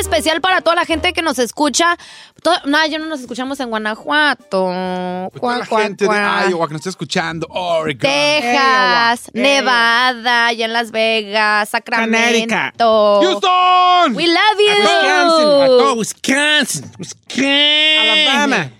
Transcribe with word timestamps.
Especial 0.00 0.40
para 0.40 0.60
toda 0.60 0.76
la 0.76 0.84
gente 0.84 1.12
que 1.12 1.22
nos 1.22 1.38
escucha. 1.38 1.96
To- 2.42 2.50
no, 2.66 2.86
yo 2.86 2.98
no 2.98 3.06
nos 3.06 3.20
escuchamos 3.20 3.60
en 3.60 3.68
Guanajuato. 3.70 4.44
Toda 4.48 5.30
Cuá, 5.38 5.58
la 5.58 5.66
cuá, 5.66 5.82
gente 5.82 6.04
de 6.04 6.08
cuá. 6.08 6.46
Iowa 6.48 6.66
que 6.66 6.72
nos 6.72 6.80
está 6.80 6.90
escuchando, 6.90 7.46
Oregon. 7.50 8.00
Texas, 8.00 9.30
Iowa, 9.32 9.42
Nevada, 9.42 10.46
allá 10.46 10.64
en 10.64 10.72
Las 10.72 10.90
Vegas. 10.90 11.68
Sacramento. 11.68 13.20
Houston, 13.22 14.14
We 14.16 14.26
love 14.26 14.58
you. 14.58 14.80
Wisconsin, 14.80 15.62
a 15.62 15.66
todo 15.66 15.94
Wisconsin, 15.94 16.92
Wisconsin, 16.98 17.98
Alabama, 18.00 18.70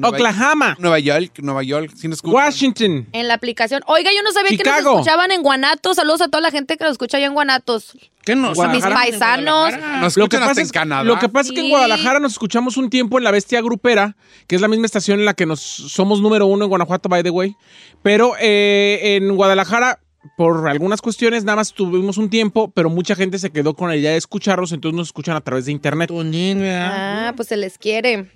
Nueva- 0.00 0.16
Oklahoma, 0.16 0.76
Nueva 0.78 0.98
York, 0.98 1.38
Nueva 1.42 1.62
York, 1.62 1.90
¿sí 1.96 2.08
nos 2.08 2.18
escuchan? 2.18 2.34
Washington. 2.34 3.06
En 3.12 3.28
la 3.28 3.34
aplicación. 3.34 3.82
Oiga, 3.86 4.10
yo 4.16 4.22
no 4.22 4.32
sabía 4.32 4.56
que 4.56 4.64
nos 4.64 4.78
escuchaban 4.78 5.30
en 5.32 5.42
Guanatos. 5.42 5.96
Saludos 5.96 6.20
a 6.20 6.28
toda 6.28 6.40
la 6.40 6.50
gente 6.50 6.76
que 6.76 6.84
nos 6.84 6.92
escucha 6.92 7.16
allá 7.16 7.26
en 7.26 7.34
Guanatos. 7.34 7.96
¿Qué 8.24 8.34
nos? 8.34 8.58
A 8.58 8.68
mis 8.68 8.84
Guadalajara? 8.84 8.94
paisanos. 8.94 9.72
Nos 9.72 10.16
Lo 10.16 10.28
que, 10.28 10.36
escuchan 10.36 10.40
pasa 10.40 10.50
hasta 10.50 10.62
es, 10.62 10.68
en 10.68 10.72
Canadá. 10.72 11.04
lo 11.04 11.18
que 11.18 11.28
pasa 11.28 11.48
es 11.50 11.54
que 11.54 11.60
en. 11.60 11.68
Guadalajara 11.70 12.18
nos 12.20 12.32
escuchamos 12.32 12.76
un 12.76 12.90
tiempo 12.90 13.18
en 13.18 13.24
la 13.24 13.30
Bestia 13.30 13.60
Grupera, 13.62 14.16
que 14.46 14.56
es 14.56 14.60
la 14.60 14.68
misma 14.68 14.86
estación 14.86 15.18
en 15.20 15.24
la 15.26 15.34
que 15.34 15.46
nos 15.46 15.60
somos 15.60 16.20
número 16.20 16.46
uno 16.46 16.64
en 16.64 16.68
Guanajuato, 16.68 17.08
by 17.08 17.22
the 17.22 17.30
way. 17.30 17.54
Pero 18.02 18.32
eh, 18.40 19.16
en 19.16 19.34
Guadalajara, 19.36 20.00
por 20.36 20.68
algunas 20.68 21.00
cuestiones, 21.00 21.44
nada 21.44 21.54
más 21.56 21.72
tuvimos 21.72 22.18
un 22.18 22.28
tiempo, 22.28 22.72
pero 22.74 22.90
mucha 22.90 23.14
gente 23.14 23.38
se 23.38 23.50
quedó 23.50 23.74
con 23.74 23.88
la 23.88 23.94
idea 23.96 24.10
de 24.10 24.16
escucharlos, 24.16 24.72
entonces 24.72 24.96
nos 24.96 25.06
escuchan 25.08 25.36
a 25.36 25.40
través 25.40 25.66
de 25.66 25.72
internet. 25.72 26.10
Ah, 26.12 27.32
pues 27.36 27.46
se 27.48 27.56
les 27.56 27.78
quiere. 27.78 28.28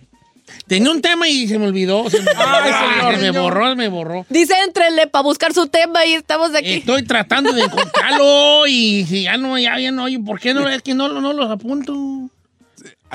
Tenía 0.67 0.91
un 0.91 1.01
tema 1.03 1.29
y 1.29 1.49
se 1.49 1.59
me 1.59 1.67
olvidó. 1.67 2.09
Se 2.11 2.21
me, 2.21 2.31
Ay, 2.37 2.73
señor. 2.73 3.15
se 3.19 3.33
me 3.33 3.39
borró, 3.39 3.77
me 3.77 3.89
borró. 3.89 4.27
Dice, 4.29 4.55
entrenle 4.65 5.07
para 5.09 5.23
buscar 5.23 5.53
su 5.53 5.67
tema 5.67 6.05
y 6.07 6.15
estamos 6.15 6.55
aquí. 6.55 6.75
Estoy 6.75 7.03
tratando 7.05 7.53
de 7.53 7.63
encontrarlo 7.63 8.67
y 8.67 9.05
si 9.07 9.23
ya 9.25 9.37
no, 9.37 9.59
ya, 9.59 9.79
ya 9.79 9.91
no, 9.91 10.09
y 10.09 10.19
¿por 10.19 10.39
qué 10.41 10.55
no? 10.55 10.69
Es 10.69 10.83
que 10.83 10.95
no, 10.95 11.09
no 11.09 11.33
los 11.33 11.51
apunto. 11.51 11.93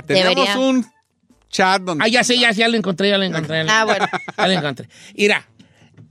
Tenemos 0.05 0.35
Debería. 0.35 0.59
un 0.59 0.85
chat 1.49 1.81
donde... 1.81 2.03
Ah, 2.03 2.07
ya 2.07 2.23
sé, 2.23 2.37
ya, 2.37 2.51
ya 2.51 2.67
lo 2.67 2.75
encontré, 2.77 3.09
ya 3.09 3.17
lo 3.17 3.23
encontré. 3.23 3.57
ya 3.57 3.63
lo 3.63 3.71
Ah, 3.71 3.85
bueno. 3.85 4.05
Ya 4.37 4.47
lo 4.47 4.53
encontré. 4.53 4.89
Mira, 5.15 5.47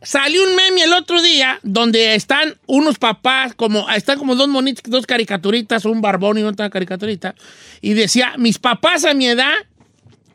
salió 0.03 0.43
un 0.43 0.57
meme 0.57 0.83
el 0.85 0.93
otro 0.95 1.21
día 1.21 1.59
donde 1.63 2.15
están 2.15 2.57
unos 2.67 2.99
papás, 2.99 3.55
como 3.55 3.89
están 3.91 4.19
como 4.19 4.35
dos 4.37 4.49
monitos, 4.49 4.83
dos 4.91 5.05
caricaturitas, 5.07 5.85
un 5.85 6.01
barbón 6.01 6.39
y 6.39 6.43
otra 6.45 6.71
caricaturita, 6.71 7.35
y 7.83 7.93
decía, 7.93 8.33
mis 8.39 8.59
papás 8.59 9.05
a 9.05 9.13
mi 9.15 9.27
edad 9.27 9.53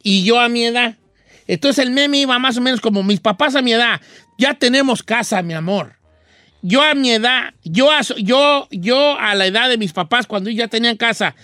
y 0.04 0.24
yo 0.24 0.40
a 0.40 0.50
mi 0.50 0.66
edad. 0.66 0.96
Entonces 1.48 1.84
el 1.84 1.92
meme 1.92 2.20
iba 2.20 2.38
más 2.40 2.58
o 2.58 2.62
menos 2.62 2.80
como, 2.82 3.02
mis 3.04 3.20
papás 3.20 3.56
a 3.56 3.62
mi 3.62 3.74
edad, 3.74 4.00
ya 4.38 4.54
tenemos 4.54 5.02
casa, 5.04 5.42
mi 5.42 5.54
amor. 5.54 5.96
Yo 6.62 6.82
a 6.84 6.94
mi 6.94 7.12
edad, 7.12 7.54
yo 7.64 7.92
a, 7.92 8.02
yo, 8.18 8.68
yo 8.72 9.18
a 9.18 9.34
la 9.36 9.46
edad 9.46 9.70
de 9.70 9.78
mis 9.78 9.94
papás 9.94 10.28
cuando 10.28 10.50
ya 10.50 10.68
tenían 10.68 10.98
casa. 10.98 11.36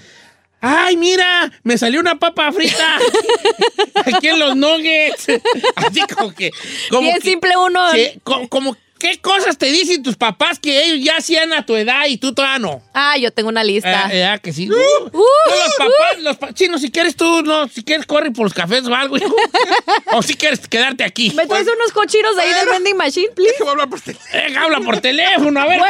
¡Ay, 0.61 0.97
mira! 0.97 1.51
Me 1.63 1.77
salió 1.77 1.99
una 1.99 2.15
papa 2.19 2.51
frita 2.51 2.97
aquí 4.05 4.27
en 4.27 4.39
los 4.39 4.55
nuggets. 4.55 5.27
Así 5.75 6.01
como 6.13 6.33
que... 6.33 6.51
Como 6.89 7.01
Bien 7.01 7.19
que- 7.21 7.29
simple 7.29 7.55
uno. 7.57 7.91
Sí, 7.91 8.19
co- 8.23 8.47
como, 8.49 8.75
¿qué 9.11 9.19
cosas 9.21 9.57
te 9.57 9.67
dicen 9.71 10.01
tus 10.01 10.15
papás 10.15 10.57
que 10.59 10.83
ellos 10.83 11.05
ya 11.05 11.17
hacían 11.17 11.53
a 11.53 11.65
tu 11.65 11.75
edad 11.75 12.05
y 12.07 12.17
tú 12.17 12.33
todavía 12.33 12.57
no? 12.59 12.81
Ah, 12.93 13.17
yo 13.17 13.29
tengo 13.31 13.49
una 13.49 13.63
lista. 13.63 14.09
Eh, 14.11 14.23
eh, 14.23 14.39
que 14.41 14.51
sí. 14.51 14.65
No, 14.65 14.75
los 14.75 15.75
papás, 15.77 16.21
los 16.21 16.37
pa- 16.37 16.53
chino, 16.53 16.77
si 16.79 16.89
quieres 16.89 17.15
tú, 17.15 17.41
no, 17.43 17.67
si 17.67 17.83
quieres 17.83 18.05
corre 18.05 18.31
por 18.31 18.45
los 18.45 18.53
cafés 18.53 18.85
o 18.87 18.95
algo. 18.95 19.17
o 20.13 20.21
si 20.23 20.33
quieres 20.33 20.67
quedarte 20.67 21.03
aquí. 21.03 21.31
¿Me 21.35 21.45
traes 21.45 21.67
unos 21.67 21.91
cochinos 21.93 22.35
de 22.35 22.41
ahí 22.41 22.53
del 22.53 22.69
vending 22.69 22.97
machine, 22.97 23.29
please? 23.35 23.55
A 23.65 23.71
hablar 23.71 23.89
por 23.89 24.01
teléfono. 24.01 24.29
Eh, 24.33 24.55
habla 24.57 24.79
por 24.79 24.99
teléfono, 25.01 25.59
a 25.59 25.65
ver. 25.67 25.81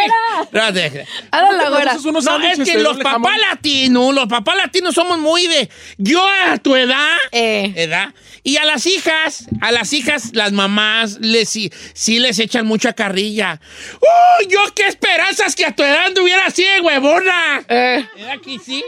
Deja. 0.73 1.05
Háganla, 1.31 1.63
Ah, 1.65 1.69
güera. 1.69 1.93
No, 1.95 2.39
es 2.47 2.59
que 2.69 2.79
los 2.79 2.97
papás 2.97 3.37
latinos, 3.49 4.13
los 4.13 4.27
papás 4.27 4.57
latinos 4.57 4.93
somos 4.95 5.19
muy 5.19 5.47
de 5.47 5.69
yo 5.97 6.25
a 6.27 6.57
tu 6.57 6.75
edad, 6.75 7.15
Eh. 7.31 7.73
edad, 7.75 8.13
y 8.43 8.57
a 8.57 8.65
las 8.65 8.85
hijas, 8.85 9.45
a 9.61 9.71
las 9.71 9.93
hijas, 9.93 10.31
las 10.33 10.51
mamás, 10.51 11.17
les, 11.21 11.49
sí, 11.49 11.71
sí 11.93 12.19
les 12.19 12.39
echan 12.39 12.65
mucha 12.65 12.93
carrilla. 13.05 13.59
¡Uy, 13.93 14.47
yo 14.49 14.59
qué 14.73 14.87
esperanzas 14.87 15.55
que 15.55 15.65
a 15.65 15.75
tu 15.75 15.83
edad 15.83 16.07
anduviera 16.07 16.47
así, 16.47 16.65
huevona! 16.81 17.63
Eh. 17.67 18.05
¿Verdad 18.15 18.41
que 18.43 18.57
sí? 18.59 18.83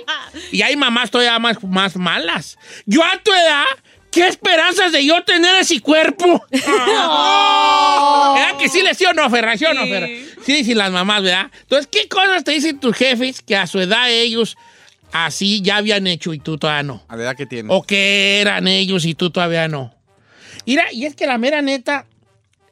Y 0.51 0.61
hay 0.61 0.75
mamás 0.75 1.11
todavía 1.11 1.37
más, 1.39 1.63
más 1.63 1.95
malas. 1.95 2.57
Yo 2.85 3.03
a 3.03 3.17
tu 3.23 3.31
edad, 3.31 3.65
¿qué 4.11 4.27
esperanzas 4.27 4.91
de 4.91 5.05
yo 5.05 5.23
tener 5.23 5.53
ese 5.55 5.79
cuerpo? 5.81 6.43
¿Verdad 6.49 6.65
que 8.59 8.69
sí 8.69 8.81
les 8.81 8.97
sí 8.97 9.05
o 9.05 9.13
no, 9.13 9.29
Ferra? 9.29 9.55
¿Sí 9.55 9.65
o 9.65 9.73
no, 9.73 9.85
Ferra? 9.85 10.07
Sí, 10.43 10.63
sí, 10.63 10.73
las 10.73 10.91
mamás, 10.91 11.21
¿verdad? 11.21 11.51
Entonces, 11.61 11.87
¿qué 11.91 12.07
cosas 12.07 12.43
te 12.43 12.51
dicen 12.51 12.79
tus 12.79 12.95
jefes 12.95 13.41
que 13.41 13.55
a 13.55 13.67
su 13.67 13.79
edad 13.79 14.09
ellos 14.09 14.57
así 15.11 15.61
ya 15.61 15.77
habían 15.77 16.07
hecho 16.07 16.33
y 16.33 16.39
tú 16.39 16.57
todavía 16.57 16.83
no? 16.83 17.03
A 17.07 17.15
la 17.15 17.23
edad 17.23 17.35
que 17.35 17.45
tiene. 17.45 17.69
¿O 17.71 17.83
que 17.83 18.41
eran 18.41 18.67
ellos 18.67 19.05
y 19.05 19.13
tú 19.13 19.29
todavía 19.29 19.67
no? 19.67 19.93
Mira, 20.65 20.91
y 20.91 21.05
es 21.05 21.15
que 21.15 21.27
la 21.27 21.37
mera 21.37 21.61
neta, 21.61 22.07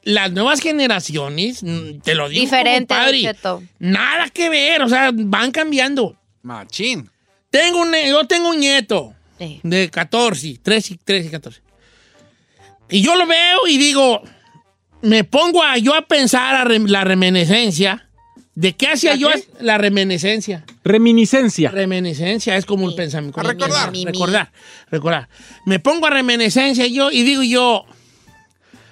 las 0.06 0.32
nuevas 0.32 0.62
generaciones, 0.62 1.62
mm, 1.62 2.00
te 2.04 2.16
lo 2.16 2.30
digo, 2.30 2.42
Diferente, 2.42 2.94
compadre, 2.96 3.36
nada 3.80 4.30
que 4.30 4.48
ver, 4.50 4.82
o 4.82 4.88
sea, 4.88 5.12
van 5.14 5.52
cambiando. 5.52 6.16
Machín. 6.44 7.10
Tengo 7.50 7.82
un, 7.82 7.94
yo 8.08 8.26
tengo 8.26 8.50
un 8.50 8.60
nieto 8.60 9.14
de 9.64 9.90
14, 9.90 10.60
13, 10.64 11.00
13, 11.04 11.30
14. 11.32 11.62
Y 12.90 13.02
yo 13.02 13.16
lo 13.16 13.26
veo 13.26 13.68
y 13.68 13.78
digo, 13.78 14.22
me 15.02 15.24
pongo 15.24 15.62
a, 15.64 15.78
yo 15.78 15.94
a 15.96 16.04
pensar 16.04 16.56
a 16.56 16.64
rem- 16.66 16.88
la 16.88 17.04
reminiscencia. 17.04 18.02
¿De 18.54 18.72
qué 18.74 18.88
hacía 18.90 19.12
¿La 19.12 19.18
yo 19.18 19.30
qué? 19.32 19.44
la 19.60 19.78
reminiscencia? 19.78 20.64
Reminiscencia. 20.84 21.72
Reminiscencia 21.72 22.56
es 22.56 22.66
como 22.66 22.88
el 22.90 22.96
pensamiento. 22.96 23.40
A 23.40 23.44
recordar. 23.44 23.92
Recordar, 23.92 24.52
recordar. 24.90 25.30
Me 25.66 25.80
pongo 25.80 26.06
a 26.08 26.10
reminiscencia 26.12 26.88
yo 26.88 27.12
y 27.12 27.24
digo 27.24 27.44
yo, 27.44 27.86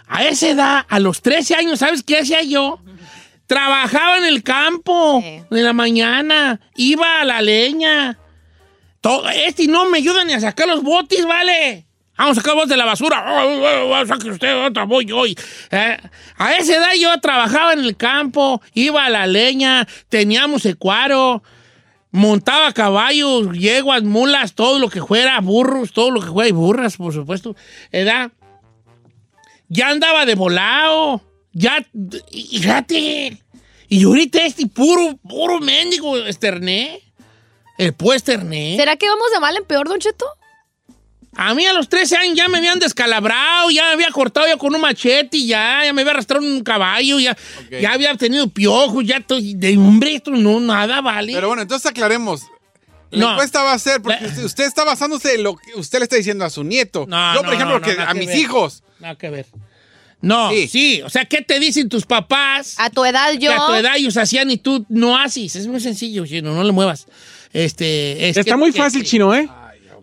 a 0.08 0.24
esa 0.26 0.50
edad, 0.50 0.86
a 0.90 1.00
los 1.00 1.22
13 1.22 1.56
años, 1.56 1.80
¿sabes 1.80 2.04
qué 2.04 2.20
hacía 2.20 2.44
yo? 2.44 2.80
Trabajaba 3.48 4.18
en 4.18 4.26
el 4.26 4.44
campo 4.44 5.22
Sí. 5.22 5.42
de 5.50 5.62
la 5.62 5.74
mañana, 5.74 6.60
iba 6.76 7.22
a 7.22 7.26
la 7.26 7.42
leña. 7.42 8.18
Todo, 9.02 9.28
este 9.30 9.68
no 9.68 9.90
me 9.90 9.98
ayuda 9.98 10.24
ni 10.24 10.34
a 10.34 10.40
sacar 10.40 10.68
los 10.68 10.82
botes, 10.82 11.26
¿vale? 11.26 11.86
Vamos 12.18 12.38
a 12.38 12.42
sacar 12.42 12.56
botes 12.56 12.70
de 12.70 12.78
la 12.78 12.86
basura. 12.86 13.26
Oh, 13.28 13.48
oh, 13.62 14.00
oh, 14.00 14.06
saque 14.06 14.30
usted, 14.30 14.66
otra 14.66 14.84
voy 14.86 15.06
yo. 15.06 15.26
Y, 15.26 15.36
eh, 15.72 15.98
A 16.38 16.54
esa 16.54 16.78
edad 16.78 16.94
yo 16.98 17.20
trabajaba 17.20 17.74
en 17.74 17.80
el 17.80 17.98
campo, 17.98 18.62
iba 18.74 19.04
a 19.06 19.10
la 19.10 19.28
leña, 19.28 19.88
teníamos 20.10 20.66
ecuaro, 20.66 21.44
montaba 22.12 22.72
caballos, 22.72 23.52
yeguas, 23.58 24.04
mulas, 24.04 24.54
todo 24.54 24.80
lo 24.80 24.90
que 24.90 25.02
fuera, 25.02 25.40
burros, 25.42 25.92
todo 25.92 26.12
lo 26.12 26.22
que 26.22 26.28
fuera, 26.28 26.48
y 26.48 26.54
burras, 26.54 26.96
por 26.98 27.14
supuesto. 27.14 27.56
Edad. 27.92 28.32
Ya 29.70 29.90
andaba 29.90 30.26
de 30.26 30.36
volado. 30.36 31.22
Ya, 31.54 31.86
y, 32.32 32.58
y 32.58 32.60
fíjate. 32.60 33.38
Y 33.90 34.04
ahorita 34.06 34.42
este 34.44 34.66
puro, 34.68 35.18
puro 35.28 35.60
mendigo 35.60 36.18
esterné. 36.18 37.02
El 37.78 37.94
puesterné. 37.94 38.76
¿Será 38.78 38.96
que 38.98 39.08
vamos 39.08 39.32
de 39.34 39.40
mal 39.40 39.56
en 39.58 39.66
peor, 39.66 39.88
Don 39.90 40.00
Cheto? 40.00 40.26
A 41.36 41.56
mí 41.56 41.66
a 41.66 41.74
los 41.74 41.90
13 41.90 42.16
años 42.18 42.36
ya 42.38 42.48
me 42.48 42.60
habían 42.60 42.78
descalabrado, 42.78 43.72
ya 43.72 43.86
me 43.88 43.94
había 43.94 44.12
cortado 44.12 44.48
yo 44.48 44.60
con 44.60 44.76
un 44.76 44.82
machete, 44.82 45.38
y 45.38 45.48
ya, 45.48 45.82
ya 45.84 45.92
me 45.92 46.02
había 46.02 46.14
arrastrado 46.14 46.46
en 46.46 46.52
un 46.54 46.64
caballo, 46.64 47.20
ya, 47.20 47.36
ya 47.72 47.92
había 47.94 48.14
tenido 48.16 48.48
piojos, 48.48 49.04
ya 49.04 49.26
de 49.28 49.78
hombre, 49.78 50.14
esto 50.14 50.30
no, 50.30 50.60
nada 50.60 51.02
vale. 51.02 51.34
Pero 51.34 51.48
bueno, 51.48 51.64
entonces 51.64 51.90
aclaremos. 51.90 52.44
La 53.10 53.20
No. 53.26 53.32
encuesta 53.32 53.64
va 53.64 53.74
a 53.74 53.80
ser, 53.80 54.00
porque 54.04 54.22
La- 54.22 54.28
usted, 54.28 54.44
usted 54.44 54.64
está 54.66 54.84
basándose 54.84 55.34
en 55.34 55.42
lo 55.44 55.56
que 55.56 55.74
usted 55.76 55.98
le 55.98 56.04
está 56.04 56.16
diciendo 56.18 56.46
a 56.46 56.52
su 56.52 56.64
nieto. 56.64 57.06
No, 57.08 57.34
Yo, 57.34 57.42
no, 57.42 57.46
por 57.46 57.54
ejemplo, 57.56 57.80
no, 57.80 57.80
no, 57.80 57.86
que 57.88 57.96
nada 57.96 58.12
a 58.12 58.14
que 58.14 58.20
mis 58.20 58.28
ver. 58.28 58.38
hijos. 58.38 58.84
Nada 59.04 59.16
que 59.16 59.30
ver. 59.30 59.46
No, 60.22 60.50
sí. 60.52 60.68
Sí. 60.70 61.02
O 61.02 61.10
sea, 61.10 61.26
¿qué 61.26 61.42
te 61.42 61.60
dicen 61.60 61.90
tus 61.90 62.06
papás? 62.06 62.76
A 62.80 62.90
tu 62.90 63.04
edad 63.04 63.34
yo. 63.34 63.52
Que 63.52 63.58
a 63.58 63.66
tu 63.68 63.74
edad 63.74 63.98
ellos 63.98 64.16
hacían 64.16 64.50
y 64.50 64.56
tú 64.56 64.86
no 64.88 65.18
haces. 65.18 65.58
Es 65.58 65.68
muy 65.68 65.82
sencillo, 65.82 66.26
chino, 66.26 66.54
no 66.56 66.64
le 66.64 66.72
muevas. 66.72 67.06
Este, 67.52 68.30
es 68.30 68.38
Está 68.38 68.52
que- 68.54 68.58
muy 68.58 68.72
que- 68.72 68.78
fácil, 68.78 69.04
chino, 69.04 69.36
¿eh? 69.36 69.50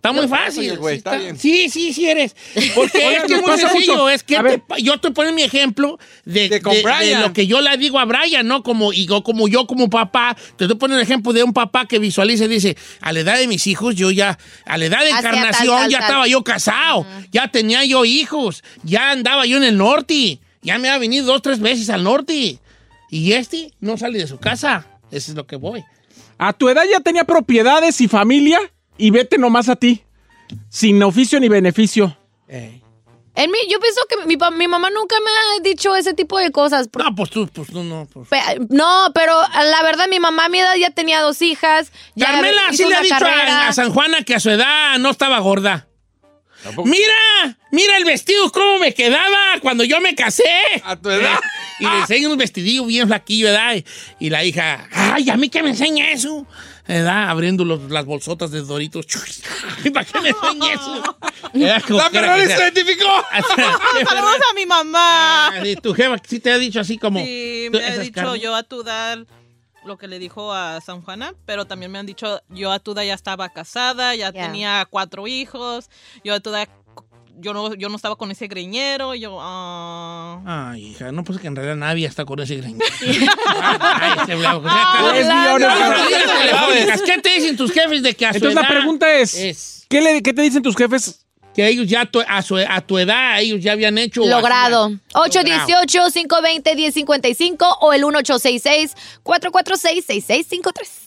Está 0.00 0.12
muy 0.12 0.28
fácil. 0.28 0.78
güey, 0.78 0.94
sí, 0.94 0.98
está 0.98 1.16
bien. 1.16 1.38
sí, 1.38 1.68
sí, 1.68 1.92
sí 1.92 2.08
eres. 2.08 2.34
Porque 2.74 3.16
es 3.16 3.24
que 3.24 3.34
es 3.34 3.42
muy 3.42 3.58
sencillo. 3.58 3.92
mucho. 3.92 4.08
Es 4.08 4.22
que 4.22 4.36
te- 4.42 4.82
yo 4.82 4.94
estoy 4.94 5.10
poniendo 5.10 5.36
mi 5.36 5.42
ejemplo 5.42 5.98
de, 6.24 6.48
De 6.48 6.62
con 6.62 6.72
de- 6.72 6.78
de 6.78 6.84
Brian. 6.84 7.20
lo 7.20 7.34
que 7.34 7.46
yo 7.46 7.60
le 7.60 7.76
digo 7.76 7.98
a 7.98 8.06
Brian, 8.06 8.46
¿no? 8.46 8.62
Como, 8.62 8.94
y 8.94 9.04
yo, 9.06 9.22
como 9.22 9.46
yo, 9.46 9.66
como 9.66 9.90
papá, 9.90 10.34
te 10.56 10.64
estoy 10.64 10.78
poniendo 10.78 11.00
el 11.00 11.06
ejemplo 11.06 11.34
de 11.34 11.42
un 11.44 11.52
papá 11.52 11.84
que 11.86 11.98
visualiza 11.98 12.46
y 12.46 12.48
dice, 12.48 12.78
a 13.02 13.12
la 13.12 13.20
edad 13.20 13.36
de 13.36 13.46
mis 13.46 13.66
hijos, 13.66 13.94
yo 13.94 14.10
ya, 14.10 14.38
a 14.64 14.78
la 14.78 14.86
edad 14.86 15.00
de 15.04 15.10
tal, 15.10 15.18
encarnación, 15.18 15.76
tal, 15.76 15.90
ya 15.90 15.98
tal. 15.98 16.06
estaba 16.08 16.26
yo 16.28 16.42
casado, 16.44 17.06
ya 17.30 17.48
tenía 17.48 17.84
yo 17.84 18.06
hijos, 18.06 18.64
ya 18.82 19.10
andaba 19.10 19.44
yo 19.44 19.58
en 19.58 19.64
el 19.64 19.76
norte, 19.76 20.40
ya 20.62 20.78
me 20.78 20.88
ha 20.88 20.96
venido 20.96 21.26
dos, 21.26 21.42
tres 21.42 21.60
veces 21.60 21.90
al 21.90 22.04
norte. 22.04 22.58
Y 23.10 23.32
este 23.32 23.72
no 23.80 23.98
sale 23.98 24.18
de 24.18 24.26
su 24.26 24.38
casa. 24.38 24.86
Eso 25.10 25.32
es 25.32 25.36
lo 25.36 25.46
que 25.46 25.56
voy. 25.56 25.84
A 26.38 26.54
tu 26.54 26.70
edad 26.70 26.84
ya 26.90 27.00
tenía 27.00 27.24
propiedades 27.24 28.00
y 28.00 28.08
familia 28.08 28.58
y 29.00 29.10
vete 29.10 29.38
nomás 29.38 29.68
a 29.68 29.76
ti. 29.76 30.02
Sin 30.68 31.02
oficio 31.02 31.38
ni 31.40 31.48
beneficio. 31.48 32.16
Eh. 32.48 32.80
En 33.36 33.50
mí, 33.50 33.58
yo 33.70 33.78
pienso 33.78 34.00
que 34.08 34.26
mi, 34.26 34.36
mamá 34.36 34.90
nunca 34.90 35.14
me 35.24 35.30
ha 35.30 35.62
dicho 35.62 35.94
ese 35.94 36.12
tipo 36.14 36.38
de 36.38 36.50
cosas. 36.50 36.88
Por- 36.88 37.04
No, 37.04 37.14
pues 37.14 37.30
tú, 37.30 37.48
pues 37.48 37.68
tú 37.68 37.84
no. 37.84 38.06
Pues. 38.12 38.28
Pe- 38.28 38.58
No, 38.68 39.10
pero 39.14 39.40
la 39.40 39.82
verdad, 39.82 40.08
mi 40.08 40.18
mamá 40.18 40.46
a 40.46 40.48
mi 40.48 40.58
edad 40.58 40.74
ya 40.74 40.90
tenía 40.90 41.20
dos 41.20 41.40
hijas. 41.40 41.92
Ya 42.16 42.26
Carmela 42.26 42.62
hizo 42.70 42.82
sí 42.84 42.88
le 42.88 42.96
ha 42.96 43.00
dicho 43.02 43.24
a, 43.24 43.68
a 43.68 43.72
San 43.72 43.92
Juana 43.92 44.22
que 44.24 44.34
a 44.34 44.40
su 44.40 44.50
edad 44.50 44.98
no 44.98 45.10
estaba 45.10 45.38
gorda. 45.38 45.86
Mira, 46.84 47.56
mira 47.72 47.96
el 47.96 48.04
vestido 48.04 48.50
cómo 48.52 48.78
me 48.78 48.92
quedaba 48.92 49.60
cuando 49.62 49.84
yo 49.84 50.00
me 50.00 50.14
casé. 50.14 50.44
A 50.84 50.96
tu 50.96 51.08
edad. 51.08 51.38
Y 51.78 51.84
le 51.86 51.98
enseña 52.00 52.28
un 52.28 52.36
vestidillo 52.36 52.84
bien 52.84 53.06
flaquillo, 53.08 53.46
¿verdad? 53.46 53.76
Y, 53.76 54.26
y 54.26 54.28
la 54.30 54.44
hija, 54.44 54.86
ay, 54.92 55.30
¿a 55.30 55.36
mí 55.38 55.48
qué 55.48 55.62
me 55.62 55.70
enseña 55.70 56.10
eso? 56.10 56.46
¿Verdad? 56.90 57.30
Abriendo 57.30 57.64
los- 57.64 57.90
las 57.90 58.04
bolsotas 58.04 58.50
de 58.50 58.62
Doritos. 58.62 59.06
¿Para 59.94 60.04
qué 60.04 60.20
me 60.20 60.28
enseña 60.30 60.72
eso? 60.74 61.16
¡La 61.52 61.80
Ferrari 62.10 62.46
se 62.46 62.52
identificó! 62.56 63.06
Saludos 64.08 64.40
a 64.50 64.54
mi 64.54 64.66
mamá. 64.66 65.48
Ah, 65.48 65.62
¿y 65.66 65.76
¿Tu 65.76 65.94
jefa 65.94 66.16
sí 66.26 66.40
te 66.40 66.50
ha 66.52 66.58
dicho 66.58 66.80
así 66.80 66.98
como... 66.98 67.20
Sí, 67.20 67.68
me 67.70 67.84
ha 67.84 67.98
dicho 67.98 68.12
carnes? 68.14 68.42
yo 68.42 68.54
a 68.54 68.62
tu 68.62 68.82
edad 68.82 69.18
lo 69.84 69.96
que 69.96 70.08
le 70.08 70.18
dijo 70.18 70.52
a 70.52 70.80
San 70.82 71.00
Juana, 71.00 71.32
pero 71.46 71.64
también 71.64 71.90
me 71.90 71.98
han 71.98 72.04
dicho 72.06 72.42
yo 72.50 72.70
a 72.70 72.78
tu 72.80 72.92
edad 72.92 73.02
ya 73.04 73.14
estaba 73.14 73.48
casada, 73.48 74.14
ya 74.14 74.30
tenía 74.30 74.86
cuatro 74.90 75.26
hijos, 75.26 75.88
yo 76.22 76.34
a 76.34 76.40
tu 76.40 76.50
edad 76.50 76.68
yo 77.40 77.52
no, 77.54 77.74
yo 77.74 77.88
no 77.88 77.96
estaba 77.96 78.16
con 78.16 78.30
ese 78.30 78.46
greñero, 78.46 79.14
yo 79.14 79.38
ah. 79.40 80.70
Ay, 80.72 80.86
hija, 80.88 81.10
no, 81.12 81.24
pues 81.24 81.38
que 81.40 81.46
en 81.48 81.56
realidad 81.56 81.76
nadie 81.76 82.06
está 82.06 82.24
con 82.24 82.38
ese 82.40 82.56
greñero. 82.56 82.84
Ay, 83.80 84.12
ese 84.22 84.34
blanco. 84.36 84.68
¿Qué 87.04 87.18
te 87.22 87.30
dicen 87.30 87.56
tus 87.56 87.72
jefes 87.72 88.02
de 88.02 88.14
que 88.14 88.26
a 88.26 88.30
su 88.32 88.36
Entonces 88.36 88.54
la 88.56 88.60
edad 88.62 88.68
pregunta 88.70 89.12
es, 89.14 89.34
es 89.34 89.86
¿qué, 89.88 90.00
le- 90.00 90.22
qué 90.22 90.32
te 90.32 90.42
dicen 90.42 90.62
tus 90.62 90.76
jefes? 90.76 91.26
que 91.52 91.66
ellos 91.66 91.88
ya 91.88 92.06
tu- 92.06 92.22
a, 92.28 92.42
su- 92.42 92.56
a 92.56 92.80
tu 92.80 92.96
edad 92.96 93.40
ellos 93.40 93.60
ya 93.60 93.72
habían 93.72 93.98
hecho 93.98 94.24
Logrado. 94.24 94.92
hacían- 95.12 95.66
818-520-1055 95.82 97.76
o 97.80 97.92
el 97.92 98.04
1866-446-6653. 98.04 100.99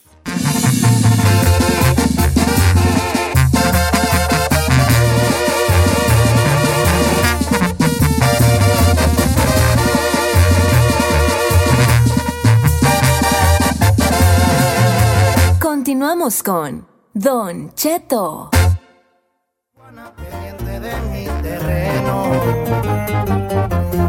Continuamos 15.84 16.42
con 16.44 16.88
Don 17.14 17.76
Cheto. 17.76 18.50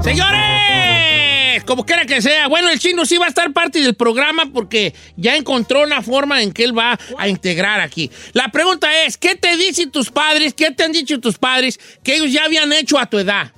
Señores, 0.05 1.65
como 1.65 1.85
quiera 1.85 2.06
que 2.06 2.23
sea, 2.23 2.47
bueno, 2.47 2.69
el 2.69 2.79
chino 2.79 3.05
sí 3.05 3.17
va 3.17 3.26
a 3.26 3.29
estar 3.29 3.53
parte 3.53 3.81
del 3.81 3.97
programa 3.97 4.44
porque 4.55 4.94
ya 5.17 5.35
encontró 5.35 5.82
una 5.82 6.00
forma 6.00 6.43
en 6.43 6.53
que 6.53 6.62
él 6.62 6.79
va 6.79 6.97
a 7.19 7.26
integrar 7.26 7.81
aquí. 7.81 8.09
La 8.35 8.50
pregunta 8.53 9.03
es, 9.05 9.17
¿qué 9.19 9.35
te 9.35 9.56
dicen 9.56 9.91
tus 9.91 10.12
padres? 10.12 10.55
¿Qué 10.55 10.71
te 10.71 10.85
han 10.85 10.93
dicho 10.93 11.19
tus 11.19 11.38
padres 11.38 11.81
que 12.05 12.15
ellos 12.15 12.31
ya 12.31 12.44
habían 12.44 12.73
hecho 12.73 13.00
a 13.00 13.06
tu 13.06 13.19
edad? 13.19 13.50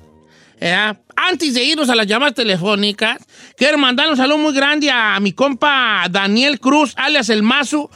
¿Eh? 0.59 0.95
Antes 1.17 1.53
de 1.53 1.65
irnos 1.65 1.91
a 1.91 1.95
las 1.95 2.07
llamadas 2.07 2.35
telefónicas, 2.35 3.19
quiero 3.59 3.77
mandar 3.77 4.09
un 4.09 4.17
saludo 4.17 4.39
muy 4.39 4.55
grande 4.55 4.91
a 4.91 5.21
mi 5.21 5.33
compa 5.33 6.07
Daniel 6.11 6.59
Cruz, 6.61 6.95
alias 6.97 7.29
El 7.29 7.43
Mazo, 7.43 7.91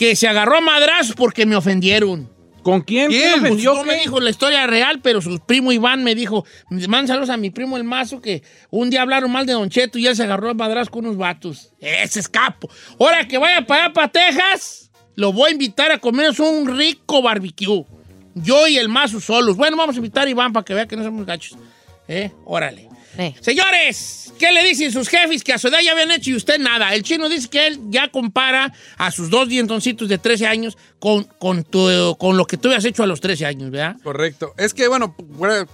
que 0.00 0.16
se 0.16 0.26
agarró 0.26 0.56
a 0.56 0.60
madrazos 0.62 1.14
porque 1.14 1.44
me 1.44 1.54
ofendieron. 1.54 2.26
¿Con 2.62 2.80
quién? 2.80 3.10
¿Quién? 3.10 3.40
¿Quién 3.40 3.52
Pues 3.52 3.64
no 3.64 3.84
me 3.84 3.96
dijo 3.96 4.18
la 4.18 4.30
historia 4.30 4.66
real, 4.66 5.00
pero 5.02 5.20
su 5.20 5.38
primo 5.40 5.72
Iván 5.72 6.04
me 6.04 6.14
dijo, 6.14 6.46
man 6.88 7.06
saludos 7.06 7.28
a 7.28 7.36
mi 7.36 7.50
primo 7.50 7.76
el 7.76 7.84
mazo 7.84 8.22
que 8.22 8.42
un 8.70 8.88
día 8.88 9.02
hablaron 9.02 9.30
mal 9.30 9.44
de 9.44 9.52
Don 9.52 9.68
Cheto 9.68 9.98
y 9.98 10.06
él 10.06 10.16
se 10.16 10.22
agarró 10.22 10.48
a 10.48 10.54
madras 10.54 10.88
con 10.88 11.04
unos 11.04 11.18
vatos. 11.18 11.74
Ese 11.80 12.20
es 12.20 12.30
capo. 12.30 12.70
Ahora 12.98 13.28
que 13.28 13.36
vaya 13.36 13.66
para 13.66 13.84
allá, 13.84 13.92
para 13.92 14.08
Texas, 14.08 14.90
lo 15.16 15.34
voy 15.34 15.50
a 15.50 15.52
invitar 15.52 15.92
a 15.92 15.98
comernos 15.98 16.40
un 16.40 16.78
rico 16.78 17.20
barbecue. 17.20 17.84
Yo 18.34 18.68
y 18.68 18.78
el 18.78 18.88
mazo 18.88 19.20
solos. 19.20 19.58
Bueno, 19.58 19.76
vamos 19.76 19.96
a 19.96 19.98
invitar 19.98 20.26
a 20.26 20.30
Iván 20.30 20.54
para 20.54 20.64
que 20.64 20.72
vea 20.72 20.88
que 20.88 20.96
no 20.96 21.04
somos 21.04 21.26
gachos. 21.26 21.58
¿Eh? 22.08 22.30
Órale. 22.46 22.88
Eh. 23.20 23.34
Señores, 23.40 24.32
¿qué 24.38 24.50
le 24.52 24.64
dicen 24.64 24.90
sus 24.90 25.08
jefes 25.08 25.44
que 25.44 25.52
a 25.52 25.58
su 25.58 25.68
edad 25.68 25.78
ya 25.84 25.92
habían 25.92 26.10
hecho 26.10 26.30
y 26.30 26.34
usted 26.36 26.58
nada? 26.58 26.94
El 26.94 27.02
chino 27.02 27.28
dice 27.28 27.48
que 27.48 27.66
él 27.66 27.78
ya 27.90 28.08
compara 28.10 28.72
a 28.96 29.10
sus 29.10 29.28
dos 29.30 29.48
dientoncitos 29.48 30.08
de 30.08 30.18
13 30.18 30.46
años 30.46 30.78
con, 30.98 31.24
con, 31.38 31.62
tu- 31.64 32.16
con 32.18 32.36
lo 32.36 32.46
que 32.46 32.56
tú 32.56 32.68
habías 32.68 32.84
hecho 32.84 33.02
a 33.02 33.06
los 33.06 33.20
13 33.20 33.46
años, 33.46 33.70
¿verdad? 33.70 33.96
Correcto. 34.02 34.54
Es 34.56 34.72
que, 34.74 34.88
bueno, 34.88 35.14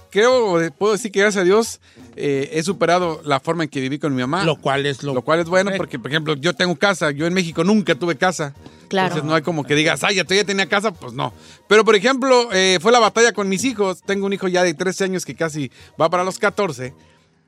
creo, 0.09 0.71
puedo 0.77 0.93
decir 0.93 1.11
que 1.11 1.19
gracias 1.21 1.41
a 1.41 1.45
Dios 1.45 1.79
eh, 2.15 2.49
he 2.53 2.63
superado 2.63 3.21
la 3.25 3.39
forma 3.39 3.63
en 3.63 3.69
que 3.69 3.79
viví 3.79 3.99
con 3.99 4.13
mi 4.15 4.21
mamá. 4.21 4.43
Lo 4.43 4.57
cual 4.57 4.85
es 4.85 5.03
lo, 5.03 5.13
Lo 5.13 5.21
cual 5.21 5.39
es 5.39 5.47
bueno 5.47 5.71
porque, 5.77 5.99
por 5.99 6.11
ejemplo, 6.11 6.35
yo 6.35 6.53
tengo 6.53 6.75
casa. 6.75 7.11
Yo 7.11 7.25
en 7.27 7.33
México 7.33 7.63
nunca 7.63 7.95
tuve 7.95 8.15
casa. 8.17 8.53
Claro. 8.87 9.07
Entonces 9.07 9.27
no 9.27 9.35
hay 9.35 9.41
como 9.41 9.63
que 9.65 9.75
digas, 9.75 10.03
ay, 10.03 10.15
ya 10.15 10.23
tú 10.23 10.33
ya 10.33 10.43
tenía 10.45 10.67
casa. 10.67 10.91
Pues 10.93 11.13
no. 11.13 11.33
Pero, 11.67 11.83
por 11.85 11.95
ejemplo, 11.95 12.49
eh, 12.53 12.79
fue 12.81 12.91
la 12.91 12.99
batalla 12.99 13.33
con 13.33 13.47
mis 13.49 13.63
hijos. 13.65 14.01
Tengo 14.05 14.25
un 14.25 14.33
hijo 14.33 14.47
ya 14.47 14.63
de 14.63 14.73
13 14.73 15.03
años 15.05 15.25
que 15.25 15.35
casi 15.35 15.71
va 15.99 16.09
para 16.09 16.23
los 16.23 16.39
14. 16.39 16.93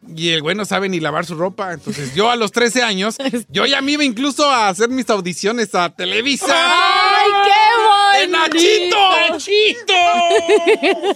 Y 0.08 0.30
el 0.30 0.42
güey 0.42 0.56
no 0.56 0.66
sabe 0.66 0.90
ni 0.90 1.00
lavar 1.00 1.26
su 1.26 1.36
ropa. 1.36 1.74
Entonces 1.74 2.16
yo 2.16 2.30
a 2.32 2.36
los 2.36 2.52
13 2.52 2.82
años, 2.84 3.16
yo 3.50 3.66
ya 3.66 3.82
me 3.82 3.92
iba 3.94 4.04
incluso 4.04 4.50
a 4.50 4.70
hacer 4.70 4.90
mis 4.90 5.10
audiciones 5.10 5.76
a 5.76 5.90
Televisa. 5.90 6.46
¡Ay, 6.50 7.32
¡De 7.32 8.28
qué 8.28 8.30
bonito! 8.30 8.38
Nachito! 8.38 9.34
¡Nachito! 9.34 9.94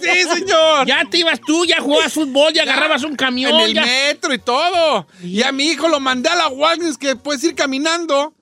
Sí, 0.02 0.22
señor. 0.34 0.86
Ya 0.86 1.02
te 1.10 1.18
ibas 1.18 1.40
tú, 1.40 1.64
ya 1.64 1.80
jugabas 1.80 2.12
fútbol, 2.12 2.52
ya 2.52 2.62
agarrabas 2.62 3.02
un 3.04 3.16
camión. 3.16 3.52
En 3.54 3.60
el 3.60 3.74
ya- 3.74 3.82
metro 3.82 4.32
y 4.34 4.38
todo. 4.38 5.06
Y 5.22 5.42
a 5.42 5.52
mi 5.52 5.64
hijo 5.68 5.88
lo 5.88 6.00
mandé 6.00 6.28
a 6.28 6.34
la 6.36 6.48
Walgreens 6.48 6.98
que 6.98 7.16
puedes 7.16 7.42
ir 7.44 7.54
caminando. 7.54 8.34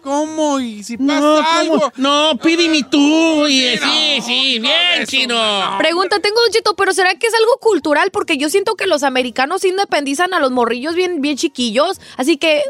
¿Y 0.00 0.02
qué, 0.02 0.08
¿Cómo? 0.08 0.60
¿Y 0.60 0.82
si 0.82 0.96
pasa 0.96 1.20
No, 1.20 1.36
algo? 1.36 1.92
No, 1.96 2.38
pídeme 2.42 2.82
tú. 2.90 3.46
Y, 3.46 3.76
sí, 3.78 4.16
no, 4.18 4.24
sí, 4.24 4.58
no, 4.58 4.62
bien, 4.68 5.06
chino. 5.06 5.78
Pregunta, 5.78 6.18
tengo 6.20 6.36
un 6.46 6.52
chito, 6.52 6.74
pero 6.76 6.92
¿será 6.92 7.14
que 7.14 7.26
es 7.26 7.34
algo 7.34 7.52
cultural? 7.60 8.10
Porque 8.10 8.36
yo 8.36 8.48
siento 8.48 8.74
que 8.76 8.86
los 8.86 9.02
americanos 9.02 9.64
independizan 9.64 10.34
a 10.34 10.40
los 10.40 10.50
morrillos 10.50 10.94
bien, 10.94 11.20
bien 11.20 11.36
chiquillos. 11.36 12.00
Así 12.16 12.36
que, 12.36 12.62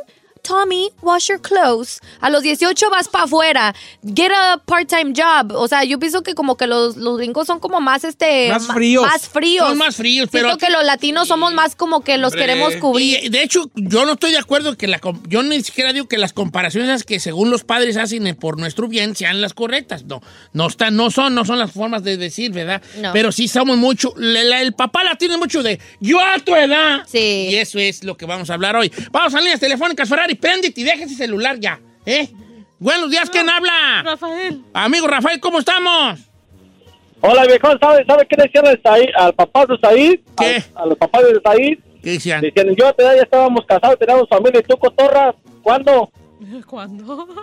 Tommy, 0.42 0.90
wash 1.02 1.28
your 1.28 1.40
clothes. 1.40 2.00
A 2.20 2.30
los 2.30 2.42
18 2.42 2.90
vas 2.90 3.08
para 3.08 3.24
afuera. 3.24 3.74
Get 4.02 4.30
a 4.32 4.58
part-time 4.64 5.12
job. 5.16 5.52
O 5.54 5.68
sea, 5.68 5.84
yo 5.84 5.98
pienso 5.98 6.22
que 6.22 6.34
como 6.34 6.56
que 6.56 6.66
los, 6.66 6.96
los 6.96 7.18
gringos 7.18 7.46
son 7.46 7.60
como 7.60 7.80
más, 7.80 8.04
este... 8.04 8.48
Más 8.48 8.66
fríos. 8.66 9.02
Más 9.06 9.28
fríos. 9.28 9.68
Son 9.68 9.78
más 9.78 9.96
fríos, 9.96 10.28
Siento 10.30 10.48
pero- 10.48 10.58
que 10.58 10.70
los 10.70 10.84
latinos 10.84 11.28
somos 11.28 11.52
más 11.54 11.74
como 11.76 12.02
que 12.02 12.18
los 12.18 12.32
Hombre. 12.32 12.46
queremos 12.46 12.76
cubrir. 12.76 13.24
Y, 13.24 13.28
de 13.28 13.42
hecho, 13.42 13.70
yo 13.74 14.04
no 14.04 14.12
estoy 14.12 14.32
de 14.32 14.38
acuerdo 14.38 14.76
que 14.76 14.86
la... 14.86 15.00
Yo 15.28 15.42
ni 15.42 15.62
siquiera 15.62 15.92
digo 15.92 16.08
que 16.08 16.18
las 16.18 16.32
comparaciones 16.32 17.04
que 17.04 17.20
según 17.20 17.50
los 17.50 17.64
padres 17.64 17.96
hacen 17.96 18.26
eh, 18.26 18.34
por 18.34 18.58
nuestro 18.58 18.88
bien 18.88 19.14
sean 19.16 19.40
las 19.40 19.54
correctas. 19.54 20.04
No, 20.04 20.20
no 20.52 20.66
están, 20.68 20.96
no 20.96 21.10
son, 21.10 21.34
no 21.34 21.44
son 21.44 21.58
las 21.58 21.72
formas 21.72 22.02
de 22.04 22.16
decir, 22.16 22.50
¿verdad? 22.52 22.82
No. 23.00 23.12
Pero 23.12 23.32
sí 23.32 23.48
somos 23.48 23.76
mucho... 23.76 24.12
la- 24.16 24.60
el 24.60 24.72
papá 24.74 25.04
la 25.04 25.16
tiene 25.16 25.36
mucho 25.36 25.62
de 25.62 25.80
yo 26.00 26.18
a 26.20 26.38
tu 26.38 26.54
edad. 26.54 27.02
Sí. 27.06 27.48
Y 27.50 27.56
eso 27.56 27.78
es 27.78 28.04
lo 28.04 28.16
que 28.16 28.26
vamos 28.26 28.50
a 28.50 28.54
hablar 28.54 28.76
hoy. 28.76 28.92
Vamos 29.10 29.34
a 29.34 29.38
líneas 29.40 29.60
telefónicas, 29.60 30.08
Ferrari, 30.08 30.29
préndete 30.34 30.80
y 30.80 30.84
deja 30.84 31.04
ese 31.04 31.14
celular 31.14 31.58
ya, 31.58 31.80
¿eh? 32.06 32.28
Buenos 32.78 33.10
días, 33.10 33.28
¿quién 33.28 33.48
habla? 33.48 34.02
Rafael. 34.04 34.62
Amigo 34.72 35.06
Rafael, 35.06 35.38
¿cómo 35.40 35.58
estamos? 35.58 36.20
Hola, 37.20 37.44
viejo, 37.46 37.68
¿sabe, 37.78 38.04
¿sabe 38.06 38.26
qué 38.26 38.36
le 38.36 38.44
decían 38.44 38.64
al, 39.16 39.34
papá 39.34 39.66
de 39.66 39.76
Said? 39.78 40.20
¿Qué? 40.38 40.64
A, 40.74 40.82
a 40.82 40.86
los 40.86 40.96
papás 40.96 41.22
de 41.24 41.40
Said. 41.44 41.78
¿Qué 42.02 42.10
decían? 42.12 42.40
Decían, 42.40 42.74
yo 42.74 42.88
a 42.88 42.92
tu 42.94 43.02
edad 43.02 43.14
ya 43.14 43.22
estábamos 43.22 43.66
casados, 43.66 43.98
teníamos 43.98 44.28
familia, 44.28 44.60
y 44.60 44.62
tú, 44.62 44.78
cotorra, 44.78 45.34
¿cuándo? 45.62 46.10
¿Cuándo? 46.66 47.28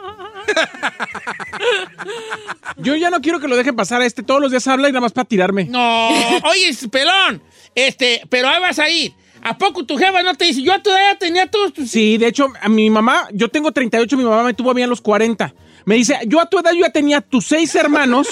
Yo 2.78 2.96
ya 2.96 3.10
no 3.10 3.22
quiero 3.22 3.40
que 3.40 3.48
lo 3.48 3.56
dejen 3.56 3.76
pasar 3.76 4.02
a 4.02 4.06
este. 4.06 4.24
Todos 4.24 4.42
los 4.42 4.52
días 4.52 4.68
habla 4.68 4.90
y 4.90 4.92
nada 4.92 5.02
más 5.02 5.12
para 5.12 5.28
tirarme. 5.28 5.66
No, 5.66 6.10
oye, 6.10 6.72
pelón. 6.92 7.42
Este, 7.76 8.22
pero 8.30 8.48
ahí 8.50 8.62
vas 8.62 8.80
a 8.80 8.90
ir. 8.90 9.14
¿A 9.48 9.58
poco 9.58 9.86
tu 9.86 9.98
jefa 9.98 10.24
no 10.24 10.36
te 10.36 10.44
dice, 10.44 10.62
yo 10.62 10.82
todavía 10.82 11.18
tenía 11.18 11.48
todos 11.48 11.72
tus... 11.72 11.90
Sí, 11.90 12.18
de 12.18 12.28
hecho, 12.28 12.50
a 12.60 12.68
mi 12.68 12.90
mamá, 12.90 13.30
yo 13.32 13.48
tengo 13.48 13.72
38, 13.72 14.18
mi 14.18 14.26
mamá 14.26 14.44
me 14.44 14.54
tuvo 14.54 14.72
a 14.72 14.74
mí 14.74 14.84
a 14.84 14.88
los 14.88 15.00
40. 15.00 15.54
Me 15.86 15.96
dice, 15.96 16.20
yo 16.26 16.42
a 16.42 16.50
tu 16.50 16.60
edad 16.60 16.74
yo 16.74 16.82
ya 16.82 16.90
tenía 16.90 17.22
tus 17.22 17.46
seis 17.46 17.74
hermanos. 17.76 18.28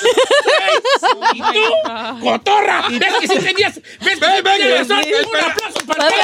¿Y 1.34 1.40
tú? 1.40 2.20
¡Cotorra! 2.22 2.90
¿Ves 2.90 3.14
que 3.22 3.28
sí 3.30 3.40
tenías... 3.40 3.76
¿Ves 3.76 4.20
que 4.20 4.26
sí 4.26 4.44
tenías 4.44 4.90
razón? 4.90 5.06
¡Un 5.30 5.52
aplauso 5.52 5.80
para 5.88 6.08
ti! 6.10 6.16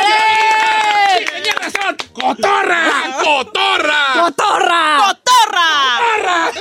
¡Sí 1.20 1.26
tenías 1.26 1.56
razón! 1.56 1.98
¡Cotorra! 2.12 2.82
¡Cotorra! 3.24 4.14
¡Cotorra! 4.14 4.98
¡Cotorra! 5.08 6.52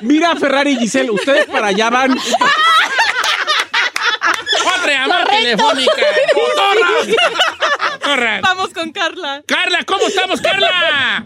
Mira, 0.00 0.34
Ferrari 0.36 0.72
y 0.72 0.76
Giselle, 0.78 1.10
ustedes 1.10 1.44
para 1.44 1.66
allá 1.66 1.90
van. 1.90 2.18
¡Otra 4.60 4.92
llamada 4.92 5.24
telefónica! 5.26 5.92
¡Cotorra! 8.02 8.40
Vamos 8.42 8.70
con 8.70 8.92
Carla. 8.92 9.42
Carla, 9.46 9.84
¿cómo 9.84 10.06
estamos, 10.06 10.40
Carla? 10.40 11.24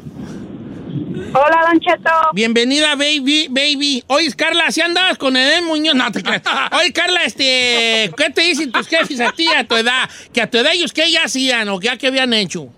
Hola, 1.37 1.67
Don 1.69 1.81
Cheto. 1.81 2.11
Bienvenida, 2.33 2.95
baby, 2.95 3.49
baby. 3.51 4.05
Oye, 4.07 4.33
Carla, 4.37 4.71
¿si 4.71 4.81
andabas 4.81 5.19
con 5.19 5.37
Edén 5.37 5.65
Muñoz? 5.65 5.95
No, 5.95 6.11
te 6.13 6.23
creas. 6.23 6.43
Oye, 6.79 6.93
Carla, 6.93 7.25
este, 7.25 8.11
¿qué 8.17 8.31
te 8.33 8.43
dicen 8.43 8.71
tus 8.71 8.87
jefes 8.87 9.21
a 9.21 9.33
ti 9.33 9.49
a 9.49 9.65
tu 9.67 9.75
edad? 9.75 10.09
Que 10.33 10.43
a 10.43 10.49
tu 10.49 10.59
edad 10.59 10.73
ellos, 10.73 10.93
¿qué 10.93 11.11
ya 11.11 11.25
hacían 11.25 11.69
o 11.71 11.81
ya 11.81 11.97
qué 11.97 12.07
habían 12.09 12.33
hecho? 12.33 12.69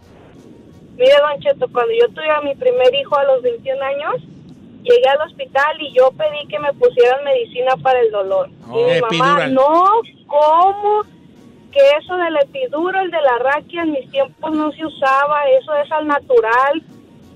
Mire, 0.96 1.12
Don 1.18 1.40
Cheto, 1.40 1.68
cuando 1.70 1.92
yo 1.92 2.08
tuve 2.08 2.30
a 2.30 2.40
mi 2.40 2.54
primer 2.54 2.94
hijo 2.94 3.18
a 3.18 3.24
los 3.24 3.42
21 3.42 3.84
años, 3.84 4.22
llegué 4.88 5.08
al 5.08 5.28
hospital 5.28 5.76
y 5.80 5.92
yo 5.96 6.10
pedí 6.12 6.46
que 6.48 6.58
me 6.58 6.72
pusieran 6.74 7.24
medicina 7.24 7.76
para 7.82 8.00
el 8.00 8.10
dolor. 8.10 8.50
Oh, 8.68 8.80
y 8.80 8.84
mi 8.94 9.00
mamá, 9.00 9.06
epidural. 9.42 9.54
no, 9.54 9.84
¿cómo? 10.26 11.02
Que 11.72 11.80
eso 12.00 12.16
del 12.16 12.36
epiduro, 12.38 13.00
el 13.00 13.10
de 13.10 13.20
la 13.20 13.38
raquia, 13.38 13.82
en 13.82 13.92
mis 13.92 14.10
tiempos 14.10 14.50
no 14.52 14.70
se 14.72 14.86
usaba, 14.86 15.42
eso 15.60 15.74
es 15.76 15.90
al 15.92 16.06
natural. 16.06 16.82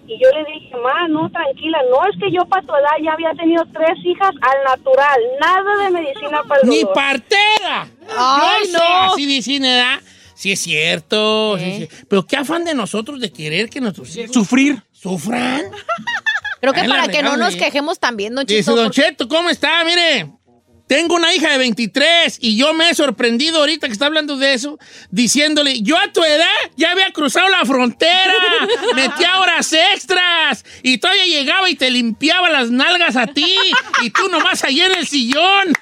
Y 0.07 0.19
yo 0.21 0.29
le 0.33 0.45
dije, 0.53 0.75
ma, 0.83 1.07
no, 1.09 1.31
tranquila, 1.31 1.79
no, 1.91 2.05
es 2.11 2.19
que 2.19 2.33
yo 2.33 2.45
para 2.47 2.67
tu 2.67 2.73
edad 2.75 2.97
ya 3.05 3.13
había 3.13 3.33
tenido 3.35 3.63
tres 3.73 3.97
hijas 4.05 4.31
al 4.41 4.65
natural, 4.65 5.21
nada 5.41 5.85
de 5.85 5.91
medicina 5.91 6.43
para 6.49 6.61
el 6.63 6.69
¡Ni 6.69 6.81
dolor. 6.81 6.95
partera! 6.95 7.87
Ay, 8.19 8.63
no. 8.73 9.13
así 9.13 9.27
dicen, 9.27 9.63
¿verdad? 9.63 10.01
Sí 10.35 10.51
es 10.53 10.61
cierto. 10.61 11.59
sí, 11.59 11.87
sí. 11.87 12.05
Pero 12.09 12.27
qué 12.27 12.37
afán 12.39 12.65
de 12.65 12.75
nosotros 12.75 13.21
de 13.21 13.31
querer 13.31 13.69
que 13.69 13.81
nuestros 13.81 14.17
hijos 14.17 14.33
Sufrir. 14.33 14.83
sufran. 14.91 15.67
Creo 16.61 16.73
que 16.73 16.85
para 16.85 17.09
que 17.09 17.23
no 17.23 17.37
nos 17.37 17.57
quejemos 17.57 17.99
también, 17.99 18.35
Don 18.35 18.45
Dice 18.45 18.61
Cheto. 18.61 18.77
Don 18.77 18.87
porque- 18.87 19.03
Cheto, 19.03 19.29
¿cómo 19.29 19.49
está? 19.51 19.83
Mire, 19.85 20.31
tengo 20.87 21.15
una 21.15 21.33
hija 21.33 21.51
de 21.51 21.59
23 21.59 22.39
y 22.41 22.57
yo 22.57 22.75
me 22.75 22.91
he 22.91 22.95
sorprendido 22.95 23.61
ahorita 23.61 23.87
que 23.87 23.93
está 23.93 24.07
hablando 24.07 24.37
de 24.37 24.55
eso, 24.55 24.77
diciéndole, 25.11 25.81
yo 25.83 25.97
a 25.97 26.13
tu 26.13 26.25
edad 26.25 26.47
ya 26.77 26.91
había 26.91 27.13
cruzado 27.13 27.49
la 27.49 27.65
frontera, 27.65 28.35
metía 28.97 29.39
horas 29.39 29.73
extras 29.73 30.65
y 30.83 30.99
todavía 30.99 31.27
llegaba 31.27 31.71
y 31.71 31.77
te 31.77 31.91
limpiaba 31.93 32.51
las 32.51 32.71
nalgas 32.71 33.15
a 33.17 33.29
ti 33.29 33.57
y 34.03 34.11
tú 34.11 34.29
nomás 34.29 34.65
allí 34.65 34.81
en 34.81 34.93
el 34.93 35.07
sillón. 35.07 35.73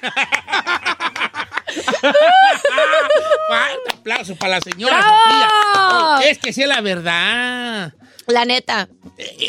Fuerte 3.47 3.93
aplauso 3.93 4.35
para 4.35 4.55
la 4.57 4.61
señora. 4.61 5.01
Sofía. 5.01 6.29
Es 6.29 6.37
que 6.37 6.53
sí 6.53 6.61
es 6.61 6.67
la 6.67 6.81
verdad. 6.81 7.93
La 8.29 8.45
neta. 8.45 8.87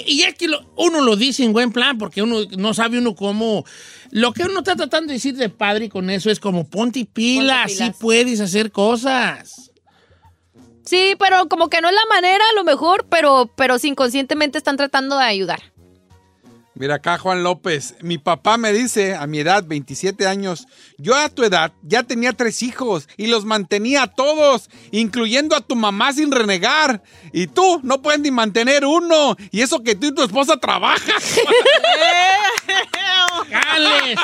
Y 0.06 0.22
es 0.22 0.34
que 0.34 0.48
lo- 0.48 0.64
uno 0.76 1.00
lo 1.02 1.14
dice 1.16 1.44
en 1.44 1.52
buen 1.52 1.70
plan 1.72 1.98
porque 1.98 2.22
uno 2.22 2.38
no 2.56 2.74
sabe 2.74 2.98
uno 2.98 3.14
cómo... 3.14 3.64
Lo 4.10 4.32
que 4.32 4.42
uno 4.42 4.58
está 4.58 4.74
tratando 4.74 5.08
de 5.08 5.14
decir 5.14 5.36
de 5.36 5.48
padre 5.48 5.88
con 5.88 6.10
eso 6.10 6.30
es 6.30 6.40
como 6.40 6.68
ponte 6.68 7.04
pila, 7.04 7.58
Ponte 7.62 7.72
sí 7.74 7.78
pilas. 7.82 7.96
puedes 8.00 8.40
hacer 8.40 8.72
cosas. 8.72 9.70
Sí, 10.84 11.14
pero 11.18 11.48
como 11.48 11.68
que 11.68 11.80
no 11.80 11.88
es 11.88 11.94
la 11.94 12.06
manera, 12.12 12.42
a 12.50 12.54
lo 12.54 12.64
mejor, 12.64 13.06
pero, 13.08 13.52
pero 13.56 13.76
inconscientemente 13.80 14.58
están 14.58 14.76
tratando 14.76 15.16
de 15.18 15.24
ayudar. 15.24 15.60
Mira 16.80 16.94
acá, 16.94 17.18
Juan 17.18 17.42
López. 17.42 17.94
Mi 18.00 18.16
papá 18.16 18.56
me 18.56 18.72
dice, 18.72 19.14
a 19.14 19.26
mi 19.26 19.40
edad, 19.40 19.64
27 19.66 20.26
años, 20.26 20.66
yo 20.96 21.14
a 21.14 21.28
tu 21.28 21.44
edad 21.44 21.74
ya 21.82 22.04
tenía 22.04 22.32
tres 22.32 22.62
hijos 22.62 23.06
y 23.18 23.26
los 23.26 23.44
mantenía 23.44 24.04
a 24.04 24.06
todos, 24.06 24.70
incluyendo 24.90 25.54
a 25.54 25.60
tu 25.60 25.76
mamá 25.76 26.14
sin 26.14 26.32
renegar. 26.32 27.02
Y 27.34 27.48
tú 27.48 27.80
no 27.82 28.00
puedes 28.00 28.22
ni 28.22 28.30
mantener 28.30 28.86
uno. 28.86 29.36
Y 29.50 29.60
eso 29.60 29.82
que 29.82 29.94
tú 29.94 30.06
y 30.06 30.14
tu 30.14 30.22
esposa 30.22 30.56
trabajan. 30.56 31.16
¡Cales! 33.50 34.18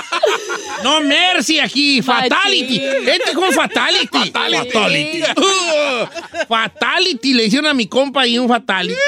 No 0.83 1.03
mercy 1.03 1.59
aquí, 1.59 2.01
fatality. 2.01 2.83
Este 2.83 3.33
es 3.33 3.37
un 3.37 3.53
fatality. 3.53 4.31
Fatality. 4.33 5.23
Uh, 5.37 6.47
fatality. 6.49 7.35
Le 7.35 7.45
hicieron 7.45 7.69
a 7.69 7.75
mi 7.75 7.87
compa 7.87 8.27
y 8.27 8.39
un 8.39 8.49
fatality. 8.49 8.99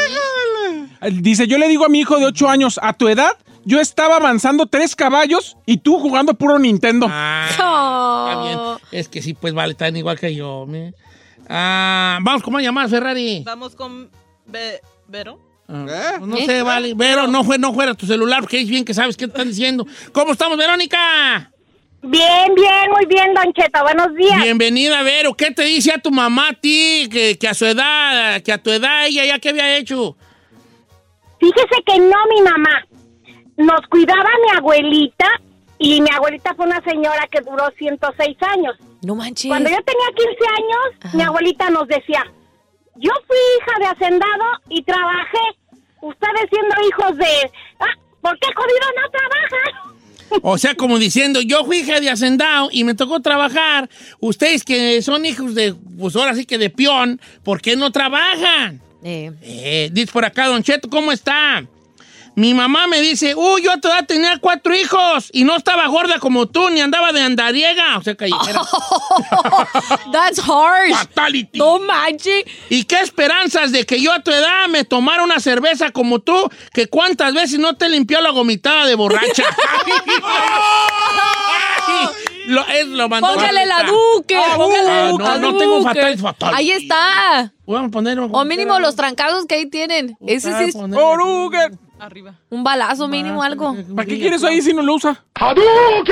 Dice, 1.13 1.47
yo 1.47 1.59
le 1.59 1.69
digo 1.69 1.85
a 1.85 1.89
mi 1.89 2.01
hijo 2.01 2.19
de 2.19 2.27
8 2.27 2.49
años, 2.49 2.79
a 2.83 2.93
tu 2.93 3.09
edad, 3.09 3.31
yo 3.65 3.81
estaba 3.81 4.17
avanzando 4.17 4.67
tres 4.67 4.97
caballos 4.97 5.57
y 5.67 5.79
tú 5.79 5.99
jugando 5.99 6.35
puro 6.35 6.59
Nintendo. 6.59 7.07
Ah, 7.11 7.47
está 7.51 8.43
bien. 8.43 8.59
Es 9.01 9.09
que 9.09 9.23
sí, 9.23 9.35
pues 9.35 9.55
vale, 9.55 9.73
están 9.73 9.97
igual 9.97 10.19
que 10.19 10.35
yo. 10.35 10.65
me. 10.67 10.95
Ah, 11.49 12.19
vamos, 12.23 12.43
¿cómo 12.43 12.59
llamar, 12.61 12.89
Ferrari? 12.89 13.43
Vamos 13.45 13.75
con 13.75 14.11
Be- 14.47 14.81
Vero. 15.07 15.39
Ah, 15.69 15.87
¿Eh? 15.89 16.21
no 16.21 16.37
sé, 16.39 16.63
vale. 16.63 16.95
Vero, 16.95 17.27
no, 17.27 17.45
fue, 17.45 17.59
no 17.59 17.73
fuera 17.75 17.95
tu 17.95 18.07
celular 18.07 18.41
porque 18.41 18.61
es 18.61 18.69
bien 18.69 18.85
que 18.85 18.95
sabes 18.95 19.17
qué 19.17 19.27
te 19.27 19.33
están 19.33 19.49
diciendo. 19.49 19.87
¿Cómo 20.13 20.33
estamos, 20.33 20.57
Verónica? 20.59 21.53
Bien, 22.01 22.55
bien, 22.55 22.91
muy 22.91 23.07
bien, 23.07 23.35
Don 23.35 23.53
Cheto, 23.53 23.83
buenos 23.83 24.15
días. 24.15 24.43
Bienvenida, 24.43 25.03
Vero. 25.03 25.35
¿Qué 25.35 25.51
te 25.51 25.63
dice 25.65 25.93
a 25.93 25.99
tu 25.99 26.11
mamá 26.11 26.51
a 26.51 26.55
ti 26.55 27.09
que, 27.11 27.37
que 27.39 27.49
a 27.49 27.55
su 27.55 27.67
edad, 27.67 28.41
que 28.43 28.53
a 28.53 28.59
tu 28.59 28.71
edad 28.71 29.07
ella 29.07 29.25
ya 29.27 29.39
qué 29.39 29.49
había 29.51 29.77
hecho? 29.77 30.17
Fíjese 31.41 31.83
que 31.87 31.99
no 31.99 32.17
mi 32.35 32.43
mamá. 32.43 32.85
Nos 33.57 33.81
cuidaba 33.89 34.29
mi 34.45 34.57
abuelita 34.57 35.27
y 35.79 36.01
mi 36.01 36.11
abuelita 36.11 36.55
fue 36.55 36.67
una 36.67 36.81
señora 36.83 37.27
que 37.31 37.41
duró 37.41 37.65
106 37.77 38.37
años. 38.43 38.77
No 39.03 39.15
manches. 39.15 39.49
Cuando 39.49 39.71
yo 39.71 39.77
tenía 39.85 40.07
15 40.17 40.31
años, 40.57 41.15
mi 41.15 41.23
abuelita 41.23 41.71
nos 41.71 41.87
decía, 41.89 42.25
yo 42.97 43.13
fui 43.27 43.37
hija 43.59 43.79
de 43.79 43.87
hacendado 43.87 44.45
y 44.69 44.83
trabajé. 44.83 45.39
Ustedes 46.01 46.49
siendo 46.51 46.75
hijos 46.89 47.17
de... 47.17 47.51
Ah, 47.81 47.95
¿Por 48.21 48.39
qué 48.39 48.49
jodido 48.55 48.87
no 48.97 49.11
trabajan? 49.11 49.99
O 50.43 50.59
sea, 50.59 50.75
como 50.75 50.99
diciendo, 50.99 51.41
yo 51.41 51.65
fui 51.65 51.79
hija 51.79 52.01
de 52.01 52.11
hacendado 52.11 52.69
y 52.71 52.85
me 52.85 52.95
tocó 52.95 53.21
trabajar. 53.21 53.89
Ustedes 54.21 54.65
que 54.65 55.01
son 55.03 55.25
hijos 55.25 55.55
de, 55.55 55.75
pues 55.99 56.15
ahora 56.17 56.35
sí 56.35 56.45
que 56.45 56.59
de 56.59 56.71
peón, 56.71 57.21
¿por 57.43 57.61
qué 57.61 57.77
no 57.77 57.93
trabajan? 57.93 58.81
Eh, 59.03 59.33
Eh, 59.43 59.89
dice 59.93 60.13
por 60.13 60.25
acá, 60.25 60.47
Don 60.47 60.63
Cheto, 60.63 60.89
¿cómo 60.89 61.13
está? 61.13 61.65
Mi 62.35 62.55
mamá 62.55 62.87
me 62.87 63.01
dice, 63.01 63.35
uy, 63.35 63.63
yo 63.63 63.73
a 63.73 63.79
tu 63.79 63.89
edad 63.89 64.07
tenía 64.07 64.39
cuatro 64.39 64.73
hijos 64.73 65.29
y 65.33 65.43
no 65.43 65.57
estaba 65.57 65.89
gorda 65.89 66.21
como 66.21 66.47
tú, 66.47 66.71
ni 66.71 66.81
andaba 66.81 67.13
de 67.13 67.21
andariega. 67.21 67.99
O 67.99 68.03
sea, 68.03 68.15
callejera. 68.15 68.61
That's 70.13 70.39
harsh. 70.39 70.95
Fatality. 70.95 71.59
No 71.59 71.81
manches. 71.81 72.45
¿Y 72.71 72.85
qué 72.85 73.01
esperanzas 73.01 73.73
de 73.73 73.85
que 73.85 74.01
yo 74.01 74.13
a 74.13 74.21
tu 74.23 74.31
edad 74.31 74.69
me 74.69 74.85
tomara 74.85 75.25
una 75.25 75.41
cerveza 75.41 75.91
como 75.91 76.21
tú, 76.21 76.49
que 76.73 76.87
cuántas 76.87 77.35
veces 77.35 77.59
no 77.59 77.75
te 77.75 77.89
limpió 77.89 78.21
la 78.21 78.31
gomitada 78.31 78.87
de 78.87 78.95
borracha? 78.95 79.43
Lo, 82.49 82.67
es, 82.67 82.87
lo 82.87 83.11
mandó 83.11 83.29
Póngale 83.29 83.67
la 83.67 83.83
duque. 83.83 84.35
Ah, 84.35 84.55
póngale 84.57 85.13
uh, 85.13 85.19
la 85.19 85.39
no, 85.39 85.53
no 85.53 85.59
tengo 85.59 85.81
duque. 85.81 85.95
fatal, 86.01 86.19
fatal. 86.19 86.55
Ahí 86.55 86.71
está. 86.71 87.53
Vamos 87.67 87.89
a 87.89 87.91
poner 87.91 88.19
O 88.19 88.45
mínimo 88.47 88.79
los 88.81 88.97
trancados 88.97 89.45
que 89.45 89.57
ahí 89.57 89.67
tienen. 89.67 90.17
Ese 90.27 90.57
sí 90.57 90.65
es. 90.71 90.77
Arriba. 92.01 92.39
un 92.49 92.63
balazo 92.63 93.09
mínimo, 93.09 93.43
algo. 93.43 93.77
¿Para 93.97 94.07
qué 94.07 94.19
quieres 94.19 94.45
ahí 94.45 94.63
si 94.63 94.73
no 94.73 94.83
lo 94.83 94.95
usa? 94.95 95.25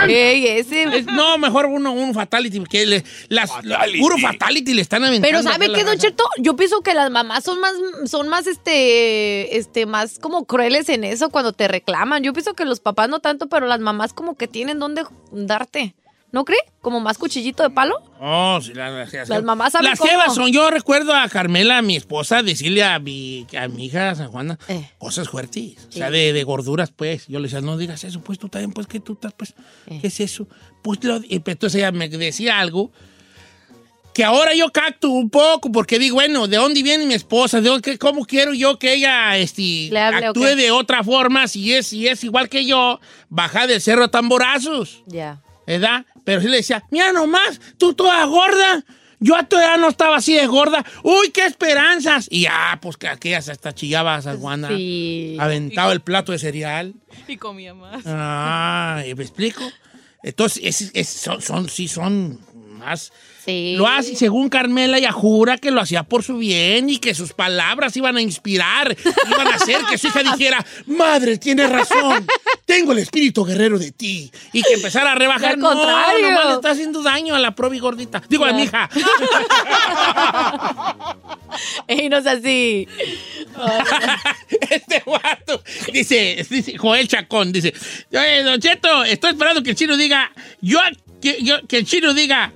Ey, 0.09 0.47
ese. 0.47 0.83
Es- 0.83 1.07
no, 1.07 1.39
mejor 1.39 1.67
uno, 1.67 1.93
un 1.93 2.13
fatality, 2.13 2.59
porque 2.59 2.85
le, 2.85 3.05
las, 3.29 3.51
la- 3.65 3.87
puro 4.01 4.19
fatality 4.19 4.75
le 4.75 4.83
están 4.83 5.05
aventando. 5.05 5.29
Pero 5.29 5.43
¿sabe 5.49 5.73
qué, 5.73 5.85
Don. 5.85 5.97
Cheto? 5.97 6.25
Yo 6.39 6.57
pienso 6.57 6.81
que 6.81 6.93
las 6.93 7.11
mamás 7.11 7.45
son 7.45 7.61
más, 7.61 7.73
son 8.07 8.29
más, 8.29 8.49
este, 8.49 9.57
este, 9.57 9.87
más 9.87 10.19
como 10.19 10.45
crueles 10.45 10.89
en 10.89 11.05
eso 11.05 11.31
cuando 11.31 11.53
te 11.53 11.69
reclaman. 11.69 12.23
Yo 12.25 12.33
pienso 12.33 12.55
que 12.55 12.65
los 12.65 12.81
papás 12.81 13.09
no 13.09 13.21
tanto, 13.21 13.47
pero 13.49 13.67
las 13.67 13.81
mamás 13.81 14.13
como 14.13 14.37
que 14.37 14.49
tienen 14.49 14.81
dónde 14.81 15.05
darte. 15.31 15.95
¿No 16.37 16.45
cree? 16.45 16.59
Como 16.83 17.01
más 17.01 17.17
cuchillito 17.17 17.63
de 17.63 17.71
palo. 17.71 17.95
Oh, 18.21 18.61
sí, 18.63 18.75
la- 18.75 18.91
la- 18.91 19.07
las, 19.11 19.27
Las 19.31 19.43
mamás 19.43 19.73
saben 19.73 19.89
Las 19.89 19.99
cómo. 19.99 20.11
jevas 20.11 20.35
son. 20.35 20.53
Yo 20.53 20.69
recuerdo 20.71 21.15
a 21.15 21.27
Carmela, 21.31 21.81
mi 21.81 21.97
esposa, 21.97 22.43
decirle 22.43 22.85
a 22.85 22.99
mi, 22.99 23.47
a 23.59 23.69
mi 23.69 23.87
hija 23.87 24.15
San 24.15 24.29
Juana 24.29 24.59
Eh. 24.69 24.87
cosas 24.99 25.31
fuertes. 25.31 25.87
O 25.89 25.93
sea, 25.93 26.11
de, 26.11 26.35
de 26.35 26.45
gorduras, 26.45 26.91
pues. 26.95 27.27
Yo 27.27 27.39
le 27.39 27.45
decía, 27.45 27.63
no 27.63 27.79
digas 27.79 28.05
eso, 28.05 28.21
pues 28.21 28.39
tú 28.39 28.51
también, 28.51 28.71
pues 28.73 28.87
que 28.87 29.01
tú 29.01 29.15
estás, 29.15 29.33
pues. 29.33 29.55
Eh. 29.87 29.97
¿Qué 30.03 30.09
es 30.09 30.21
eso? 30.21 30.47
Pues 30.83 31.03
lo- 31.05 31.21
pues, 31.21 31.31
entonces 31.31 31.77
ella 31.77 31.91
me 31.91 32.07
decía 32.11 32.59
algo 32.61 32.93
que 34.13 34.23
ahora 34.23 34.55
yo 34.55 34.71
cacto 34.71 35.09
un 35.09 35.31
poco 35.31 35.73
porque 35.73 35.99
digo, 35.99 36.17
bueno, 36.17 36.49
¿de 36.49 36.59
dónde 36.59 36.83
viene 36.83 37.07
mi 37.07 37.15
esposa? 37.15 37.63
¿De 37.63 37.71
dónde, 37.71 37.97
¿Cómo 37.97 38.27
quiero 38.27 38.53
yo 38.53 38.79
que 38.79 38.93
ella 38.93 39.39
este, 39.39 39.89
hable, 39.99 40.27
actúe 40.27 40.55
de 40.55 40.71
otra 40.71 41.03
forma 41.03 41.49
si 41.49 41.73
es, 41.73 41.87
si 41.87 42.07
es 42.09 42.23
igual 42.25 42.51
que 42.51 42.67
yo, 42.67 43.01
baja 43.31 43.67
del 43.67 43.81
cerro 43.81 44.05
a 44.05 44.09
tamborazos? 44.09 45.03
Ya. 45.07 45.41
¿Verdad? 45.67 46.05
Pero 46.25 46.41
sí 46.41 46.49
le 46.49 46.59
decía, 46.59 46.83
mira 46.91 47.13
nomás, 47.13 47.61
tú 47.79 47.95
toda 47.95 48.25
gorda. 48.25 48.85
Yo 49.19 49.35
a 49.35 49.45
tu 49.49 49.57
edad 49.57 49.79
no 49.79 49.89
estaba 49.89 50.17
así 50.17 50.35
de 50.35 50.47
gorda. 50.47 50.85
Uy, 51.03 51.31
qué 51.31 51.47
esperanzas. 51.47 52.27
Y 52.31 52.43
ya, 52.43 52.79
pues 52.83 52.99
que 52.99 53.09
aquellas 53.09 53.49
hasta 53.49 53.75
chillabas 53.75 54.27
a 54.27 54.37
Juana. 54.37 54.69
Sí. 54.69 55.37
Aventaba 55.41 55.93
el 55.93 56.01
plato 56.03 56.33
de 56.33 56.39
cereal. 56.39 56.95
Y 57.27 57.39
comía 57.39 57.73
más. 57.73 58.03
Ah, 58.07 59.03
¿me 59.17 59.23
explico? 59.23 59.63
Entonces, 60.23 60.63
es- 60.65 60.91
es- 60.93 61.09
son, 61.09 61.41
son- 61.41 61.69
sí 61.71 61.89
son 61.89 62.41
más... 62.79 63.11
Sí. 63.47 63.75
Lo 63.77 63.87
hace, 63.87 64.17
según 64.17 64.49
Carmela, 64.49 64.99
ella 64.99 65.13
jura 65.13 65.57
que 65.57 65.71
lo 65.71 65.81
hacía 65.81 66.03
por 66.03 66.25
su 66.25 66.39
bien 66.39 66.91
y 66.91 66.99
que 66.99 67.15
sus 67.15 67.33
palabras 67.33 67.97
iban 67.97 68.17
a 68.17 68.21
inspirar, 68.21 68.97
iban 69.31 69.47
a 69.47 69.55
hacer 69.55 69.83
que 69.89 69.97
su 69.99 70.09
hija 70.09 70.25
dijera, 70.25 70.67
madre, 70.87 71.39
tienes 71.39 71.71
razón, 71.71 72.27
tengo 72.65 72.91
el 72.93 72.99
espíritu 72.99 73.45
guerrero 73.45 73.79
de 73.79 73.93
ti. 73.93 74.33
Y 74.53 74.63
que 74.63 74.73
empezara 74.75 75.13
a 75.13 75.15
rebajar. 75.15 75.57
No, 75.57 75.73
nomás 75.75 76.47
le 76.47 76.53
está 76.55 76.71
haciendo 76.73 77.03
daño 77.05 77.37
a 77.37 77.39
la 77.39 77.55
probi 77.55 77.79
gordita. 77.79 78.21
Digo, 78.29 78.45
a 78.45 78.53
mi 78.53 78.65
hija. 78.65 78.91
Ey, 81.87 82.09
no 82.09 82.19
es 82.19 82.27
así. 82.27 82.89
este 84.71 85.03
guato. 85.07 85.63
Dice, 85.93 86.45
dice 86.51 86.77
Joel 86.77 87.07
Chacón, 87.09 87.53
dice, 87.53 87.73
"Oye, 88.13 88.43
Don 88.43 88.61
Cheto, 88.61 89.05
estoy 89.05 89.31
esperando 89.31 89.63
que 89.63 89.71
el 89.71 89.77
chino 89.77 89.97
diga, 89.97 90.31
yo, 90.61 90.81
que, 91.23 91.39
yo- 91.43 91.67
que 91.67 91.79
el 91.79 91.87
chino 91.87 92.13
diga, 92.13 92.53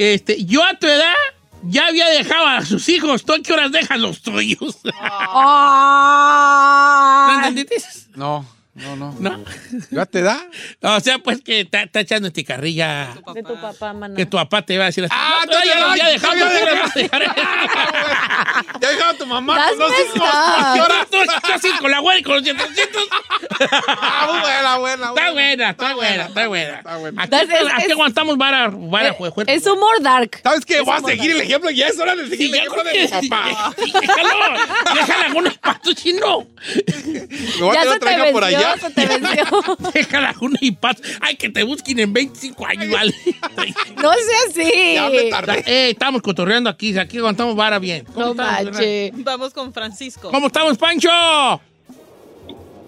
este, 0.00 0.44
yo 0.44 0.64
a 0.64 0.78
tu 0.78 0.86
edad 0.86 1.12
ya 1.62 1.88
había 1.88 2.08
dejado 2.08 2.46
a 2.46 2.64
sus 2.64 2.88
hijos, 2.88 3.24
¿tú 3.24 3.34
a 3.34 3.40
qué 3.40 3.52
horas 3.52 3.70
dejas 3.70 4.00
los 4.00 4.22
tuyos? 4.22 4.78
¿No 7.26 7.34
entendiste? 7.36 7.76
No, 8.14 8.46
no, 8.80 8.96
no. 8.96 9.14
¿No? 9.18 9.44
¿Ya 9.90 10.06
te 10.06 10.22
da? 10.22 10.40
O 10.82 11.00
sea, 11.00 11.18
pues 11.18 11.40
que 11.42 11.60
está, 11.60 11.82
está 11.82 12.00
echando 12.00 12.28
este 12.28 12.44
carrilla. 12.44 13.08
De 13.34 13.42
tu 13.42 13.60
papá, 13.60 13.92
mana. 13.92 14.14
Que 14.16 14.26
tu 14.26 14.36
papá 14.36 14.62
te 14.62 14.76
va 14.78 14.84
a 14.84 14.86
decir 14.86 15.04
así. 15.04 15.14
Ah, 15.16 15.44
"No, 15.46 15.52
ya 15.52 16.08
dejado, 16.08 16.34
ya 16.34 16.40
¿tú 16.40 16.44
había 16.46 16.64
las 16.74 16.80
vas 16.82 16.96
a 16.96 16.98
dejar?" 16.98 17.22
Ya 18.80 18.88
dejaba 18.90 19.14
tu 19.14 19.26
mamá 19.26 19.68
con 19.68 19.78
dos 19.78 19.92
hijos. 19.92 20.16
up. 20.16 20.74
¿Qué 20.74 20.80
hora? 20.80 21.06
Tú, 21.10 21.16
así 21.54 21.68
con 21.80 21.90
la 21.90 21.98
güera 22.00 22.18
y 22.18 22.22
con 22.22 22.34
los. 22.36 22.44
Ah, 23.88 24.40
buena, 24.40 24.78
buena, 24.78 25.08
Está 25.08 25.32
buena, 25.32 25.70
está 25.70 25.94
buena, 25.94 26.24
está 26.26 26.46
buena. 26.48 26.76
Está 26.78 26.96
buena. 26.98 27.22
Aquí, 27.76 27.92
aguantamos 27.92 28.36
vara, 28.38 28.70
jue- 28.70 29.44
Es 29.46 29.66
humor 29.66 30.00
dark. 30.00 30.40
¿Sabes 30.42 30.64
qué? 30.64 30.80
Voy 30.80 30.94
a 30.96 31.00
seguir 31.00 31.32
el 31.32 31.40
ejemplo. 31.42 31.70
Ya 31.70 31.88
es 31.88 31.98
hora 31.98 32.16
de 32.16 32.28
seguir 32.28 32.46
el 32.46 32.52
ya 32.52 32.58
ejemplo 32.58 32.84
de 32.84 33.02
mi 33.02 33.28
papá. 33.28 33.74
Déjalo, 33.76 34.60
déjala 34.94 35.24
algunos 35.26 35.58
patos 35.58 35.94
chino. 35.94 36.46
Me 36.56 37.60
voy 37.60 37.76
a 37.76 37.84
Ya 37.84 37.90
hija 37.96 38.32
por 38.32 38.44
allá. 38.44 38.69
Se 38.78 38.90
te 38.90 39.06
venció. 39.06 39.44
Déjala 39.94 40.34
una 40.40 40.58
y 40.60 40.72
patos. 40.72 41.06
Ay, 41.20 41.36
que 41.36 41.48
te 41.48 41.62
busquen 41.62 41.98
en 41.98 42.12
25 42.12 42.66
años, 42.66 42.90
vale. 42.90 43.14
No 43.96 44.12
sea 44.12 44.38
así. 44.48 44.94
Ya 44.94 45.10
me 45.10 45.24
tardé. 45.30 45.62
Eh, 45.66 45.90
estamos 45.90 46.22
cotorreando 46.22 46.70
aquí, 46.70 46.96
aquí 46.98 47.18
aguantamos 47.18 47.54
vara 47.54 47.78
bien. 47.78 48.04
¿Cómo 48.06 48.26
No 48.28 48.34
manches. 48.34 49.12
Vamos 49.24 49.52
con 49.52 49.72
Francisco. 49.72 50.30
¿Cómo 50.30 50.46
estamos, 50.46 50.78
Pancho? 50.78 51.08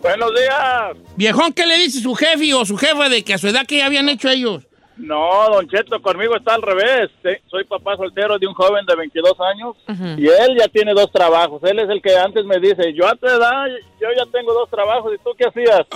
Buenos 0.03 0.31
días. 0.35 0.97
Viejón, 1.17 1.53
¿qué 1.53 1.67
le 1.67 1.79
dice 1.79 2.01
su 2.01 2.15
jefe 2.15 2.53
o 2.55 2.65
su 2.65 2.77
jefa 2.77 3.09
de 3.09 3.23
que 3.23 3.35
a 3.35 3.39
su 3.39 3.47
edad 3.49 3.67
que 3.67 3.79
ya 3.79 3.87
habían 3.87 4.09
hecho 4.09 4.29
ellos? 4.29 4.65
No, 5.03 5.49
Don 5.51 5.69
Cheto, 5.69 6.01
conmigo 6.01 6.37
está 6.37 6.55
al 6.55 6.63
revés. 6.63 7.11
Sí, 7.23 7.31
Soy 7.51 7.65
papá 7.65 7.97
soltero 7.97 8.39
de 8.39 8.47
un 8.47 8.55
joven 8.55 8.87
de 8.87 8.95
22 8.97 9.33
años 9.41 9.77
y 10.19 10.27
él 10.29 10.57
ya 10.59 10.69
tiene 10.69 10.95
dos 10.95 11.11
trabajos. 11.13 11.61
Él 11.65 11.79
es 11.81 11.91
el 11.91 12.01
que 12.01 12.17
antes 12.17 12.45
me 12.45 12.59
dice, 12.61 12.95
yo 12.95 13.07
a 13.09 13.15
tu 13.17 13.27
edad, 13.27 13.67
yo 14.01 14.09
ya 14.17 14.25
tengo 14.31 14.53
dos 14.55 14.71
trabajos. 14.71 15.13
¿Y 15.15 15.19
tú 15.19 15.31
qué 15.37 15.47
hacías? 15.47 15.87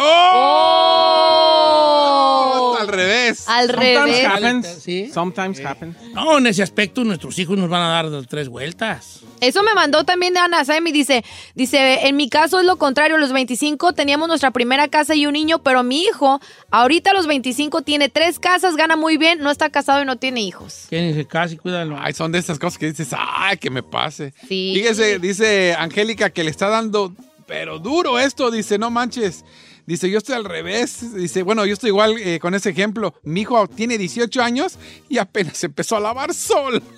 Oh. 1.59 2.77
Al 2.81 2.89
revés. 2.89 3.49
Al 3.49 3.67
Sometimes 3.69 4.05
revés. 4.05 4.27
happens. 4.27 4.67
Sí. 4.83 5.09
Sometimes 5.13 5.65
happens. 5.65 5.97
No, 6.13 6.39
en 6.39 6.47
ese 6.49 6.63
aspecto 6.63 7.05
nuestros 7.05 7.39
hijos 7.39 7.57
nos 7.57 7.69
van 7.69 7.83
a 7.83 7.89
dar 7.89 8.11
dos, 8.11 8.27
tres 8.27 8.49
vueltas. 8.49 9.21
Eso 9.41 9.63
me 9.63 9.75
mandó 9.75 10.05
también 10.05 10.37
Ana 10.39 10.65
Sam 10.65 10.87
y 10.87 10.93
dice, 10.93 11.23
dice, 11.55 12.07
en 12.09 12.17
mi 12.17 12.29
caso 12.31 12.59
es 12.59 12.65
lo 12.65 12.77
contrario, 12.77 13.17
a 13.17 13.19
los 13.21 13.33
25 13.33 13.93
teníamos 13.93 14.29
nuestra 14.29 14.51
primera 14.51 14.89
casa 14.89 15.15
y 15.15 15.27
un 15.27 15.35
niño, 15.35 15.59
pero 15.59 15.83
mi 15.83 16.03
hijo 16.05 16.41
ahorita 16.71 17.11
a 17.11 17.15
los 17.15 17.27
25 17.27 17.83
tiene 17.83 18.09
tres 18.09 18.39
casas, 18.39 18.77
gana 18.77 18.96
muy 18.97 19.17
bien, 19.17 19.39
no 19.41 19.51
está 19.51 19.71
casado 19.71 20.03
y 20.03 20.05
no 20.05 20.17
tiene 20.17 20.41
hijos. 20.41 20.87
Quédense 20.91 21.27
casi, 21.27 21.57
cuídalo. 21.57 21.97
Ay, 22.01 22.13
son 22.15 22.33
de 22.33 22.39
estas 22.39 22.59
cosas 22.59 22.79
que 22.79 22.87
dices, 22.87 23.09
ay, 23.17 23.57
que 23.59 23.71
me 23.71 23.83
pase. 23.83 24.33
Sí. 24.49 24.73
Fíjese, 24.75 25.19
dice 25.19 25.75
Angélica 25.79 26.31
que 26.31 26.43
le 26.45 26.51
está 26.51 26.69
dando, 26.69 27.15
pero 27.47 27.79
duro 27.79 28.19
esto, 28.19 28.51
dice, 28.51 28.79
no 28.79 28.91
manches. 28.91 29.45
Dice, 29.87 30.11
yo 30.11 30.19
estoy 30.19 30.35
al 30.35 30.45
revés. 30.45 31.15
Dice, 31.15 31.43
bueno, 31.45 31.65
yo 31.65 31.75
estoy 31.75 31.91
igual 31.91 32.17
eh, 32.19 32.41
con 32.41 32.55
ese 32.55 32.71
ejemplo. 32.71 33.15
Mi 33.23 33.43
hijo 33.43 33.69
tiene 33.69 33.99
18 33.99 34.43
años 34.43 34.79
y 35.09 35.19
apenas 35.19 35.63
empezó 35.63 35.97
a 35.97 36.01
lavar 36.01 36.35
sol. 36.35 36.83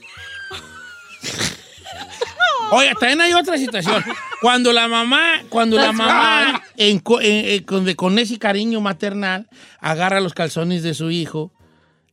Oiga, 2.71 2.93
también 3.01 3.21
hay 3.23 3.33
otra 3.33 3.57
situación. 3.57 4.03
Cuando 4.43 4.73
la 4.73 4.89
mamá, 4.89 5.43
cuando 5.49 5.77
la 5.77 5.93
mamá, 5.93 6.63
en 6.77 6.99
co- 7.01 7.21
en- 7.21 7.47
en- 7.47 7.63
con, 7.65 7.85
de- 7.85 7.97
con 7.97 8.19
ese 8.19 8.39
cariño 8.39 8.81
maternal, 8.81 9.49
agarra 9.81 10.21
los 10.21 10.35
calzones 10.35 10.83
de 10.83 10.93
su 10.95 11.11
hijo 11.11 11.51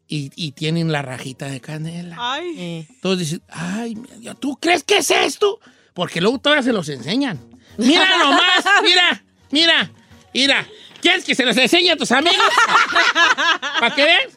y, 0.08 0.32
y 0.36 0.52
tienen 0.52 0.92
la 0.92 1.02
rajita 1.02 1.48
de 1.48 1.60
canela. 1.62 2.16
Ay. 2.20 2.88
Todos 3.02 3.20
dicen, 3.20 3.42
ay, 3.50 3.96
mira, 4.20 4.34
¿tú 4.36 4.56
crees 4.58 4.84
que 4.84 4.98
es 4.98 5.10
esto? 5.12 5.60
Porque 5.94 6.22
luego 6.22 6.38
todavía 6.40 6.64
se 6.64 6.74
los 6.74 6.88
enseñan. 6.90 7.40
Mira 7.78 8.08
nomás, 8.18 8.64
mira, 8.84 9.24
mira, 9.52 9.92
mira. 10.34 10.68
¿Quieres 11.02 11.24
que 11.24 11.36
se 11.36 11.46
los 11.46 11.56
enseñe 11.58 11.90
a 11.92 11.96
tus 11.98 12.12
amigos? 12.12 12.38
¿Para 13.80 13.94
que 13.96 14.04
vean? 14.04 14.30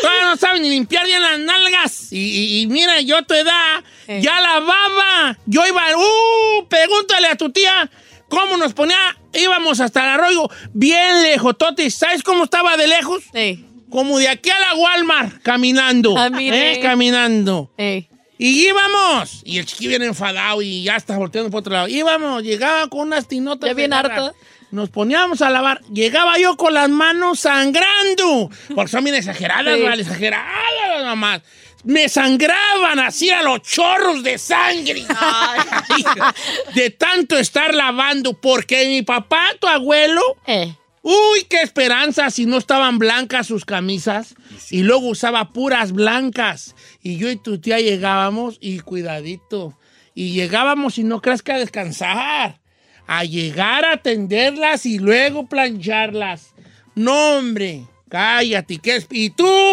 Todavía 0.00 0.24
no 0.24 0.36
saben 0.36 0.62
ni 0.62 0.70
limpiar 0.70 1.06
bien 1.06 1.22
las 1.22 1.38
nalgas. 1.38 2.12
Y, 2.12 2.18
y- 2.18 2.60
y 2.62 2.66
mira, 2.66 3.00
yo 3.00 3.16
a 3.18 3.22
tu 3.22 3.34
edad 3.34 3.84
Eh. 4.08 4.20
ya 4.22 4.40
lavaba. 4.40 5.38
Yo 5.46 5.64
iba, 5.66 5.84
uh, 5.96 6.66
pregúntale 6.68 7.28
a 7.28 7.36
tu 7.36 7.50
tía 7.52 7.88
cómo 8.28 8.56
nos 8.56 8.74
ponía. 8.74 8.96
Íbamos 9.32 9.78
hasta 9.80 10.02
el 10.02 10.10
arroyo 10.20 10.48
bien 10.72 11.22
lejos, 11.22 11.56
Totis. 11.56 11.94
¿Sabes 11.94 12.22
cómo 12.24 12.44
estaba 12.44 12.76
de 12.76 12.88
lejos? 12.88 13.22
Ey, 13.32 13.64
Como 13.94 14.18
de 14.18 14.28
aquí 14.28 14.50
a 14.50 14.58
la 14.58 14.74
Walmart, 14.74 15.40
caminando. 15.42 16.18
Ah, 16.18 16.28
mire. 16.28 16.72
¿eh? 16.72 16.80
Caminando. 16.80 17.70
ey. 17.76 18.08
Y 18.38 18.66
íbamos. 18.66 19.42
Y 19.44 19.58
el 19.58 19.66
chiquillo 19.66 19.90
viene 19.90 20.06
enfadado 20.06 20.60
y 20.62 20.82
ya 20.82 20.96
está 20.96 21.16
volteando 21.16 21.48
por 21.48 21.60
otro 21.60 21.72
lado. 21.74 21.86
Íbamos, 21.86 22.42
llegaba 22.42 22.88
con 22.88 23.02
unas 23.06 23.28
tinotas. 23.28 23.68
Ya 23.70 23.74
bien 23.74 23.92
harto. 23.92 24.34
Nos 24.72 24.90
poníamos 24.90 25.42
a 25.42 25.50
lavar. 25.50 25.80
Llegaba 25.92 26.36
yo 26.38 26.56
con 26.56 26.74
las 26.74 26.90
manos 26.90 27.38
sangrando. 27.38 28.50
Porque 28.74 28.90
son 28.90 29.04
bien 29.04 29.14
exageradas, 29.14 29.76
Sí. 29.76 29.82
¿vale? 29.84 30.02
Exageradas 30.02 31.04
mamás. 31.04 31.42
Me 31.84 32.08
sangraban 32.08 32.98
así 32.98 33.30
a 33.30 33.42
los 33.42 33.62
chorros 33.62 34.24
de 34.24 34.38
sangre. 34.38 35.04
de 36.74 36.90
tanto 36.90 37.38
estar 37.38 37.72
lavando. 37.72 38.32
Porque 38.32 38.86
mi 38.88 39.02
papá, 39.02 39.46
tu 39.60 39.68
abuelo, 39.68 40.20
Eh. 40.48 40.74
Uy, 41.06 41.44
qué 41.50 41.60
esperanza 41.60 42.30
si 42.30 42.46
no 42.46 42.56
estaban 42.56 42.98
blancas 42.98 43.46
sus 43.46 43.66
camisas 43.66 44.34
y 44.70 44.84
luego 44.84 45.08
usaba 45.08 45.52
puras 45.52 45.92
blancas. 45.92 46.74
Y 47.02 47.18
yo 47.18 47.30
y 47.30 47.36
tu 47.36 47.60
tía 47.60 47.78
llegábamos 47.78 48.56
y 48.58 48.80
cuidadito. 48.80 49.78
Y 50.14 50.32
llegábamos 50.32 50.96
y 50.96 51.04
no 51.04 51.20
creas 51.20 51.42
que 51.42 51.52
a 51.52 51.58
descansar. 51.58 52.58
A 53.06 53.24
llegar 53.24 53.84
a 53.84 53.98
tenderlas 53.98 54.86
y 54.86 54.98
luego 54.98 55.46
plancharlas. 55.46 56.54
No, 56.94 57.36
hombre, 57.36 57.84
cállate. 58.08 58.78
¿qué 58.78 58.96
es? 58.96 59.06
¿Y 59.10 59.28
tú? 59.28 59.72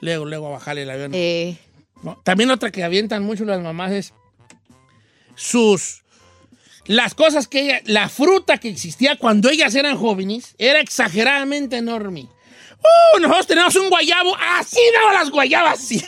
Luego, 0.00 0.26
luego 0.26 0.48
a 0.48 0.50
bajarle 0.50 0.82
el 0.82 0.90
avión. 0.90 1.12
Eh. 1.14 1.56
No, 2.02 2.20
También 2.22 2.50
otra 2.50 2.70
que 2.70 2.84
avientan 2.84 3.22
mucho 3.22 3.46
las 3.46 3.62
mamás 3.62 3.92
es 3.92 4.12
sus... 5.36 6.03
Las 6.86 7.14
cosas 7.14 7.48
que 7.48 7.60
ella... 7.60 7.80
La 7.84 8.08
fruta 8.08 8.58
que 8.58 8.68
existía 8.68 9.16
cuando 9.16 9.48
ellas 9.50 9.74
eran 9.74 9.96
jóvenes 9.96 10.54
era 10.58 10.80
exageradamente 10.80 11.76
enorme. 11.76 12.28
¡Uh! 12.78 13.20
Nosotros 13.20 13.46
tenemos 13.46 13.76
un 13.76 13.88
guayabo. 13.88 14.36
Así 14.58 14.80
daban 14.94 15.14
las 15.14 15.30
guayabas. 15.30 15.80
sí. 15.80 16.04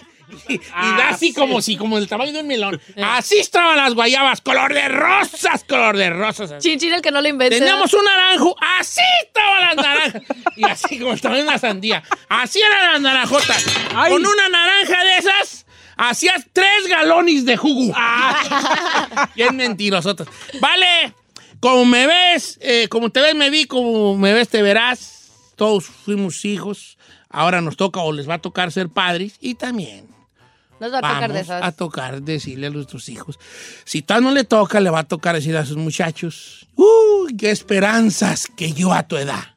Y, 0.48 0.54
y 0.54 0.58
da 0.98 1.10
así 1.10 1.32
como 1.32 1.62
si, 1.62 1.76
como 1.76 1.98
el 1.98 2.08
tamaño 2.08 2.32
de 2.32 2.40
un 2.40 2.48
melón. 2.48 2.80
Así 2.96 3.38
estaban 3.38 3.76
las 3.76 3.94
guayabas. 3.94 4.40
Color 4.40 4.74
de 4.74 4.88
rosas, 4.88 5.64
color 5.64 5.96
de 5.96 6.10
rosas. 6.10 6.50
así. 6.52 6.68
Chin, 6.68 6.78
chin, 6.78 6.92
el 6.92 7.00
que 7.02 7.10
no 7.10 7.20
lo 7.20 7.28
inventa. 7.28 7.56
Teníamos 7.56 7.92
un 7.94 8.04
naranjo, 8.04 8.56
así 8.78 9.00
estaban 9.24 9.60
las 9.60 9.76
naranjas. 9.76 10.22
Y 10.56 10.64
así 10.64 10.98
como 10.98 11.12
estaba 11.12 11.38
en 11.38 11.44
una 11.44 11.58
sandía. 11.58 12.02
Así 12.28 12.60
eran 12.60 12.92
las 12.94 13.00
naranjotas. 13.02 13.64
Con 14.08 14.26
una 14.26 14.48
naranja 14.48 15.04
de 15.04 15.16
esas, 15.18 15.65
hacías 15.96 16.44
tres 16.52 16.88
galones 16.88 17.44
de 17.44 17.56
jugo. 17.56 17.94
Bien 19.34 19.56
mentirosotas. 19.56 20.28
Vale, 20.60 21.14
como 21.60 21.84
me 21.84 22.06
ves, 22.06 22.58
eh, 22.60 22.88
como 22.88 23.10
te 23.10 23.20
ves, 23.20 23.34
me 23.34 23.50
vi, 23.50 23.64
como 23.66 24.16
me 24.16 24.32
ves, 24.32 24.48
te 24.48 24.62
verás. 24.62 25.30
Todos 25.56 25.86
fuimos 25.86 26.44
hijos. 26.44 26.98
Ahora 27.30 27.60
nos 27.60 27.76
toca 27.76 28.00
o 28.00 28.12
les 28.12 28.28
va 28.28 28.34
a 28.34 28.38
tocar 28.38 28.70
ser 28.72 28.88
padres. 28.88 29.36
Y 29.40 29.54
también 29.54 30.06
Nos 30.80 30.92
va 30.92 30.98
a 30.98 31.00
tocar 31.00 31.32
de 31.32 31.40
esas. 31.40 31.62
a 31.62 31.72
tocar 31.72 32.22
decirle 32.22 32.66
a 32.68 32.70
nuestros 32.70 33.08
hijos. 33.08 33.38
Si 33.84 34.02
tal 34.02 34.22
no 34.22 34.30
le 34.30 34.44
toca, 34.44 34.80
le 34.80 34.90
va 34.90 35.00
a 35.00 35.04
tocar 35.08 35.34
decir 35.34 35.56
a 35.56 35.64
sus 35.66 35.76
muchachos, 35.76 36.66
¡Uy, 36.76 37.36
qué 37.36 37.50
esperanzas 37.50 38.46
que 38.54 38.72
yo 38.72 38.92
a 38.92 39.02
tu 39.04 39.16
edad! 39.16 39.56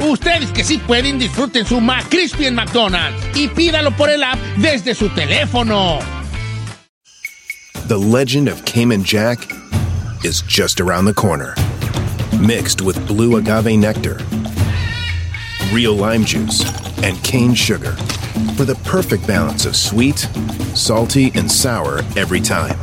Ustedes 0.00 0.52
que 0.52 0.62
sí 0.62 0.78
pueden, 0.78 1.18
disfruten 1.18 1.66
su 1.66 1.78
en 1.78 2.54
McDonald's 2.54 3.20
y 3.34 3.48
pídalo 3.48 3.90
por 3.96 4.08
el 4.08 4.22
app 4.22 4.38
desde 4.56 4.94
su 4.94 5.08
teléfono. 5.10 5.98
The 7.88 7.98
legend 7.98 8.48
of 8.48 8.64
Cayman 8.64 9.02
Jack 9.02 9.38
is 10.24 10.42
just 10.42 10.80
around 10.80 11.06
the 11.06 11.14
corner. 11.14 11.54
Mixed 12.40 12.80
with 12.82 12.96
blue 13.06 13.38
agave 13.38 13.76
nectar, 13.76 14.18
real 15.72 15.94
lime 15.94 16.24
juice, 16.24 16.64
and 17.02 17.16
cane 17.24 17.54
sugar 17.54 17.92
for 18.56 18.64
the 18.64 18.78
perfect 18.84 19.26
balance 19.26 19.66
of 19.66 19.74
sweet, 19.74 20.28
salty, 20.74 21.32
and 21.34 21.50
sour 21.50 22.00
every 22.16 22.40
time. 22.40 22.76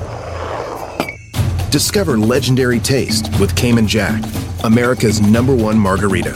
Discover 1.70 2.18
legendary 2.18 2.80
taste 2.80 3.30
with 3.40 3.56
Cayman 3.56 3.88
Jack, 3.88 4.24
America's 4.64 5.22
number 5.22 5.56
one 5.56 5.78
margarita. 5.78 6.34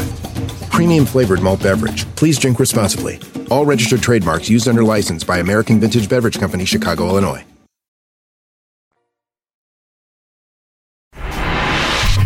Premium 0.79 1.05
flavored 1.05 1.41
malt 1.41 1.61
beverage. 1.61 2.05
Please 2.15 2.39
drink 2.39 2.57
responsibly. 2.57 3.19
All 3.51 3.65
registered 3.65 4.01
trademarks 4.01 4.49
used 4.49 4.65
under 4.65 4.81
license 4.81 5.25
by 5.25 5.39
American 5.39 5.77
Vintage 5.77 6.07
Beverage 6.07 6.39
Company, 6.39 6.63
Chicago, 6.63 7.09
Illinois. 7.09 7.43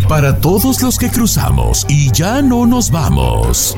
Para 0.08 0.40
todos 0.40 0.84
los 0.84 1.00
que 1.00 1.10
cruzamos 1.10 1.88
y 1.90 2.12
ya 2.12 2.44
no 2.44 2.68
nos 2.68 2.92
vamos. 2.92 3.76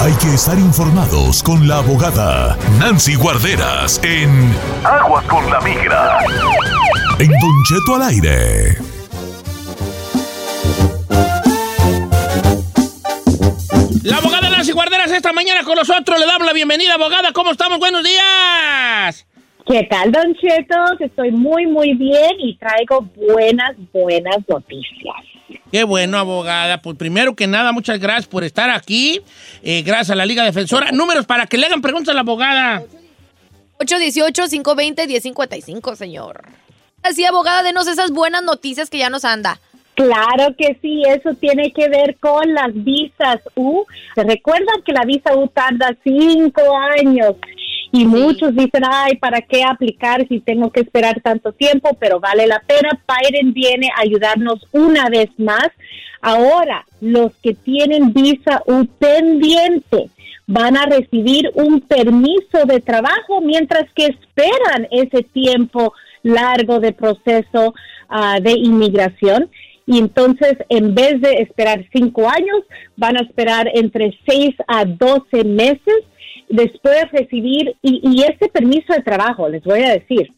Hay 0.00 0.12
que 0.22 0.34
estar 0.34 0.56
informados 0.60 1.42
con 1.42 1.66
la 1.66 1.78
abogada 1.78 2.56
Nancy 2.78 3.16
Guarderas 3.16 4.00
en 4.04 4.30
Aguas 4.84 5.24
con 5.24 5.50
la 5.50 5.60
Migra. 5.60 6.20
En 7.18 7.30
Don 7.30 7.62
Cheto 7.64 7.96
al 7.96 8.02
aire. 8.02 8.93
La 14.04 14.18
abogada 14.18 14.48
Nancy 14.50 14.72
Guarderas 14.72 15.10
esta 15.10 15.32
mañana 15.32 15.64
con 15.64 15.76
nosotros. 15.76 16.20
Le 16.20 16.26
damos 16.26 16.46
la 16.46 16.52
bienvenida, 16.52 16.92
abogada. 16.92 17.32
¿Cómo 17.32 17.52
estamos? 17.52 17.78
Buenos 17.78 18.04
días. 18.04 19.26
¿Qué 19.66 19.88
tal, 19.88 20.12
Don 20.12 20.34
Cheto? 20.34 20.76
Estoy 21.00 21.30
muy, 21.30 21.66
muy 21.66 21.94
bien 21.94 22.32
y 22.38 22.54
traigo 22.58 23.00
buenas, 23.16 23.74
buenas 23.94 24.46
noticias. 24.46 25.16
Qué 25.72 25.84
bueno, 25.84 26.18
abogada. 26.18 26.82
Pues 26.82 26.98
primero 26.98 27.34
que 27.34 27.46
nada, 27.46 27.72
muchas 27.72 27.98
gracias 27.98 28.26
por 28.26 28.44
estar 28.44 28.68
aquí. 28.68 29.22
Eh, 29.62 29.80
gracias 29.80 30.10
a 30.10 30.16
la 30.16 30.26
Liga 30.26 30.44
Defensora. 30.44 30.92
Números 30.92 31.24
para 31.24 31.46
que 31.46 31.56
le 31.56 31.64
hagan 31.64 31.80
preguntas 31.80 32.10
a 32.10 32.14
la 32.14 32.20
abogada. 32.20 32.82
818-520-1055, 33.78 35.96
señor. 35.96 36.42
Así, 37.02 37.24
abogada, 37.24 37.62
denos 37.62 37.86
esas 37.86 38.10
buenas 38.10 38.42
noticias 38.42 38.90
que 38.90 38.98
ya 38.98 39.08
nos 39.08 39.24
anda. 39.24 39.58
Claro 39.94 40.54
que 40.56 40.76
sí, 40.82 41.02
eso 41.06 41.34
tiene 41.34 41.72
que 41.72 41.88
ver 41.88 42.16
con 42.18 42.52
las 42.52 42.72
visas 42.72 43.40
U. 43.54 43.84
¿Se 44.14 44.24
recuerdan 44.24 44.82
que 44.84 44.92
la 44.92 45.04
visa 45.04 45.36
U 45.36 45.48
tarda 45.48 45.96
cinco 46.02 46.62
años? 46.98 47.36
Y 47.92 48.06
muchos 48.06 48.56
dicen, 48.56 48.82
ay, 48.84 49.16
¿para 49.18 49.40
qué 49.40 49.62
aplicar 49.62 50.26
si 50.26 50.40
tengo 50.40 50.70
que 50.72 50.80
esperar 50.80 51.20
tanto 51.20 51.52
tiempo? 51.52 51.96
Pero 52.00 52.18
vale 52.18 52.48
la 52.48 52.58
pena. 52.58 53.00
Biden 53.06 53.52
viene 53.52 53.88
a 53.96 54.00
ayudarnos 54.00 54.66
una 54.72 55.08
vez 55.08 55.30
más. 55.38 55.68
Ahora, 56.20 56.84
los 57.00 57.32
que 57.36 57.54
tienen 57.54 58.12
visa 58.12 58.62
U 58.66 58.86
pendiente 58.98 60.10
van 60.48 60.76
a 60.76 60.86
recibir 60.86 61.52
un 61.54 61.80
permiso 61.82 62.64
de 62.66 62.80
trabajo 62.80 63.40
mientras 63.40 63.84
que 63.94 64.06
esperan 64.06 64.88
ese 64.90 65.22
tiempo 65.22 65.94
largo 66.24 66.80
de 66.80 66.92
proceso 66.92 67.74
ah, 68.08 68.38
de 68.40 68.52
inmigración. 68.52 69.50
Y 69.86 69.98
entonces, 69.98 70.56
en 70.68 70.94
vez 70.94 71.20
de 71.20 71.42
esperar 71.42 71.84
cinco 71.92 72.28
años, 72.28 72.62
van 72.96 73.16
a 73.16 73.22
esperar 73.22 73.68
entre 73.74 74.18
seis 74.26 74.54
a 74.66 74.84
doce 74.84 75.44
meses 75.44 76.04
después 76.48 77.10
recibir, 77.12 77.76
y, 77.82 78.00
y 78.02 78.22
este 78.22 78.48
permiso 78.48 78.92
de 78.92 79.02
trabajo, 79.02 79.48
les 79.48 79.62
voy 79.62 79.82
a 79.82 79.92
decir, 79.92 80.32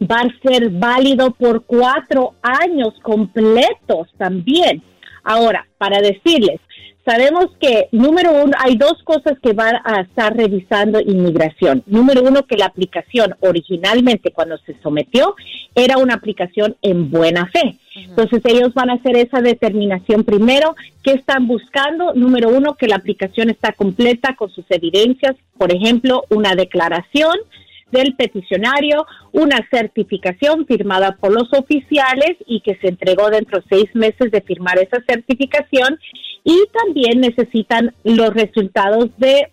va 0.00 0.20
a 0.20 0.48
ser 0.48 0.70
válido 0.70 1.32
por 1.32 1.64
cuatro 1.64 2.34
años 2.42 2.94
completos 3.02 4.08
también. 4.16 4.82
Ahora, 5.24 5.66
para 5.78 6.00
decirles, 6.00 6.60
sabemos 7.04 7.46
que, 7.60 7.88
número 7.92 8.32
uno, 8.32 8.52
hay 8.58 8.76
dos 8.76 9.02
cosas 9.04 9.38
que 9.42 9.52
van 9.52 9.76
a 9.84 10.02
estar 10.02 10.36
revisando 10.36 11.00
inmigración. 11.00 11.82
Número 11.86 12.22
uno, 12.22 12.46
que 12.46 12.56
la 12.56 12.66
aplicación 12.66 13.34
originalmente 13.40 14.32
cuando 14.32 14.58
se 14.58 14.76
sometió 14.82 15.34
era 15.74 15.98
una 15.98 16.14
aplicación 16.14 16.76
en 16.82 17.10
buena 17.10 17.46
fe. 17.46 17.78
Entonces 17.96 18.42
ellos 18.44 18.74
van 18.74 18.90
a 18.90 18.94
hacer 18.94 19.16
esa 19.16 19.40
determinación 19.40 20.24
primero. 20.24 20.74
¿Qué 21.02 21.12
están 21.12 21.46
buscando? 21.46 22.12
Número 22.14 22.48
uno, 22.48 22.74
que 22.74 22.88
la 22.88 22.96
aplicación 22.96 23.50
está 23.50 23.72
completa 23.72 24.34
con 24.36 24.50
sus 24.50 24.64
evidencias, 24.70 25.36
por 25.56 25.72
ejemplo, 25.72 26.24
una 26.30 26.54
declaración 26.54 27.36
del 27.94 28.14
peticionario, 28.14 29.06
una 29.32 29.58
certificación 29.70 30.66
firmada 30.66 31.16
por 31.20 31.32
los 31.32 31.48
oficiales 31.52 32.36
y 32.46 32.60
que 32.60 32.74
se 32.80 32.88
entregó 32.88 33.30
dentro 33.30 33.60
de 33.60 33.64
seis 33.70 33.88
meses 33.94 34.30
de 34.30 34.40
firmar 34.42 34.78
esa 34.78 35.02
certificación 35.08 35.98
y 36.44 36.56
también 36.80 37.20
necesitan 37.20 37.94
los 38.02 38.30
resultados 38.34 39.08
de 39.16 39.48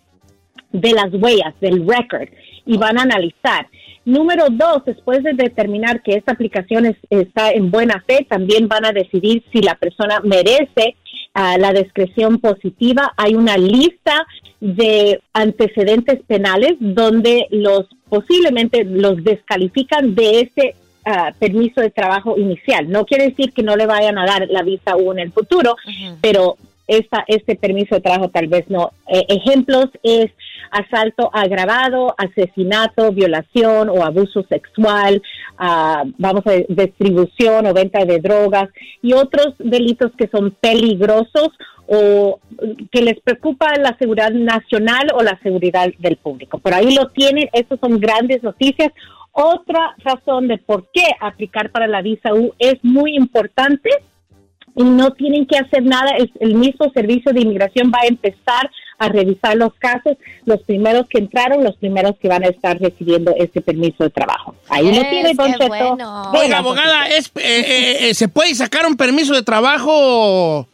de 0.74 0.92
las 0.92 1.12
huellas, 1.12 1.54
del 1.60 1.86
record, 1.86 2.28
y 2.64 2.78
van 2.78 2.98
a 2.98 3.02
analizar. 3.02 3.66
Número 4.06 4.46
dos, 4.50 4.82
después 4.86 5.22
de 5.22 5.34
determinar 5.34 6.02
que 6.02 6.14
esta 6.14 6.32
aplicación 6.32 6.86
es- 6.86 6.96
está 7.10 7.50
en 7.50 7.70
buena 7.70 8.02
fe, 8.06 8.26
también 8.26 8.68
van 8.68 8.86
a 8.86 8.92
decidir 8.92 9.44
si 9.52 9.60
la 9.60 9.74
persona 9.74 10.20
merece 10.24 10.96
ah, 11.34 11.58
la 11.58 11.72
descripción 11.72 12.38
positiva. 12.38 13.12
Hay 13.16 13.34
una 13.34 13.56
lista 13.56 14.26
de 14.60 15.20
antecedentes 15.32 16.20
penales 16.26 16.76
donde 16.78 17.46
los 17.50 17.86
posiblemente 18.08 18.84
los 18.84 19.24
descalifican 19.24 20.14
de 20.14 20.40
ese 20.40 20.74
ah, 21.04 21.32
permiso 21.38 21.80
de 21.80 21.90
trabajo 21.90 22.36
inicial. 22.38 22.90
No 22.90 23.06
quiere 23.06 23.30
decir 23.30 23.52
que 23.52 23.62
no 23.62 23.76
le 23.76 23.86
vayan 23.86 24.18
a 24.18 24.26
dar 24.26 24.48
la 24.48 24.62
visa 24.62 24.96
U 24.96 25.12
en 25.12 25.18
el 25.18 25.32
futuro, 25.32 25.76
pero 26.20 26.56
esta, 26.98 27.24
este 27.26 27.56
permiso 27.56 27.94
de 27.94 28.00
trabajo 28.00 28.28
tal 28.28 28.48
vez 28.48 28.68
no. 28.68 28.92
Eh, 29.08 29.24
ejemplos 29.28 29.86
es 30.02 30.30
asalto 30.70 31.30
agravado, 31.32 32.14
asesinato, 32.16 33.12
violación 33.12 33.88
o 33.88 34.04
abuso 34.04 34.42
sexual, 34.48 35.22
ah, 35.58 36.04
vamos 36.18 36.46
a 36.46 36.52
distribución 36.68 37.66
o 37.66 37.74
venta 37.74 38.04
de 38.04 38.18
drogas 38.18 38.70
y 39.02 39.12
otros 39.12 39.54
delitos 39.58 40.12
que 40.16 40.28
son 40.28 40.50
peligrosos 40.50 41.50
o 41.86 42.40
que 42.90 43.02
les 43.02 43.20
preocupa 43.20 43.66
la 43.78 43.96
seguridad 43.98 44.30
nacional 44.30 45.08
o 45.14 45.22
la 45.22 45.38
seguridad 45.42 45.88
del 45.98 46.16
público. 46.16 46.58
Por 46.58 46.72
ahí 46.72 46.94
lo 46.94 47.08
tienen, 47.08 47.48
estas 47.52 47.80
son 47.80 47.98
grandes 47.98 48.42
noticias. 48.42 48.92
Otra 49.32 49.94
razón 49.98 50.48
de 50.48 50.58
por 50.58 50.86
qué 50.92 51.04
aplicar 51.20 51.70
para 51.70 51.86
la 51.86 52.02
visa 52.02 52.34
U 52.34 52.54
es 52.58 52.82
muy 52.82 53.16
importante 53.16 53.90
y 54.74 54.82
no 54.84 55.10
tienen 55.12 55.46
que 55.46 55.58
hacer 55.58 55.82
nada. 55.82 56.12
Es 56.18 56.30
el 56.40 56.54
mismo 56.54 56.90
servicio 56.92 57.32
de 57.32 57.40
inmigración 57.40 57.90
va 57.94 58.00
a 58.02 58.06
empezar 58.06 58.70
a 58.98 59.08
revisar 59.08 59.56
los 59.56 59.74
casos. 59.74 60.16
Los 60.44 60.62
primeros 60.62 61.06
que 61.08 61.18
entraron, 61.18 61.64
los 61.64 61.76
primeros 61.76 62.16
que 62.18 62.28
van 62.28 62.44
a 62.44 62.48
estar 62.48 62.78
recibiendo 62.80 63.34
este 63.36 63.60
permiso 63.60 64.04
de 64.04 64.10
trabajo. 64.10 64.54
Ahí 64.68 64.86
lo 64.86 64.92
Yes, 64.92 65.10
tiene, 65.10 65.34
Don 65.34 65.52
Cheto. 65.52 65.68
bueno. 65.68 66.32
Oiga, 66.32 66.58
abogada, 66.58 67.08
es, 67.08 67.26
eh, 67.36 67.40
eh, 67.44 68.08
eh, 68.10 68.14
¿se 68.14 68.28
puede 68.28 68.54
sacar 68.54 68.86
un 68.86 68.96
permiso 68.96 69.34
de 69.34 69.42
trabajo 69.42 70.66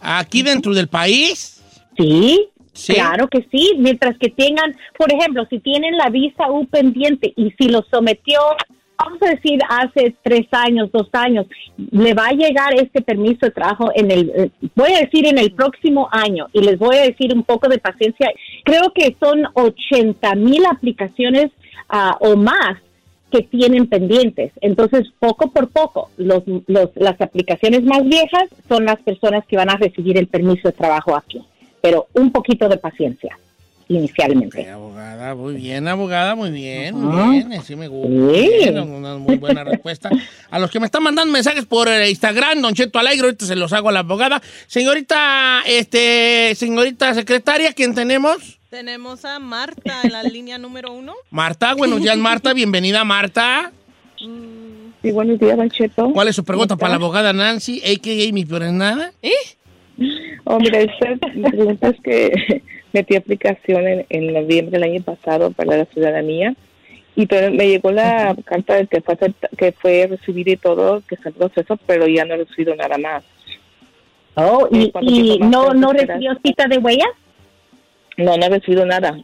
aquí 0.00 0.42
dentro 0.42 0.74
del 0.74 0.88
país? 0.88 1.62
Sí, 1.96 2.48
Claro 2.86 3.28
que 3.28 3.46
sí, 3.52 3.74
mientras 3.78 4.18
que 4.18 4.30
tengan, 4.30 4.76
por 4.98 5.12
ejemplo, 5.12 5.46
si 5.48 5.60
tienen 5.60 5.96
la 5.96 6.08
visa 6.10 6.50
U 6.50 6.66
pendiente 6.66 7.32
y 7.36 7.52
si 7.52 7.68
lo 7.68 7.84
sometió, 7.88 8.40
vamos 8.98 9.20
a 9.22 9.30
decir, 9.30 9.58
hace 9.68 10.14
tres 10.22 10.46
años, 10.52 10.90
dos 10.92 11.08
años, 11.12 11.46
le 11.90 12.14
va 12.14 12.26
a 12.28 12.32
llegar 12.32 12.74
este 12.74 13.02
permiso 13.02 13.46
de 13.46 13.50
trabajo 13.50 13.90
en 13.94 14.10
el, 14.10 14.30
eh, 14.34 14.50
voy 14.74 14.92
a 14.92 15.00
decir 15.00 15.26
en 15.26 15.38
el 15.38 15.52
próximo 15.52 16.08
año 16.12 16.46
y 16.52 16.60
les 16.60 16.78
voy 16.78 16.96
a 16.96 17.02
decir 17.02 17.34
un 17.34 17.42
poco 17.42 17.68
de 17.68 17.78
paciencia. 17.78 18.30
Creo 18.64 18.92
que 18.94 19.16
son 19.20 19.44
80 19.54 20.34
mil 20.36 20.64
aplicaciones 20.66 21.50
ah, 21.88 22.16
o 22.20 22.36
más 22.36 22.78
que 23.30 23.42
tienen 23.42 23.88
pendientes. 23.88 24.52
Entonces, 24.60 25.08
poco 25.18 25.50
por 25.50 25.68
poco, 25.70 26.10
los, 26.16 26.44
los- 26.68 26.90
las 26.94 27.20
aplicaciones 27.20 27.82
más 27.82 28.04
viejas 28.04 28.44
son 28.68 28.84
las 28.84 29.00
personas 29.02 29.44
que 29.46 29.56
van 29.56 29.70
a 29.70 29.76
recibir 29.76 30.16
el 30.18 30.28
permiso 30.28 30.68
de 30.68 30.72
trabajo 30.72 31.16
aquí. 31.16 31.40
Pero 31.82 32.06
un 32.14 32.30
poquito 32.30 32.68
de 32.68 32.76
paciencia 32.78 33.36
inicialmente. 33.88 34.68
Abogada, 34.70 35.34
muy 35.34 35.54
bien, 35.54 35.86
abogada, 35.88 36.34
muy 36.34 36.50
bien, 36.50 36.94
muy 36.96 37.30
bien. 37.38 37.52
Así 37.54 37.76
me 37.76 37.88
gusta. 37.88 38.08
Sí. 38.34 38.68
Una 38.70 39.16
muy 39.16 39.36
buena 39.36 39.64
respuesta. 39.64 40.10
A 40.50 40.58
los 40.58 40.70
que 40.70 40.80
me 40.80 40.86
están 40.86 41.02
mandando 41.02 41.32
mensajes 41.32 41.66
por 41.66 41.88
eh, 41.88 42.08
Instagram, 42.10 42.60
Don 42.62 42.74
Cheto 42.74 42.98
Alegre, 42.98 43.26
ahorita 43.26 43.46
se 43.46 43.56
los 43.56 43.72
hago 43.72 43.88
a 43.88 43.92
la 43.92 44.00
abogada. 44.00 44.40
Señorita, 44.66 45.62
este, 45.66 46.54
señorita 46.56 47.14
secretaria, 47.14 47.72
¿quién 47.72 47.94
tenemos? 47.94 48.58
Tenemos 48.70 49.24
a 49.24 49.38
Marta 49.38 50.00
en 50.02 50.12
la 50.12 50.22
línea 50.24 50.58
número 50.58 50.92
uno. 50.92 51.14
Marta, 51.30 51.74
buenos 51.74 52.00
días, 52.00 52.16
Marta. 52.16 52.52
Bienvenida, 52.52 53.04
Marta. 53.04 53.70
Sí, 54.18 55.12
buenos 55.12 55.38
días, 55.38 55.56
Don 55.56 55.70
Cheto. 55.70 56.10
¿Cuál 56.12 56.28
es 56.28 56.34
su 56.36 56.44
pregunta 56.44 56.76
para 56.76 56.90
la 56.90 56.96
abogada 56.96 57.32
Nancy, 57.32 57.80
a.k.a. 57.84 58.32
mi 58.32 58.44
peor 58.44 58.62
es 58.64 58.72
nada? 58.72 59.12
Oh, 60.44 60.58
mira, 60.58 60.80
esta- 60.80 61.16
pregunta 61.50 61.88
es 61.90 61.96
que 62.02 62.62
metí 62.94 63.16
aplicación 63.16 63.86
en, 63.86 64.06
en 64.08 64.32
noviembre 64.32 64.78
del 64.78 64.90
año 64.90 65.02
pasado 65.02 65.50
para 65.50 65.76
la 65.76 65.84
ciudadanía 65.84 66.54
y 67.16 67.26
pero 67.26 67.52
me 67.52 67.68
llegó 67.68 67.92
la 67.92 68.34
carta 68.44 68.74
de 68.74 68.86
que 68.86 69.00
fue, 69.00 69.16
que 69.56 69.72
fue 69.72 70.06
recibida 70.08 70.52
y 70.52 70.56
todo, 70.56 71.02
que 71.08 71.14
está 71.14 71.28
en 71.28 71.34
proceso, 71.36 71.78
pero 71.86 72.06
ya 72.08 72.24
no 72.24 72.34
he 72.34 72.38
recibido 72.38 72.74
nada 72.74 72.98
más. 72.98 73.24
Oh, 74.34 74.66
Eh, 74.72 74.78
y, 74.78 74.90
¿cuánto 74.90 75.10
y 75.10 75.22
tiempo 75.22 75.44
más 75.44 75.50
no, 75.50 75.74
no 75.74 75.92
recibió 75.92 76.32
cita 76.44 76.66
de 76.66 76.78
huellas. 76.78 77.10
No, 78.16 78.36
no 78.36 78.46
he 78.46 78.48
recibido 78.48 78.84
nada. 78.84 79.16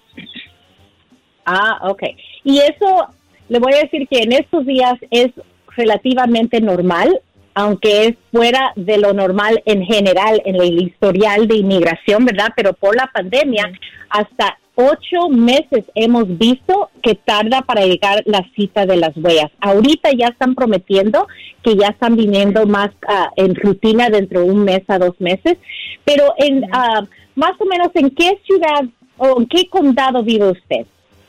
Ah, 1.45 1.81
ok. 1.89 2.03
Y 2.45 2.59
eso, 2.59 3.09
le 3.49 3.59
voy 3.59 3.73
a 3.75 3.83
decir 3.83 4.07
que 4.07 4.23
en 4.23 4.33
estos 4.33 4.67
días 4.67 4.95
es 5.11 5.33
relativamente 5.77 6.61
normal, 6.61 7.21
aunque 7.55 8.07
es 8.07 8.15
fuera 8.33 8.73
de 8.77 8.99
lo 8.99 9.13
normal 9.13 9.63
en 9.67 9.85
general 9.85 10.41
en 10.45 10.57
el 10.57 10.81
historial 10.83 11.49
de 11.49 11.57
inmigración, 11.57 12.25
¿verdad? 12.25 12.49
Pero 12.57 12.73
por 12.75 12.97
la 12.97 13.09
pandemia, 13.13 13.71
hasta 14.09 14.59
ocho 14.77 15.29
meses 15.29 15.85
hemos 15.95 16.39
visto 16.39 16.89
que 17.03 17.15
tarda 17.15 17.61
para 17.63 17.83
llegar 17.85 18.23
la 18.25 18.47
cita 18.57 18.87
de 18.87 18.97
las 18.97 19.15
huellas. 19.17 19.51
Ahorita 19.61 20.11
ya 20.17 20.29
están 20.29 20.55
prometiendo 20.55 21.27
que 21.63 21.77
ya 21.77 21.89
están 21.89 22.17
viniendo 22.17 22.67
más 22.67 22.91
ah, 23.07 23.31
en 23.37 23.55
rutina 23.55 24.09
dentro 24.09 24.41
de 24.43 24.51
un 24.51 24.65
mes 24.65 24.83
a 24.89 24.99
dos 24.99 25.21
meses, 25.21 25.59
pero 26.05 26.33
en 26.39 26.65
ah, 26.73 27.05
más 27.35 27.53
o 27.61 27.65
menos 27.67 27.89
en 27.95 28.11
qué 28.11 28.39
ciudad 28.47 28.85
o 29.19 29.39
en 29.41 29.47
qué 29.49 29.67
condado 29.69 30.23
vive 30.23 30.51
usted, 30.51 30.87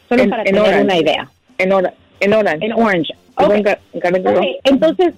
solo 0.07 0.23
En- 0.23 0.29
para 0.29 0.43
en 0.43 0.45
tener 0.45 0.61
Orange. 0.61 0.83
una 0.85 0.97
idea. 0.97 1.29
En, 1.57 1.73
Ora- 1.73 1.93
en 2.21 2.33
Orange. 2.33 2.65
En 2.65 2.73
Orange. 2.73 3.13
Vivo 3.37 3.49
Ok. 3.51 3.55
en 3.57 3.63
Gar- 3.63 3.79
en 3.93 3.99
Garden 3.99 4.23
Grove. 4.23 4.37
Ok, 4.37 4.45
entonces, 4.63 5.13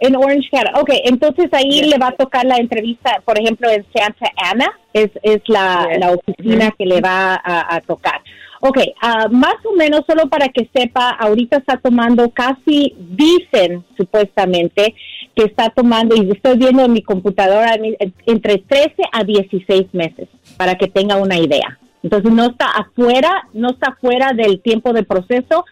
en 0.00 0.16
Orange 0.16 0.48
County. 0.50 0.70
Ok, 0.80 0.90
entonces 1.04 1.46
ahí 1.52 1.82
le 1.82 1.98
va 1.98 2.08
a 2.08 2.16
tocar 2.16 2.44
la 2.44 2.56
entrevista, 2.56 3.22
por 3.24 3.38
ejemplo, 3.38 3.68
en 3.70 3.84
Santa 3.94 4.30
Ana, 4.36 4.70
es, 4.92 5.10
es 5.22 5.40
la, 5.48 5.88
Yes. 5.90 6.00
la 6.00 6.10
oficina 6.12 6.70
que 6.76 6.86
le 6.86 7.00
va 7.00 7.34
a, 7.34 7.76
a 7.76 7.80
tocar. 7.80 8.20
Ok, 8.60 8.78
ah, 9.02 9.28
más 9.30 9.56
o 9.64 9.76
menos, 9.76 10.02
solo 10.06 10.28
para 10.28 10.48
que 10.48 10.68
sepa, 10.74 11.10
ahorita 11.10 11.58
está 11.58 11.76
tomando 11.76 12.30
casi, 12.30 12.94
dicen 12.98 13.84
supuestamente, 13.96 14.94
que 15.34 15.44
está 15.44 15.68
tomando, 15.70 16.16
y 16.16 16.30
estoy 16.30 16.56
viendo 16.56 16.84
en 16.84 16.92
mi 16.92 17.02
computadora, 17.02 17.76
entre 18.24 18.58
13 18.58 18.94
a 19.12 19.22
16 19.24 19.92
meses, 19.92 20.28
para 20.56 20.76
que 20.76 20.88
tenga 20.88 21.16
una 21.16 21.38
idea. 21.38 21.78
Entonces 22.06 22.30
no 22.30 22.44
está 22.44 22.66
afuera, 22.70 23.48
no 23.52 23.70
está 23.70 23.96
fuera 24.00 24.32
del 24.32 24.60
tiempo 24.60 24.92
de 24.92 25.02
proceso, 25.02 25.64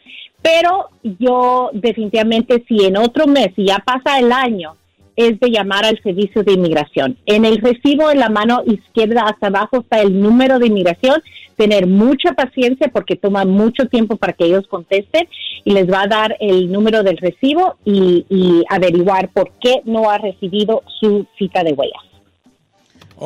pero 0.43 0.89
yo 1.21 1.71
definitivamente 1.73 2.65
si 2.67 2.85
en 2.85 2.97
otro 2.97 3.29
mes, 3.29 3.51
si 3.55 3.67
ya 3.67 3.79
pasa 3.79 4.19
el 4.19 4.33
año, 4.33 4.75
es 5.15 5.39
de 5.39 5.49
llamar 5.49 5.85
al 5.85 6.03
servicio 6.03 6.43
de 6.43 6.55
inmigración. 6.55 7.17
En 7.27 7.45
el 7.45 7.59
recibo 7.59 8.11
en 8.11 8.19
la 8.19 8.31
mano 8.31 8.65
izquierda 8.67 9.27
hasta 9.29 9.47
abajo 9.47 9.83
está 9.83 10.01
el 10.01 10.21
número 10.21 10.59
de 10.59 10.67
inmigración. 10.67 11.23
Tener 11.55 11.87
mucha 11.87 12.33
paciencia 12.33 12.89
porque 12.93 13.15
toma 13.15 13.45
mucho 13.45 13.87
tiempo 13.87 14.17
para 14.17 14.33
que 14.33 14.47
ellos 14.47 14.67
contesten 14.67 15.29
y 15.65 15.73
les 15.73 15.89
va 15.89 16.03
a 16.03 16.09
dar 16.09 16.37
el 16.41 16.73
número 16.73 17.05
del 17.05 17.17
recibo 17.19 17.77
y, 17.85 18.27
y 18.29 18.65
averiguar 18.71 19.29
por 19.29 19.53
qué 19.61 19.83
no 19.85 20.11
ha 20.11 20.19
recibido 20.19 20.83
su 20.99 21.29
cita 21.39 21.63
de 21.63 21.75
huellas. 21.75 22.14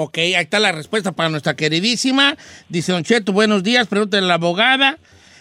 Ok, 0.00 0.18
ahí 0.18 0.34
está 0.34 0.61
la 0.61 0.70
respuesta 0.70 1.11
para 1.11 1.28
nuestra 1.28 1.56
queridísima. 1.56 2.37
Dice 2.68 2.92
Don 2.92 3.02
Cheto, 3.02 3.32
buenos 3.32 3.64
días, 3.64 3.88
pregúntale 3.88 4.22
a 4.26 4.28
la 4.28 4.34
abogada. 4.34 4.96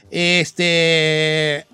Este. 0.09 1.67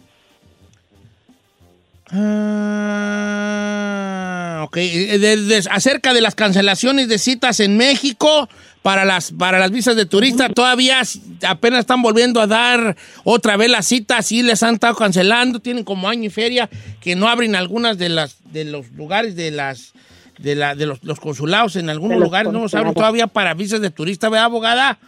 Ah, 3.36 4.64
ok, 4.66 4.76
eh, 4.78 5.18
de- 5.18 5.38
de- 5.38 5.64
acerca 5.72 6.14
de 6.14 6.20
las 6.20 6.36
cancelaciones 6.36 7.08
de 7.08 7.20
citas 7.20 7.62
en 7.62 7.78
México 7.78 8.50
para 8.82 9.06
las, 9.06 9.32
para 9.32 9.60
las 9.60 9.72
visas 9.72 9.96
de 9.96 10.06
turista, 10.06 10.50
todavía 10.50 11.02
apenas 11.48 11.80
están 11.80 12.02
volviendo 12.02 12.42
a 12.42 12.48
dar 12.48 12.98
otra 13.24 13.56
vez 13.56 13.70
las 13.70 13.86
citas, 13.88 14.26
sí 14.26 14.44
les 14.44 14.62
han 14.62 14.74
estado 14.74 14.96
cancelando, 14.96 15.62
tienen 15.62 15.86
como 15.86 16.10
año 16.10 16.26
y 16.26 16.30
feria 16.30 16.70
que 17.00 17.16
no 17.16 17.30
abren 17.30 17.56
algunas 17.56 17.98
de 17.98 18.10
las 18.10 18.36
de 18.52 18.66
los 18.66 18.92
lugares 18.92 19.38
de 19.38 19.52
las 19.52 19.94
de, 20.38 20.56
la, 20.56 20.76
de 20.76 20.86
los, 20.86 21.04
los 21.04 21.20
consulados 21.20 21.76
en 21.76 21.90
algunos 21.90 22.20
lugares 22.20 22.52
no 22.52 22.62
los 22.62 22.74
abren 22.74 22.94
todavía 22.94 23.28
para 23.28 23.54
visas 23.54 23.82
de 23.82 23.90
turista, 23.90 24.30
¿verdad, 24.30 24.46
abogada? 24.46 25.00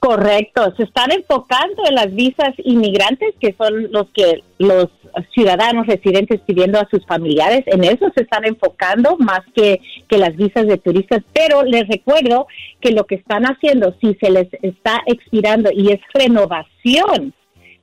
Correcto, 0.00 0.72
se 0.76 0.84
están 0.84 1.10
enfocando 1.10 1.82
en 1.88 1.96
las 1.96 2.14
visas 2.14 2.54
inmigrantes, 2.58 3.34
que 3.40 3.52
son 3.58 3.90
los 3.90 4.08
que 4.10 4.44
los 4.58 4.86
ciudadanos 5.34 5.88
residentes 5.88 6.40
pidiendo 6.46 6.78
a 6.78 6.88
sus 6.88 7.04
familiares, 7.04 7.64
en 7.66 7.82
eso 7.82 8.06
se 8.14 8.22
están 8.22 8.44
enfocando 8.44 9.16
más 9.18 9.40
que, 9.56 9.80
que 10.08 10.18
las 10.18 10.36
visas 10.36 10.68
de 10.68 10.78
turistas, 10.78 11.22
pero 11.32 11.64
les 11.64 11.88
recuerdo 11.88 12.46
que 12.80 12.92
lo 12.92 13.06
que 13.06 13.16
están 13.16 13.44
haciendo, 13.44 13.96
si 14.00 14.14
se 14.20 14.30
les 14.30 14.46
está 14.62 15.02
expirando 15.06 15.70
y 15.72 15.90
es 15.90 16.00
renovación 16.14 17.34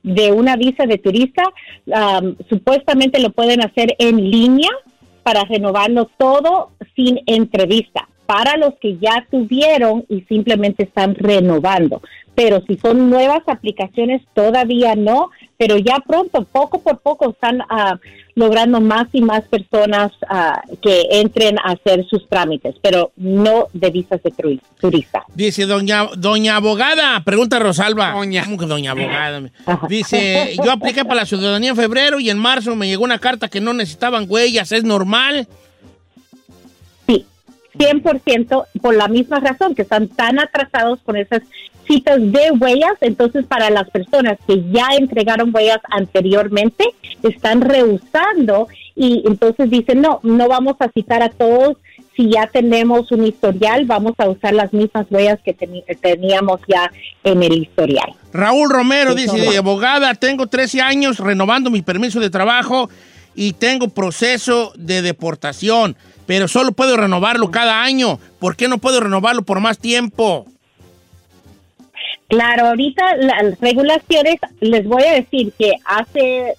de 0.02 0.32
una 0.32 0.56
visa 0.56 0.86
de 0.86 0.96
turista, 0.96 1.42
um, 1.84 2.36
supuestamente 2.48 3.20
lo 3.20 3.30
pueden 3.30 3.60
hacer 3.60 3.94
en 3.98 4.30
línea 4.30 4.70
para 5.26 5.44
renovarlo 5.44 6.08
todo 6.16 6.70
sin 6.94 7.20
entrevista 7.26 8.08
para 8.26 8.56
los 8.56 8.74
que 8.80 8.96
ya 8.98 9.26
tuvieron 9.28 10.04
y 10.08 10.20
simplemente 10.22 10.84
están 10.84 11.16
renovando. 11.16 12.00
Pero 12.36 12.62
si 12.68 12.76
son 12.76 13.10
nuevas 13.10 13.42
aplicaciones 13.48 14.22
todavía 14.34 14.94
no, 14.94 15.30
pero 15.58 15.78
ya 15.78 15.96
pronto, 16.06 16.44
poco 16.44 16.80
por 16.82 16.98
poco 17.00 17.30
están 17.30 17.62
ah, 17.70 17.98
logrando 18.34 18.80
más 18.82 19.06
y 19.14 19.22
más 19.22 19.42
personas 19.48 20.12
ah, 20.28 20.62
que 20.82 21.06
entren 21.12 21.58
a 21.58 21.72
hacer 21.72 22.04
sus 22.08 22.28
trámites, 22.28 22.74
pero 22.82 23.10
no 23.16 23.68
de 23.72 23.90
visas 23.90 24.22
de 24.22 24.30
turi- 24.30 24.60
turista. 24.78 25.24
Dice 25.34 25.64
doña, 25.64 26.08
doña 26.16 26.56
abogada, 26.56 27.24
pregunta 27.24 27.58
Rosalba. 27.58 28.12
¿Cómo 28.12 28.58
que 28.58 28.66
doña 28.66 28.90
abogada? 28.92 29.40
Dice, 29.88 30.56
yo 30.62 30.70
apliqué 30.70 31.04
para 31.04 31.20
la 31.22 31.26
ciudadanía 31.26 31.70
en 31.70 31.76
febrero 31.76 32.20
y 32.20 32.28
en 32.28 32.38
marzo 32.38 32.76
me 32.76 32.86
llegó 32.86 33.04
una 33.04 33.18
carta 33.18 33.48
que 33.48 33.60
no 33.62 33.72
necesitaban 33.72 34.26
huellas, 34.28 34.70
¿es 34.72 34.84
normal? 34.84 35.48
100% 37.78 38.64
por 38.80 38.94
la 38.94 39.08
misma 39.08 39.40
razón, 39.40 39.74
que 39.74 39.82
están 39.82 40.08
tan 40.08 40.38
atrasados 40.38 41.00
con 41.02 41.16
esas 41.16 41.42
citas 41.86 42.18
de 42.20 42.50
huellas, 42.58 42.94
entonces 43.00 43.44
para 43.46 43.70
las 43.70 43.88
personas 43.90 44.38
que 44.46 44.62
ya 44.70 44.88
entregaron 44.98 45.54
huellas 45.54 45.78
anteriormente, 45.90 46.84
están 47.22 47.60
rehusando 47.60 48.68
y 48.94 49.22
entonces 49.26 49.70
dicen, 49.70 50.00
no, 50.00 50.20
no 50.22 50.48
vamos 50.48 50.76
a 50.80 50.88
citar 50.88 51.22
a 51.22 51.28
todos, 51.28 51.76
si 52.16 52.30
ya 52.30 52.46
tenemos 52.46 53.12
un 53.12 53.26
historial, 53.26 53.84
vamos 53.84 54.14
a 54.18 54.28
usar 54.28 54.54
las 54.54 54.72
mismas 54.72 55.06
huellas 55.10 55.38
que 55.44 55.52
teníamos 55.52 56.60
ya 56.66 56.90
en 57.22 57.42
el 57.42 57.52
historial. 57.58 58.14
Raúl 58.32 58.70
Romero 58.70 59.14
dice, 59.14 59.44
no. 59.44 59.58
abogada, 59.58 60.14
tengo 60.14 60.46
13 60.46 60.80
años 60.80 61.18
renovando 61.18 61.70
mi 61.70 61.82
permiso 61.82 62.20
de 62.20 62.30
trabajo 62.30 62.88
y 63.34 63.52
tengo 63.52 63.88
proceso 63.88 64.72
de 64.76 65.02
deportación, 65.02 65.96
pero 66.26 66.48
solo 66.48 66.72
puedo 66.72 66.96
renovarlo 66.96 67.50
cada 67.50 67.82
año. 67.82 68.18
¿Por 68.38 68.56
qué 68.56 68.68
no 68.68 68.78
puedo 68.78 69.00
renovarlo 69.00 69.42
por 69.42 69.60
más 69.60 69.78
tiempo? 69.78 70.46
Claro, 72.28 72.66
ahorita 72.66 73.16
las 73.16 73.60
regulaciones, 73.60 74.36
les 74.60 74.84
voy 74.86 75.04
a 75.04 75.12
decir 75.12 75.52
que 75.56 75.74
hace, 75.84 76.54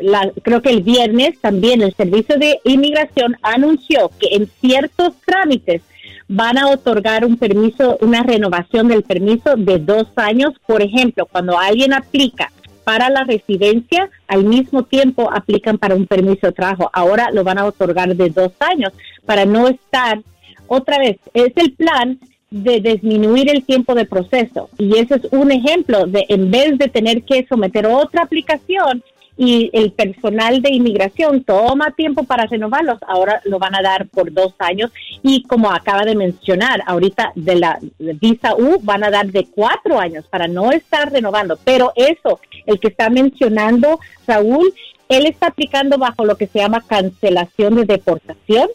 la- 0.00 0.32
creo 0.42 0.62
que 0.62 0.70
el 0.70 0.82
viernes 0.82 1.38
también 1.40 1.82
el 1.82 1.94
Servicio 1.94 2.36
de 2.38 2.58
Inmigración 2.64 3.36
anunció 3.42 4.10
que 4.18 4.28
en 4.34 4.50
ciertos 4.60 5.14
trámites 5.26 5.82
van 6.26 6.56
a 6.56 6.68
otorgar 6.68 7.26
un 7.26 7.36
permiso, 7.36 7.98
una 8.00 8.22
renovación 8.22 8.88
del 8.88 9.02
permiso 9.02 9.56
de 9.56 9.78
dos 9.78 10.06
años. 10.16 10.54
Por 10.66 10.80
ejemplo, 10.80 11.26
cuando 11.26 11.58
alguien 11.58 11.92
aplica 11.92 12.50
para 12.84 13.08
la 13.10 13.24
residencia, 13.24 14.10
al 14.28 14.44
mismo 14.44 14.84
tiempo 14.84 15.30
aplican 15.32 15.78
para 15.78 15.94
un 15.94 16.06
permiso 16.06 16.46
de 16.46 16.52
trabajo. 16.52 16.90
Ahora 16.92 17.30
lo 17.32 17.42
van 17.42 17.58
a 17.58 17.64
otorgar 17.64 18.14
de 18.14 18.30
dos 18.30 18.52
años 18.60 18.92
para 19.24 19.44
no 19.44 19.68
estar 19.68 20.22
otra 20.66 20.98
vez, 20.98 21.18
es 21.34 21.52
el 21.56 21.72
plan 21.72 22.18
de 22.50 22.80
disminuir 22.80 23.50
el 23.50 23.64
tiempo 23.64 23.94
de 23.94 24.04
proceso. 24.04 24.70
Y 24.78 24.98
ese 24.98 25.16
es 25.16 25.24
un 25.32 25.50
ejemplo 25.50 26.06
de, 26.06 26.24
en 26.28 26.50
vez 26.50 26.78
de 26.78 26.88
tener 26.88 27.24
que 27.24 27.46
someter 27.48 27.86
otra 27.86 28.22
aplicación 28.22 29.02
y 29.36 29.70
el 29.72 29.92
personal 29.92 30.62
de 30.62 30.70
inmigración 30.70 31.42
toma 31.42 31.90
tiempo 31.96 32.22
para 32.22 32.46
renovarlos, 32.46 32.98
ahora 33.06 33.40
lo 33.44 33.58
van 33.58 33.74
a 33.74 33.82
dar 33.82 34.06
por 34.06 34.32
dos 34.32 34.54
años. 34.58 34.92
Y 35.22 35.42
como 35.42 35.72
acaba 35.72 36.02
de 36.02 36.14
mencionar, 36.14 36.82
ahorita 36.86 37.32
de 37.34 37.56
la 37.56 37.78
visa 37.98 38.54
U 38.54 38.78
van 38.82 39.02
a 39.02 39.10
dar 39.10 39.26
de 39.26 39.46
cuatro 39.46 39.98
años 39.98 40.24
para 40.30 40.46
no 40.46 40.70
estar 40.70 41.10
renovando. 41.10 41.58
Pero 41.64 41.92
eso, 41.96 42.40
el 42.66 42.78
que 42.78 42.88
está 42.88 43.10
mencionando 43.10 43.98
Raúl, 44.26 44.72
él 45.08 45.26
está 45.26 45.48
aplicando 45.48 45.98
bajo 45.98 46.24
lo 46.24 46.36
que 46.36 46.46
se 46.46 46.60
llama 46.60 46.84
cancelación 46.86 47.74
de 47.74 47.84
deportación 47.84 48.68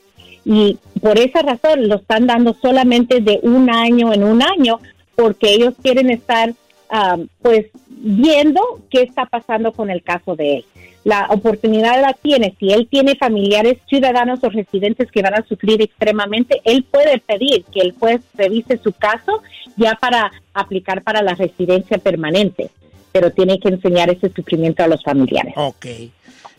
y 0.46 0.78
por 1.02 1.18
esa 1.18 1.42
razón 1.42 1.88
lo 1.88 1.96
están 1.96 2.28
dando 2.28 2.54
solamente 2.54 3.20
de 3.20 3.40
un 3.44 3.70
año 3.70 4.14
en 4.14 4.24
un 4.24 4.42
año 4.42 4.80
porque 5.16 5.54
ellos 5.54 5.74
quieren 5.82 6.10
estar 6.10 6.54
ah, 6.90 7.18
pues 7.42 7.68
viendo 7.88 8.62
qué 8.90 9.04
está 9.04 9.26
pasando 9.26 9.74
con 9.74 9.90
el 9.90 10.04
caso 10.04 10.36
de 10.36 10.58
él. 10.58 10.66
La 11.04 11.28
oportunidad 11.30 12.02
la 12.02 12.14
tiene, 12.14 12.56
si 12.60 12.72
él 12.72 12.88
tiene 12.90 13.16
familiares 13.16 13.78
ciudadanos 13.88 14.44
o 14.44 14.50
residentes 14.50 15.10
que 15.12 15.22
van 15.22 15.34
a 15.34 15.46
sufrir 15.48 15.82
extremadamente, 15.82 16.62
él 16.66 16.84
puede 16.84 17.20
pedir 17.20 17.64
que 17.66 17.82
el 17.82 17.94
juez 17.94 18.22
revise 18.36 18.78
su 18.78 18.92
caso 18.92 19.42
ya 19.78 19.96
para 19.96 20.32
aplicar 20.54 21.02
para 21.02 21.22
la 21.22 21.36
residencia 21.36 21.98
permanente, 21.98 22.70
pero 23.12 23.32
tiene 23.32 23.60
que 23.60 23.70
enseñar 23.70 24.10
ese 24.10 24.30
sufrimiento 24.34 24.84
a 24.84 24.88
los 24.88 25.02
familiares. 25.02 25.54
Ok. 25.56 25.86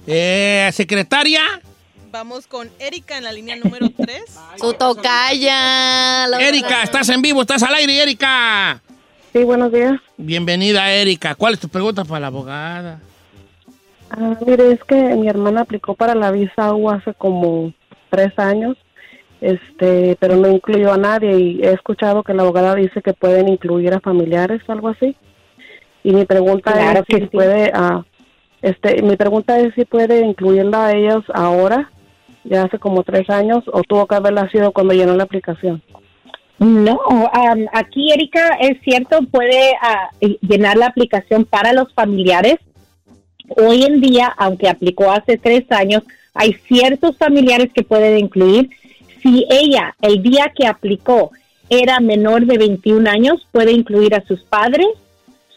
Eh, 0.06 0.70
secretaria. 0.72 1.42
Vamos 2.10 2.46
con 2.46 2.68
Erika 2.80 3.18
en 3.18 3.24
la 3.24 3.32
línea 3.32 3.56
número 3.56 3.88
3. 3.90 4.24
Su 4.58 4.72
tocaya. 4.72 6.26
Erika, 6.40 6.82
estás 6.82 7.08
en 7.10 7.22
vivo, 7.22 7.42
estás 7.42 7.62
al 7.62 7.74
aire, 7.74 8.02
Erika. 8.02 8.82
Sí, 9.32 9.44
buenos 9.44 9.70
días. 9.72 10.00
Bienvenida, 10.16 10.92
Erika. 10.92 11.34
¿Cuál 11.36 11.54
es 11.54 11.60
tu 11.60 11.68
pregunta 11.68 12.04
para 12.04 12.20
la 12.20 12.26
abogada? 12.28 13.00
Ah, 14.10 14.34
mire, 14.44 14.72
es 14.72 14.82
que 14.84 14.96
mi 15.14 15.28
hermana 15.28 15.60
aplicó 15.60 15.94
para 15.94 16.16
la 16.16 16.32
visa 16.32 16.74
U 16.74 16.90
hace 16.90 17.14
como 17.14 17.72
tres 18.10 18.36
años, 18.38 18.76
este, 19.40 20.16
pero 20.18 20.34
no 20.36 20.48
incluyó 20.48 20.92
a 20.92 20.96
nadie 20.96 21.38
y 21.38 21.62
he 21.62 21.72
escuchado 21.72 22.24
que 22.24 22.34
la 22.34 22.42
abogada 22.42 22.74
dice 22.74 23.02
que 23.02 23.12
pueden 23.12 23.48
incluir 23.48 23.94
a 23.94 24.00
familiares, 24.00 24.62
algo 24.66 24.88
así. 24.88 25.14
Y 26.02 26.12
mi 26.12 26.24
pregunta 26.24 26.72
Claro 26.72 27.00
es 27.00 27.06
que 27.06 27.16
si 27.16 27.22
sí. 27.22 27.28
puede, 27.28 27.70
ah, 27.72 28.04
este, 28.62 29.00
mi 29.02 29.16
pregunta 29.16 29.60
es 29.60 29.72
si 29.74 29.84
puede 29.84 30.24
incluirla 30.26 30.86
a 30.86 30.92
ellos 30.92 31.22
ahora, 31.32 31.88
ya 32.42 32.64
hace 32.64 32.80
como 32.80 33.04
tres 33.04 33.30
años, 33.30 33.62
o 33.72 33.82
tuvo 33.84 34.08
que 34.08 34.16
haberla 34.16 34.50
sido 34.50 34.72
cuando 34.72 34.92
llenó 34.92 35.14
la 35.14 35.22
aplicación. 35.24 35.82
No, 36.60 37.00
am, 37.32 37.66
aquí 37.72 38.12
Erika 38.12 38.58
es 38.60 38.78
cierto, 38.82 39.22
puede 39.32 39.72
ah, 39.80 40.10
llenar 40.42 40.76
la 40.76 40.88
aplicación 40.88 41.46
para 41.46 41.72
los 41.72 41.90
familiares. 41.94 42.56
Hoy 43.56 43.84
en 43.84 44.02
día, 44.02 44.26
aunque 44.36 44.68
aplicó 44.68 45.10
hace 45.10 45.38
tres 45.38 45.64
años, 45.70 46.02
hay 46.34 46.52
ciertos 46.68 47.16
familiares 47.16 47.70
que 47.74 47.82
pueden 47.82 48.18
incluir. 48.18 48.68
Si 49.22 49.46
ella, 49.48 49.96
el 50.02 50.22
día 50.22 50.52
que 50.54 50.66
aplicó, 50.66 51.30
era 51.70 51.98
menor 51.98 52.44
de 52.44 52.58
21 52.58 53.08
años, 53.08 53.46
puede 53.52 53.72
incluir 53.72 54.14
a 54.14 54.24
sus 54.26 54.42
padres, 54.42 54.88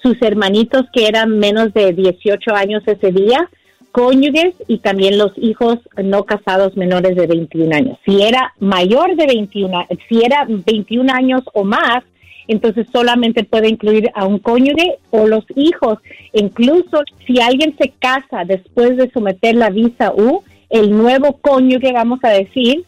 sus 0.01 0.21
hermanitos 0.21 0.85
que 0.93 1.07
eran 1.07 1.37
menos 1.37 1.73
de 1.73 1.91
18 1.91 2.55
años 2.55 2.81
ese 2.85 3.11
día, 3.11 3.49
cónyuges 3.93 4.55
y 4.67 4.79
también 4.79 5.17
los 5.17 5.31
hijos 5.37 5.77
no 6.03 6.23
casados 6.25 6.75
menores 6.75 7.15
de 7.15 7.27
21 7.27 7.73
años. 7.75 7.97
Si 8.05 8.21
era 8.21 8.53
mayor 8.59 9.15
de 9.15 9.27
21, 9.27 9.79
a- 9.79 9.87
si 10.09 10.23
era 10.25 10.45
21 10.49 11.09
años 11.13 11.43
o 11.53 11.63
más, 11.63 12.03
entonces 12.47 12.87
solamente 12.91 13.43
puede 13.43 13.69
incluir 13.69 14.09
a 14.15 14.25
un 14.25 14.39
cónyuge 14.39 14.97
o 15.11 15.27
los 15.27 15.45
hijos. 15.55 15.99
Incluso 16.33 17.03
si 17.25 17.39
alguien 17.39 17.75
se 17.77 17.89
casa 17.99 18.43
después 18.45 18.97
de 18.97 19.09
someter 19.11 19.55
la 19.55 19.69
visa 19.69 20.11
U, 20.13 20.41
el 20.69 20.89
nuevo 20.91 21.37
cónyuge, 21.39 21.93
vamos 21.93 22.19
a 22.23 22.29
decir, 22.29 22.83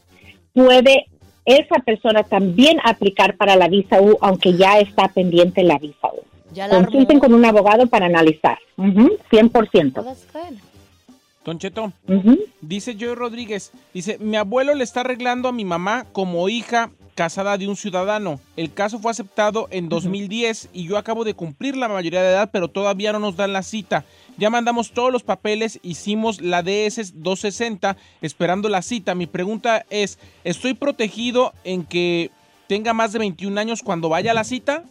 puede 0.53 1.05
esa 1.45 1.75
persona 1.85 2.23
también 2.23 2.79
aplicar 2.83 3.37
para 3.37 3.55
la 3.55 3.67
visa 3.67 4.01
U, 4.01 4.17
aunque 4.21 4.53
ya 4.53 4.79
está 4.79 5.07
pendiente 5.09 5.63
la 5.63 5.77
visa 5.77 6.07
U. 6.11 6.21
Ya 6.51 6.67
la 6.67 6.77
Consulten 6.77 7.19
con 7.19 7.33
un 7.33 7.45
abogado 7.45 7.85
para 7.87 8.07
analizar. 8.07 8.57
Ujú, 8.77 9.17
100%. 9.29 10.03
Don 11.45 11.59
Cheto, 11.59 11.93
dice 12.59 12.97
Joey 12.99 13.13
Rodríguez, 13.13 13.71
dice, 13.93 14.17
mi 14.19 14.35
abuelo 14.35 14.73
le 14.73 14.83
está 14.83 15.01
arreglando 15.01 15.47
a 15.47 15.51
mi 15.51 15.63
mamá 15.63 16.07
como 16.11 16.49
hija 16.49 16.89
casada 17.13 17.57
de 17.57 17.67
un 17.67 17.75
ciudadano. 17.75 18.39
El 18.57 18.73
caso 18.73 18.97
fue 18.97 19.11
aceptado 19.11 19.67
en 19.69 19.87
2010 19.87 20.69
y 20.73 20.87
yo 20.87 20.97
acabo 20.97 21.23
de 21.23 21.35
cumplir 21.35 21.77
la 21.77 21.87
mayoría 21.87 22.23
de 22.23 22.29
edad, 22.29 22.49
pero 22.51 22.67
todavía 22.67 23.13
no 23.13 23.19
nos 23.19 23.37
dan 23.37 23.53
la 23.53 23.61
cita. 23.61 24.05
Ya 24.37 24.49
mandamos 24.49 24.91
todos 24.91 25.11
los 25.11 25.21
papeles, 25.21 25.79
hicimos 25.83 26.41
la 26.41 26.63
DS 26.63 27.13
260 27.21 27.95
esperando 28.21 28.67
la 28.67 28.81
cita. 28.81 29.13
Mi 29.13 29.27
pregunta 29.27 29.85
es, 29.91 30.17
¿estoy 30.43 30.73
protegido 30.73 31.53
en 31.63 31.85
que 31.85 32.31
tenga 32.67 32.93
más 32.93 33.13
de 33.13 33.19
21 33.19 33.59
años 33.59 33.83
cuando 33.83 34.09
vaya 34.09 34.31
a 34.31 34.35
la 34.35 34.43
cita? 34.43 34.83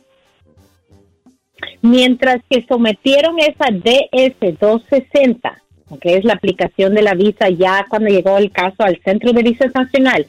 Mientras 1.82 2.42
que 2.48 2.64
sometieron 2.66 3.38
esa 3.38 3.66
DS-260, 3.66 5.63
que 5.99 6.16
es 6.16 6.24
la 6.24 6.34
aplicación 6.34 6.95
de 6.95 7.03
la 7.03 7.14
visa 7.14 7.49
ya 7.49 7.86
cuando 7.88 8.09
llegó 8.09 8.36
el 8.38 8.51
caso 8.51 8.82
al 8.82 9.01
Centro 9.05 9.32
de 9.32 9.42
Visas 9.42 9.74
Nacional, 9.74 10.26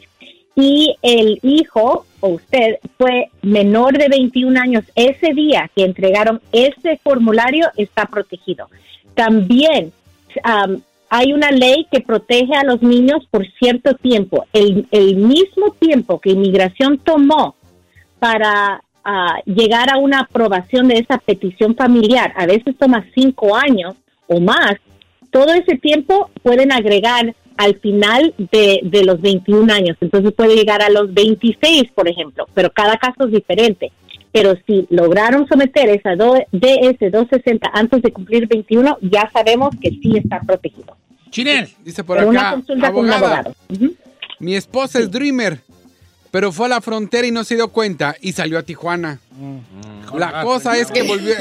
y 0.56 0.96
el 1.02 1.40
hijo 1.44 2.06
o 2.22 2.30
usted 2.30 2.78
fue 2.98 3.30
menor 3.42 3.98
de 3.98 4.08
21 4.08 4.60
años 4.60 4.86
ese 4.96 5.34
día 5.34 5.70
que 5.76 5.84
entregaron 5.84 6.42
ese 6.52 6.98
formulario, 7.04 7.68
está 7.76 8.06
protegido. 8.06 8.70
También 9.16 9.92
am, 10.44 10.82
hay 11.10 11.34
una 11.34 11.52
ley 11.52 11.86
que 11.92 12.02
protege 12.02 12.56
a 12.56 12.64
los 12.64 12.82
niños 12.82 13.28
por 13.30 13.46
cierto 13.60 13.94
tiempo. 13.96 14.46
El, 14.54 14.88
el 14.92 15.18
mismo 15.18 15.72
tiempo 15.78 16.20
que 16.20 16.32
inmigración 16.32 16.98
tomó 17.00 17.56
para 18.20 18.82
ah, 19.04 19.40
llegar 19.46 19.90
a 19.92 19.98
una 19.98 20.22
aprobación 20.22 20.88
de 20.88 20.96
esa 20.96 21.18
petición 21.18 21.76
familiar, 21.76 22.34
a 22.36 22.46
veces 22.46 22.76
toma 22.78 23.06
cinco 23.14 23.56
años 23.56 23.96
o 24.28 24.40
más, 24.40 24.76
todo 25.36 25.52
ese 25.54 25.76
tiempo 25.78 26.30
pueden 26.44 26.72
agregar 26.72 27.36
al 27.58 27.76
final 27.82 28.34
de, 28.54 28.80
de 28.84 29.04
los 29.04 29.20
21 29.20 29.74
años. 29.74 29.98
Entonces 30.00 30.32
puede 30.32 30.56
llegar 30.56 30.82
a 30.82 30.90
los 30.90 31.14
26, 31.14 31.92
por 31.94 32.08
ejemplo, 32.08 32.48
pero 32.54 32.70
cada 32.72 32.96
caso 32.98 33.26
es 33.26 33.32
diferente. 33.32 33.92
pero 34.32 34.54
si 34.66 34.86
lograron 34.90 35.46
someter 35.48 35.90
esa 35.90 36.16
do- 36.16 36.36
DS-260 36.54 37.70
antes 37.74 38.02
de 38.02 38.12
cumplir 38.12 38.48
21, 38.48 38.98
ya 39.02 39.30
sabemos 39.34 39.70
que 39.82 39.90
sí 39.90 40.14
está 40.18 40.40
protegido. 40.42 40.96
Chinel. 41.30 41.68
Dice 41.84 42.04
por 42.04 42.18
Pero 42.18 42.30
una 42.30 42.50
acá, 42.52 42.62
con 42.94 43.06
un 43.06 43.12
abogado. 43.12 43.54
Mi 44.40 44.56
esposa 44.56 45.00
es 45.00 45.10
Dreamer, 45.12 45.60
pero 46.36 46.52
fue 46.52 46.66
a 46.66 46.70
la 46.70 46.82
frontera 46.82 47.26
y 47.26 47.32
no 47.32 47.46
se 47.46 47.56
dio 47.56 47.70
cuenta 47.70 48.14
y 48.20 48.34
salió 48.34 48.60
a 48.60 48.64
Tijuana. 48.64 49.22
La 50.14 50.44
cosa 50.44 50.78
es 50.78 50.92
que 50.92 51.04
volvió, 51.04 51.34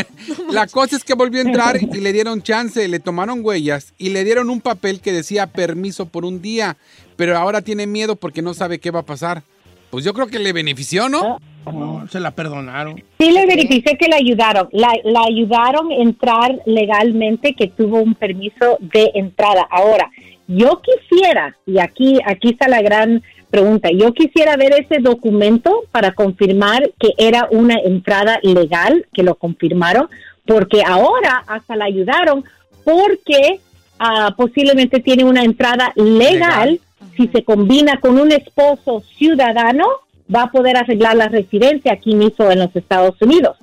la 0.50 0.66
cosa 0.66 0.96
es 0.96 1.04
que 1.04 1.12
volvió 1.12 1.42
a 1.42 1.44
entrar 1.44 1.76
y 1.82 2.00
le 2.00 2.14
dieron 2.14 2.40
chance, 2.40 2.88
le 2.88 2.98
tomaron 2.98 3.44
huellas 3.44 3.92
y 3.98 4.08
le 4.08 4.24
dieron 4.24 4.48
un 4.48 4.62
papel 4.62 5.02
que 5.02 5.12
decía 5.12 5.48
permiso 5.48 6.06
por 6.06 6.24
un 6.24 6.40
día, 6.40 6.78
pero 7.16 7.36
ahora 7.36 7.60
tiene 7.60 7.86
miedo 7.86 8.16
porque 8.16 8.40
no 8.40 8.54
sabe 8.54 8.78
qué 8.78 8.90
va 8.90 9.00
a 9.00 9.04
pasar. 9.04 9.42
Pues 9.90 10.02
yo 10.02 10.14
creo 10.14 10.28
que 10.28 10.38
le 10.38 10.54
benefició, 10.54 11.10
¿no? 11.10 11.36
No, 11.70 12.08
se 12.08 12.18
la 12.18 12.30
perdonaron. 12.30 13.04
Sí 13.20 13.30
le 13.30 13.44
verifiqué 13.44 13.98
que 13.98 14.08
la 14.08 14.16
ayudaron. 14.16 14.70
La, 14.72 14.94
la 15.04 15.24
ayudaron 15.28 15.92
a 15.92 15.96
entrar 15.96 16.58
legalmente, 16.64 17.52
que 17.52 17.66
tuvo 17.66 18.00
un 18.00 18.14
permiso 18.14 18.78
de 18.80 19.10
entrada. 19.14 19.68
Ahora, 19.70 20.10
yo 20.46 20.80
quisiera, 20.80 21.54
y 21.66 21.78
aquí, 21.78 22.18
aquí 22.24 22.48
está 22.48 22.66
la 22.68 22.80
gran 22.80 23.22
pregunta, 23.50 23.90
yo 23.90 24.12
quisiera 24.12 24.56
ver 24.56 24.72
ese 24.72 25.00
documento 25.00 25.84
para 25.90 26.12
confirmar 26.12 26.90
que 26.98 27.12
era 27.16 27.48
una 27.50 27.76
entrada 27.76 28.38
legal, 28.42 29.06
que 29.12 29.22
lo 29.22 29.34
confirmaron, 29.36 30.08
porque 30.46 30.82
ahora 30.86 31.44
hasta 31.46 31.76
la 31.76 31.86
ayudaron 31.86 32.44
porque 32.84 33.60
ah, 33.98 34.34
posiblemente 34.36 35.00
tiene 35.00 35.24
una 35.24 35.44
entrada 35.44 35.92
legal. 35.94 36.80
Si 37.16 37.28
se 37.28 37.42
combina 37.44 37.98
con 38.00 38.18
un 38.18 38.32
esposo 38.32 39.02
ciudadano, 39.16 39.86
va 40.34 40.44
a 40.44 40.50
poder 40.50 40.76
arreglar 40.76 41.16
la 41.16 41.28
residencia 41.28 41.92
aquí 41.92 42.14
mismo 42.14 42.50
en 42.50 42.60
los 42.60 42.74
Estados 42.74 43.20
Unidos. 43.20 43.56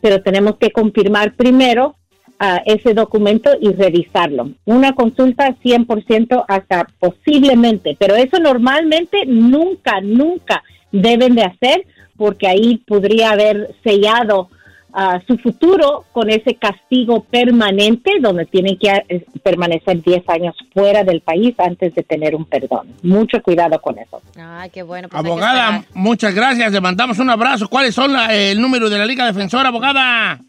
Pero 0.00 0.22
tenemos 0.22 0.56
que 0.56 0.70
confirmar 0.70 1.34
primero 1.34 1.96
ah, 2.38 2.60
ese 2.66 2.94
documento 2.94 3.50
y 3.60 3.72
revisarlo. 3.72 4.50
Una 4.64 4.92
consulta 4.94 5.54
100% 5.64 6.44
hasta 6.48 6.86
posiblemente, 6.98 7.96
pero 7.98 8.14
eso 8.14 8.38
normalmente 8.38 9.18
nunca, 9.26 10.00
nunca 10.02 10.62
deben 10.92 11.34
de 11.34 11.42
hacer 11.44 11.84
porque 12.16 12.48
ahí 12.48 12.78
podría 12.86 13.30
haber 13.32 13.74
sellado 13.84 14.48
ah, 14.94 15.20
su 15.26 15.36
futuro 15.36 16.04
con 16.12 16.30
ese 16.30 16.54
castigo 16.54 17.24
permanente 17.24 18.12
donde 18.20 18.46
tienen 18.46 18.78
que 18.78 18.88
eh, 19.08 19.26
permanecer 19.42 20.02
10 20.02 20.26
años 20.28 20.54
fuera 20.72 21.04
del 21.04 21.20
país 21.20 21.54
antes 21.58 21.94
de 21.94 22.02
tener 22.02 22.34
un 22.34 22.46
perdón. 22.46 22.88
Mucho 23.02 23.42
cuidado 23.42 23.78
con 23.82 23.98
eso. 23.98 24.22
Ay, 24.40 24.70
qué 24.70 24.82
bueno. 24.82 25.08
pues 25.10 25.22
Abogada, 25.22 25.84
muchas 25.92 26.34
gracias. 26.34 26.72
Le 26.72 26.80
mandamos 26.80 27.18
un 27.18 27.28
abrazo. 27.28 27.68
¿Cuáles 27.68 27.94
son 27.94 28.12
la- 28.14 28.34
el 28.34 28.58
número 28.60 28.88
de 28.88 28.96
la 28.98 29.04
Liga 29.04 29.26
Defensora, 29.26 29.68
abogada? 29.68 30.40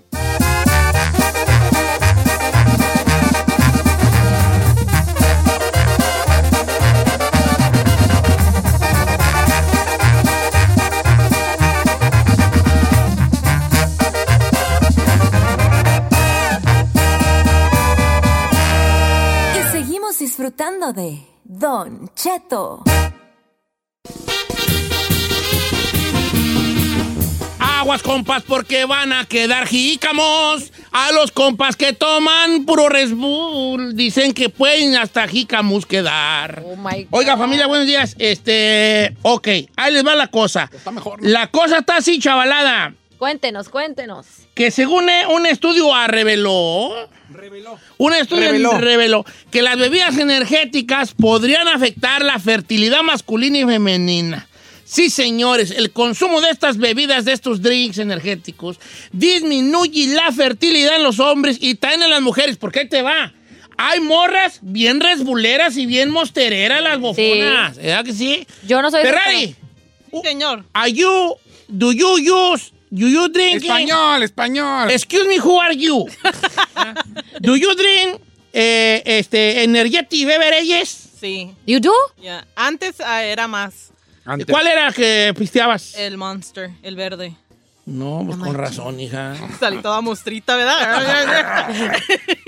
De 20.79 21.19
Don 21.43 22.09
Cheto. 22.15 22.85
Aguas, 27.59 28.01
compas, 28.03 28.45
porque 28.45 28.85
van 28.85 29.13
a 29.13 29.25
quedar 29.25 29.67
jícamos. 29.67 30.73
A 30.93 31.11
los 31.11 31.33
compas 31.33 31.75
que 31.75 31.93
toman 31.93 32.65
puro 32.65 32.89
Red 32.89 33.11
Bull. 33.11 33.97
Dicen 33.97 34.33
que 34.33 34.51
pueden 34.51 34.97
hasta 34.97 35.27
jícamos 35.27 35.85
quedar. 35.85 36.63
Oh 36.65 36.77
my 36.77 37.05
God. 37.05 37.09
Oiga, 37.11 37.37
familia, 37.37 37.67
buenos 37.67 37.89
días. 37.89 38.15
Este, 38.19 39.17
ok, 39.23 39.49
ahí 39.77 39.93
les 39.93 40.07
va 40.07 40.15
la 40.15 40.29
cosa. 40.29 40.71
La 41.21 41.49
cosa 41.49 41.79
está 41.79 41.97
así, 41.97 42.21
chavalada. 42.21 42.95
Cuéntenos, 43.19 43.69
cuéntenos. 43.69 44.27
Que 44.55 44.71
según 44.71 45.09
eh, 45.09 45.27
un 45.29 45.45
estudio 45.47 45.93
ah, 45.95 46.07
reveló. 46.07 47.09
Un 47.99 48.15
estudio 48.15 48.43
Reveló. 48.47 48.79
reveló. 48.79 49.25
que 49.51 49.61
las 49.63 49.77
bebidas 49.77 50.17
energéticas 50.19 51.13
podrían 51.15 51.69
afectar 51.69 52.25
la 52.25 52.39
fertilidad 52.39 53.03
masculina 53.03 53.59
y 53.59 53.65
femenina. 53.65 54.47
Sí, 54.85 55.11
señores, 55.11 55.71
el 55.73 55.91
consumo 55.93 56.41
de 56.41 56.49
estas 56.51 56.79
bebidas, 56.79 57.27
de 57.27 57.33
estos 57.33 57.61
drinks 57.61 57.99
energéticos, 57.99 58.79
disminuye 59.13 60.07
la 60.15 60.33
fertilidad 60.33 60.97
en 60.97 61.03
los 61.03 61.21
hombres 61.21 61.59
y 61.61 61.75
también 61.75 62.05
en 62.05 62.11
las 62.11 62.23
mujeres. 62.23 62.57
¿Por 62.57 62.73
qué 62.73 62.87
te 62.87 63.03
va? 63.03 63.35
Hay 63.77 64.01
morras 64.01 64.61
bien 64.63 65.01
resbuleras 65.01 65.77
y 65.77 65.85
bien 65.87 66.11
mostereras 66.11 66.83
las 66.83 66.99
bofonas. 66.99 67.77
¿Verdad 67.77 68.05
que 68.05 68.13
sí? 68.15 68.47
Yo 68.67 68.81
no 68.81 68.91
soy 68.91 69.03
Ferrari, 69.03 69.55
Sí, 70.11 70.21
señor. 70.25 70.65
are 70.73 70.91
you, 70.91 71.35
do 71.69 71.93
you 71.93 72.17
use, 72.19 72.73
do 72.91 73.07
you 73.09 73.29
drink? 73.29 73.63
Español, 73.63 74.23
español. 74.23 74.91
Excuse 74.91 75.27
me, 75.27 75.39
who 75.39 75.61
are 75.61 75.75
you? 75.75 76.07
Do 77.41 77.57
you 77.57 77.75
drink 77.75 78.21
eh, 78.53 79.03
este, 79.05 79.63
energetic 79.63 80.27
beverages? 80.27 80.89
Sí. 81.21 81.55
You 81.67 81.81
do? 81.81 81.93
Ya. 82.21 82.47
Antes 82.57 83.01
ah, 83.01 83.23
era 83.23 83.47
más. 83.49 83.91
Antes. 84.25 84.47
¿Cuál 84.47 84.67
era 84.67 84.93
que 84.93 85.35
pisteabas? 85.37 85.95
El 85.97 86.17
Monster, 86.17 86.71
el 86.83 86.97
verde. 86.97 87.37
No, 87.89 88.23
pues 88.27 88.37
con 88.37 88.55
razón, 88.55 89.01
hija. 89.01 89.35
Salí 89.61 89.79
toda 89.79 90.03
mostrita, 90.03 90.57
¿verdad? 90.57 91.69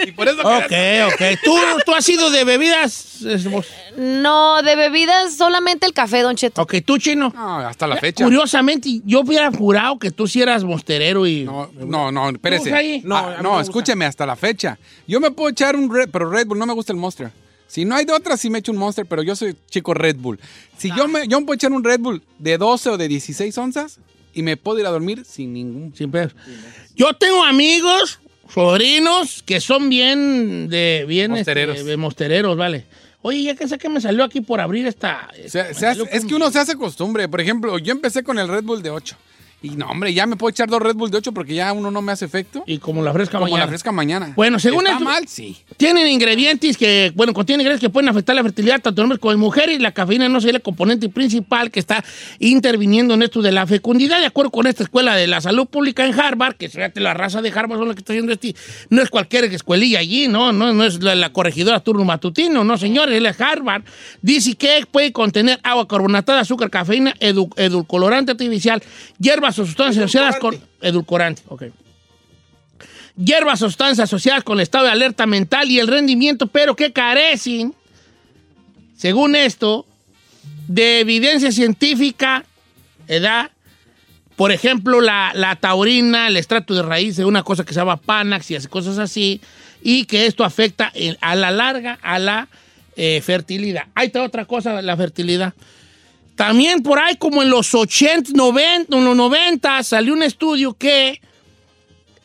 Y 0.07 0.13
por 0.13 0.29
eso 0.29 0.41
Ok, 0.41 0.73
ok. 1.13 1.23
¿Tú, 1.45 1.57
tú 1.85 1.95
has 1.95 2.05
sido 2.05 2.31
de 2.31 2.45
bebidas? 2.45 3.23
eh? 3.25 3.39
No, 3.97 4.63
de 4.63 4.77
bebidas 4.77 5.35
solamente 5.37 5.87
el 5.87 5.93
café, 5.93 6.21
Don 6.21 6.37
Cheto. 6.37 6.63
Ok, 6.63 6.77
tú, 6.85 6.99
chino. 6.99 7.33
No, 7.35 7.59
hasta 7.59 7.87
la 7.87 7.97
fecha. 7.97 8.25
Curiosamente, 8.25 9.01
yo 9.05 9.21
hubiera 9.21 9.51
jurado 9.51 9.99
que 9.99 10.11
tú 10.11 10.27
sí 10.27 10.41
eras 10.43 10.63
mosterero 10.65 11.27
y... 11.27 11.45
No, 11.45 11.71
no, 11.75 12.13
no, 12.13 12.29
espérese. 12.31 12.71
¿Tú, 12.71 12.75
Jaime? 12.75 13.03
No, 13.05 13.43
No, 13.43 13.61
escúcheme 13.61 14.05
hasta 14.05 14.27
la 14.27 14.37
fecha. 14.37 14.79
Yo 15.07 15.21
me 15.21 15.31
puedo 15.31 15.49
echar 15.51 15.75
un 15.77 15.93
Red, 15.93 16.11
pero 16.11 16.31
Red 16.31 16.47
Bull 16.47 16.59
no 16.59 16.67
me 16.67 16.75
gusta 16.75 16.93
el 16.93 16.99
Monster. 16.99 17.31
Si 17.67 17.85
no 17.85 17.95
hay 17.95 18.05
de 18.05 18.13
otra, 18.13 18.37
sí 18.37 18.51
me 18.51 18.59
echo 18.59 18.73
un 18.73 18.79
Monster, 18.79 19.07
pero 19.07 19.23
yo 19.23 19.37
soy 19.37 19.57
chico 19.71 19.95
Red 19.95 20.17
Bull. 20.17 20.41
Si 20.77 20.91
yo 20.95 21.09
me, 21.09 21.29
yo 21.29 21.39
me 21.41 21.47
puedo 21.47 21.55
echar 21.57 21.73
un 21.73 21.85
Red 21.85 22.01
Bull 22.01 22.23
de 22.39 22.59
12 22.59 22.91
o 22.91 22.97
de 22.99 23.07
16 23.09 23.57
onzas 23.59 24.01
y 24.35 24.43
me 24.43 24.57
puedo 24.57 24.79
ir 24.79 24.87
a 24.87 24.91
dormir 24.91 25.25
sin 25.25 25.53
ningún... 25.53 25.95
Sin 25.95 26.11
pedo. 26.11 26.31
Yo 26.97 27.15
tengo 27.15 27.43
amigos, 27.45 28.21
sobrinos, 28.53 29.43
que 29.45 29.61
son 29.61 29.89
bien 29.89 30.69
de 30.69 31.05
bien 31.09 31.31
Mostereros. 31.33 31.77
este, 31.79 31.89
de 31.91 31.97
mostereros, 31.97 32.57
vale. 32.57 32.85
Oye, 33.23 33.43
ya 33.43 33.55
que 33.55 33.69
sé 33.69 33.77
que 33.79 33.89
me 33.89 34.01
salió 34.01 34.25
aquí 34.25 34.41
por 34.41 34.61
abrir 34.61 34.87
esta. 34.87 35.29
Se- 35.47 35.75
se 35.75 35.87
hace- 35.87 36.09
es 36.11 36.25
que 36.25 36.35
uno 36.35 36.51
se 36.51 36.59
hace 36.59 36.77
costumbre. 36.77 37.29
Por 37.29 37.41
ejemplo, 37.41 37.79
yo 37.79 37.93
empecé 37.93 38.23
con 38.23 38.39
el 38.39 38.49
Red 38.49 38.65
Bull 38.65 38.83
de 38.83 38.91
8. 38.91 39.17
Y 39.63 39.71
no, 39.71 39.87
hombre, 39.91 40.15
ya 40.15 40.27
me 40.27 40.37
puedo 40.37 40.51
echar 40.51 40.69
dos 40.71 40.81
Red 40.81 40.95
Bull 40.97 41.11
de 41.11 41.19
8 41.19 41.33
porque 41.33 41.55
ya 41.55 41.73
uno 41.75 41.91
no 41.91 42.01
me 42.01 42.13
hace 42.13 42.25
efecto. 42.25 42.65
Y 42.67 42.79
como 42.79 43.03
la 43.03 43.13
fresca 43.13 43.33
Como 43.39 43.45
mañana. 43.51 43.65
la 43.65 43.69
fresca 43.69 43.93
mañana. 43.93 44.33
Bueno, 44.35 44.59
según 44.59 44.81
¿Está 44.87 44.93
esto- 44.95 45.05
mal? 45.05 45.29
Sí. 45.29 45.57
Tienen 45.77 46.07
ingredientes 46.07 46.79
que, 46.79 47.13
bueno, 47.15 47.35
contienen 47.35 47.61
ingredientes 47.63 47.87
que 47.87 47.93
pueden 47.93 48.09
afectar 48.09 48.35
la 48.35 48.43
fertilidad 48.43 48.81
tanto 48.81 49.03
en 49.03 49.05
hombres 49.05 49.21
como 49.21 49.33
en 49.33 49.39
mujeres. 49.39 49.79
La 49.81 49.93
cafeína 49.93 50.29
no 50.31 50.41
sería 50.41 50.57
el 50.57 50.63
componente 50.63 51.09
principal 51.11 51.71
que 51.71 51.79
está 51.81 52.03
interviniendo 52.39 53.15
en 53.15 53.23
esto 53.23 53.43
de 53.43 53.53
la 53.53 53.67
fecundidad. 53.67 54.19
De 54.21 54.27
acuerdo 54.27 54.51
con 54.51 54.67
esta 54.67 54.83
escuela 54.83 55.15
de 55.15 55.27
la 55.27 55.41
salud 55.41 55.67
pública 55.67 56.07
en 56.07 56.19
Harvard, 56.19 56.57
que 56.57 56.69
fíjate, 56.69 57.01
la 57.01 57.13
raza 57.15 57.43
de 57.43 57.51
Harvard 57.51 57.79
son 57.79 57.89
los 57.89 57.95
que 57.97 58.01
está 58.01 58.13
haciendo 58.15 58.33
este, 58.33 58.55
no 58.89 59.03
es 59.03 59.11
cualquier 59.11 59.45
escuelilla 59.45 59.99
allí, 59.99 60.27
no, 60.27 60.53
no, 60.53 60.73
no 60.73 60.85
es 60.85 61.03
la, 61.03 61.15
la 61.15 61.33
corregidora 61.33 61.81
turno 61.81 62.05
matutino, 62.05 62.65
no, 62.65 62.79
señores, 62.79 63.15
es 63.15 63.23
la 63.23 63.31
Harvard. 63.39 63.83
Dice 64.23 64.55
que 64.55 64.85
puede 64.91 65.13
contener 65.13 65.61
agua 65.63 65.87
carbonatada, 65.87 66.41
azúcar, 66.41 66.71
cafeína, 66.71 67.15
edu- 67.21 67.53
edulcorante 67.57 68.33
artificial, 68.33 68.83
hierbas 69.19 69.50
o 69.59 69.67
sustancias 69.67 70.05
asociadas 70.05 70.37
con 70.37 70.59
edulcorante. 70.81 71.43
ok 71.49 71.65
hierbas, 73.17 73.59
sustancias 73.59 74.09
asociadas 74.09 74.45
con 74.45 74.59
el 74.59 74.63
estado 74.63 74.87
de 74.87 74.93
alerta 74.93 75.27
mental 75.27 75.71
y 75.71 75.79
el 75.79 75.89
rendimiento, 75.89 76.47
pero 76.47 76.75
que 76.75 76.93
carecen, 76.93 77.75
según 78.97 79.37
esto, 79.37 79.87
de 80.69 81.01
evidencia 81.01 81.53
científica, 81.53 82.45
¿verdad? 83.07 83.51
Por 84.37 84.53
ejemplo, 84.53 85.01
la, 85.01 85.33
la 85.35 85.57
taurina, 85.57 86.29
el 86.29 86.37
estrato 86.37 86.75
de 86.75 86.83
raíz 86.83 87.17
de 87.17 87.25
una 87.25 87.43
cosa 87.43 87.65
que 87.65 87.75
se 87.75 87.81
llama 87.81 87.99
Panax 87.99 88.51
y 88.51 88.59
cosas 88.69 88.99
así, 88.99 89.41
y 89.83 90.05
que 90.05 90.27
esto 90.27 90.45
afecta 90.45 90.93
a 91.21 91.35
la 91.35 91.51
larga 91.51 91.99
a 92.03 92.19
la 92.19 92.49
eh, 92.97 93.21
fertilidad. 93.23 93.85
Ahí 93.95 94.07
está 94.07 94.23
otra 94.23 94.45
cosa, 94.45 94.81
la 94.83 94.97
fertilidad. 94.97 95.55
También 96.41 96.83
por 96.83 96.99
ahí, 96.99 97.17
como 97.17 97.43
en 97.43 97.51
los 97.51 97.75
80, 97.75 98.31
90, 98.35 98.97
en 98.97 99.05
los 99.05 99.15
90, 99.15 99.83
salió 99.83 100.15
un 100.15 100.23
estudio 100.23 100.73
que 100.73 101.21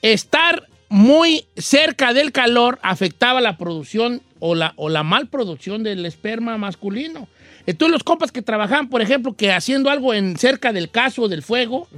estar 0.02 0.70
muy 0.88 1.46
cerca 1.58 2.14
del 2.14 2.32
calor 2.32 2.80
afectaba 2.82 3.42
la 3.42 3.58
producción 3.58 4.22
o 4.40 4.56
la, 4.56 4.72
o 4.78 4.88
la 4.88 5.04
mal 5.04 5.28
producción 5.28 5.84
del 5.84 6.06
esperma 6.06 6.58
masculino. 6.58 7.28
Entonces 7.66 7.92
los 7.92 8.04
compas 8.06 8.32
que 8.32 8.42
trabajaban, 8.42 8.88
por 8.88 9.02
ejemplo, 9.02 9.34
que 9.34 9.52
haciendo 9.52 9.90
algo 9.90 10.14
en 10.14 10.38
cerca 10.38 10.72
del 10.72 10.90
caso 10.90 11.24
o 11.24 11.28
del 11.28 11.44
fuego, 11.44 11.90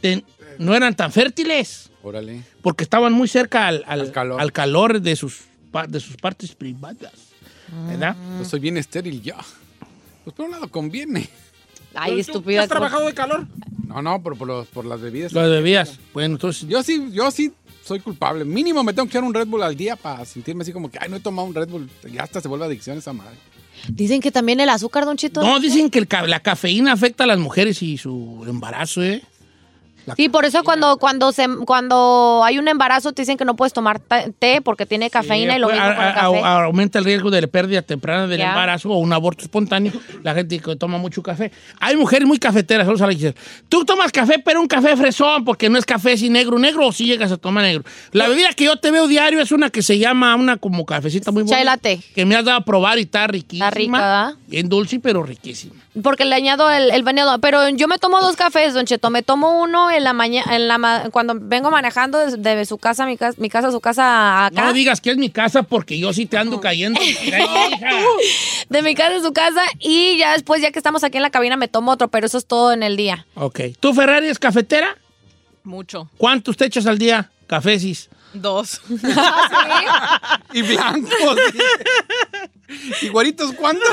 ten- 0.00 0.24
no 0.58 0.74
eran 0.74 0.96
tan 0.96 1.12
fértiles 1.12 1.88
Órale. 2.02 2.42
porque 2.62 2.82
estaban 2.82 3.12
muy 3.12 3.28
cerca 3.28 3.68
al, 3.68 3.84
al- 3.86 4.00
al 4.40 4.52
calor, 4.52 5.00
de, 5.00 5.14
sus, 5.14 5.42
de 5.86 6.00
sus 6.00 6.16
partes 6.16 6.52
privadas. 6.52 7.12
¿Verdad? 7.86 8.16
Yo 8.40 8.44
soy 8.44 8.58
bien 8.58 8.76
estéril 8.76 9.22
ya. 9.22 9.36
Pues 10.24 10.34
por 10.34 10.46
un 10.46 10.50
lado 10.50 10.66
conviene. 10.66 11.28
Ay, 11.94 12.20
estúpida. 12.20 12.62
¿Has 12.62 12.68
trabajado 12.68 13.06
de 13.06 13.14
calor? 13.14 13.46
No, 13.86 14.02
no, 14.02 14.22
pero 14.22 14.36
por, 14.36 14.48
los- 14.48 14.66
por 14.68 14.84
las 14.84 15.00
bebidas. 15.00 15.32
Las 15.32 15.48
bebidas. 15.48 15.98
Bueno, 16.12 16.34
entonces. 16.34 16.68
Yo 16.68 16.82
sí, 16.82 17.08
yo 17.12 17.30
sí 17.30 17.52
soy 17.84 18.00
culpable. 18.00 18.44
Mínimo 18.44 18.82
me 18.82 18.92
tengo 18.92 19.06
que 19.06 19.10
echar 19.10 19.24
un 19.24 19.34
Red 19.34 19.46
Bull 19.46 19.62
al 19.62 19.76
día 19.76 19.94
para 19.96 20.24
sentirme 20.24 20.62
así 20.62 20.72
como 20.72 20.90
que, 20.90 20.98
ay, 21.00 21.08
no 21.08 21.16
he 21.16 21.20
tomado 21.20 21.46
un 21.46 21.54
Red 21.54 21.68
Bull. 21.68 21.88
Ya 22.12 22.22
hasta 22.24 22.40
se 22.40 22.48
vuelve 22.48 22.64
adicción 22.64 22.98
esa 22.98 23.12
madre. 23.12 23.36
Dicen 23.88 24.20
que 24.20 24.30
también 24.32 24.60
el 24.60 24.68
azúcar, 24.70 25.04
Don 25.04 25.16
Chito. 25.16 25.42
No, 25.42 25.60
dicen 25.60 25.90
que 25.90 25.98
el 25.98 26.08
ca- 26.08 26.26
la 26.26 26.40
cafeína 26.40 26.92
afecta 26.92 27.24
a 27.24 27.26
las 27.26 27.38
mujeres 27.38 27.82
y 27.82 27.98
su 27.98 28.44
embarazo, 28.48 29.02
¿eh? 29.02 29.22
Sí, 30.16 30.28
por 30.28 30.44
eso 30.44 30.62
cuando, 30.64 30.98
cuando, 30.98 31.32
se, 31.32 31.46
cuando 31.66 32.42
hay 32.44 32.58
un 32.58 32.68
embarazo 32.68 33.12
te 33.12 33.22
dicen 33.22 33.36
que 33.36 33.44
no 33.44 33.56
puedes 33.56 33.72
tomar 33.72 34.00
té 34.38 34.60
porque 34.62 34.86
tiene 34.86 35.10
cafeína 35.10 35.56
y 35.56 35.58
lo 35.58 35.66
Pues, 35.68 35.76
mismo 35.78 35.90
a- 35.90 35.94
con 35.96 36.04
el 36.06 36.14
café. 36.14 36.40
a- 36.42 36.64
aumenta 36.64 36.98
el 36.98 37.04
riesgo 37.04 37.30
de 37.30 37.40
la 37.40 37.46
pérdida 37.46 37.82
temprana 37.82 38.26
del 38.26 38.40
embarazo 38.40 38.90
o 38.90 38.98
un 38.98 39.12
aborto 39.12 39.42
espontáneo. 39.44 39.92
La 40.22 40.34
gente 40.34 40.58
que 40.60 40.76
toma 40.76 40.98
mucho 40.98 41.22
café. 41.22 41.50
Hay 41.80 41.96
mujeres 41.96 42.26
muy 42.28 42.38
cafeteras, 42.38 42.86
solo 42.86 42.98
saben 42.98 43.16
decir, 43.16 43.34
Tú 43.68 43.84
tomas 43.84 44.12
café, 44.12 44.38
pero 44.38 44.60
un 44.60 44.66
café 44.68 44.96
fresón, 44.96 45.44
porque 45.44 45.68
no 45.68 45.78
es 45.78 45.84
café 45.84 46.16
sin 46.16 46.32
negro, 46.32 46.58
negro 46.58 46.86
o 46.88 46.92
si 46.92 47.06
llegas 47.06 47.32
a 47.32 47.36
tomar 47.36 47.64
negro. 47.64 47.84
La 48.12 48.28
bebida 48.28 48.52
que 48.52 48.64
yo 48.64 48.76
te 48.76 48.90
veo 48.90 49.06
diario 49.08 49.40
es 49.40 49.52
una 49.52 49.70
que 49.70 49.82
se 49.82 49.98
llama 49.98 50.34
una 50.36 50.56
como 50.56 50.84
cafecita 50.84 51.30
muy 51.30 51.42
buena. 51.42 51.56
Chai 51.56 51.64
latte. 51.64 52.00
Que 52.14 52.24
me 52.24 52.36
has 52.36 52.44
dado 52.44 52.58
a 52.58 52.64
probar 52.64 52.98
y 52.98 53.02
está 53.02 53.26
riquísima. 53.26 53.68
Está 53.68 53.78
rica, 53.78 53.92
¿verdad? 53.98 54.34
Bien 54.46 54.68
dulce, 54.68 55.00
pero 55.00 55.22
riquísima. 55.22 55.74
Porque 56.02 56.24
le 56.24 56.34
añado 56.34 56.70
el, 56.70 56.90
el 56.90 57.02
veneno. 57.04 57.38
Pero 57.40 57.68
yo 57.70 57.86
me 57.88 57.98
tomo 57.98 58.20
dos 58.20 58.34
cafés, 58.36 58.74
Don 58.74 58.84
Cheto. 58.84 59.10
Me 59.10 59.22
tomo 59.22 59.60
uno 59.62 59.90
en 59.96 60.04
la 60.04 60.12
mañana, 60.12 60.54
en 60.56 60.68
la 60.68 60.78
ma- 60.78 61.04
cuando 61.10 61.34
vengo 61.40 61.70
manejando 61.70 62.18
desde 62.18 62.38
de 62.56 62.64
su 62.66 62.78
casa, 62.78 63.04
a 63.04 63.06
mi 63.06 63.16
casa, 63.16 63.36
mi 63.40 63.48
casa 63.48 63.68
a 63.68 63.72
su 63.72 63.80
casa 63.80 64.46
acá. 64.46 64.64
No 64.66 64.72
digas 64.72 65.00
que 65.00 65.10
es 65.10 65.16
mi 65.16 65.30
casa 65.30 65.62
porque 65.62 65.98
yo 65.98 66.12
sí 66.12 66.26
te 66.26 66.36
ando 66.38 66.60
cayendo. 66.60 67.00
De 68.68 68.82
mi 68.82 68.94
casa 68.94 69.16
a 69.16 69.20
su 69.20 69.32
casa. 69.32 69.60
Y 69.78 70.16
ya 70.18 70.32
después, 70.32 70.62
ya 70.62 70.70
que 70.70 70.78
estamos 70.78 71.04
aquí 71.04 71.16
en 71.18 71.22
la 71.22 71.30
cabina, 71.30 71.56
me 71.56 71.68
tomo 71.68 71.92
otro. 71.92 72.08
Pero 72.08 72.26
eso 72.26 72.38
es 72.38 72.46
todo 72.46 72.72
en 72.72 72.82
el 72.82 72.96
día. 72.96 73.26
ok. 73.34 73.60
¿Tú, 73.80 73.92
Ferrari, 73.94 74.26
es 74.28 74.38
cafetera? 74.38 74.96
Mucho. 75.62 76.10
¿Cuántos 76.18 76.56
te 76.56 76.66
echas 76.66 76.86
al 76.86 76.98
día? 76.98 77.30
Cafesis. 77.46 78.08
Dos. 78.34 78.80
Y 80.52 80.62
blancos. 80.62 81.38
¿Y 83.02 83.08
güeritos 83.08 83.52
cuántos? 83.54 83.88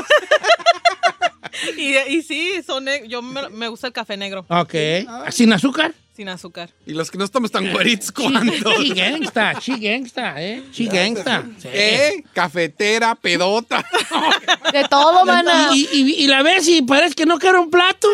y, 1.77 1.95
y 1.97 2.21
sí, 2.21 2.61
son 2.65 2.85
yo 3.07 3.21
me, 3.21 3.49
me 3.49 3.67
gusta 3.67 3.87
el 3.87 3.93
café 3.93 4.15
negro. 4.17 4.45
Ok. 4.49 4.73
¿Sin 5.31 5.51
azúcar? 5.53 5.93
Sin 6.15 6.29
azúcar. 6.29 6.69
Y 6.85 6.93
los 6.93 7.09
que 7.09 7.17
no 7.17 7.25
estamos 7.25 7.51
tan 7.51 7.71
güeritos, 7.71 8.11
¿cuántos? 8.11 8.75
Sí, 8.77 8.93
gangsta, 8.93 9.59
sí, 9.61 9.79
gangsta, 9.79 10.41
¿eh? 10.41 10.61
Sí, 10.71 10.85
gangsta. 10.87 11.45
Sí. 11.59 11.67
¿Eh? 11.71 12.23
Cafetera, 12.33 13.15
pedota. 13.15 13.83
De 14.71 14.83
todo, 14.87 15.25
mana. 15.25 15.69
Y, 15.73 15.87
y- 15.91 16.23
y 16.23 16.27
la 16.27 16.43
ves 16.43 16.67
y 16.67 16.81
parece 16.83 17.15
que 17.15 17.25
no 17.25 17.39
quiere 17.39 17.57
un 17.57 17.71
plato. 17.71 18.07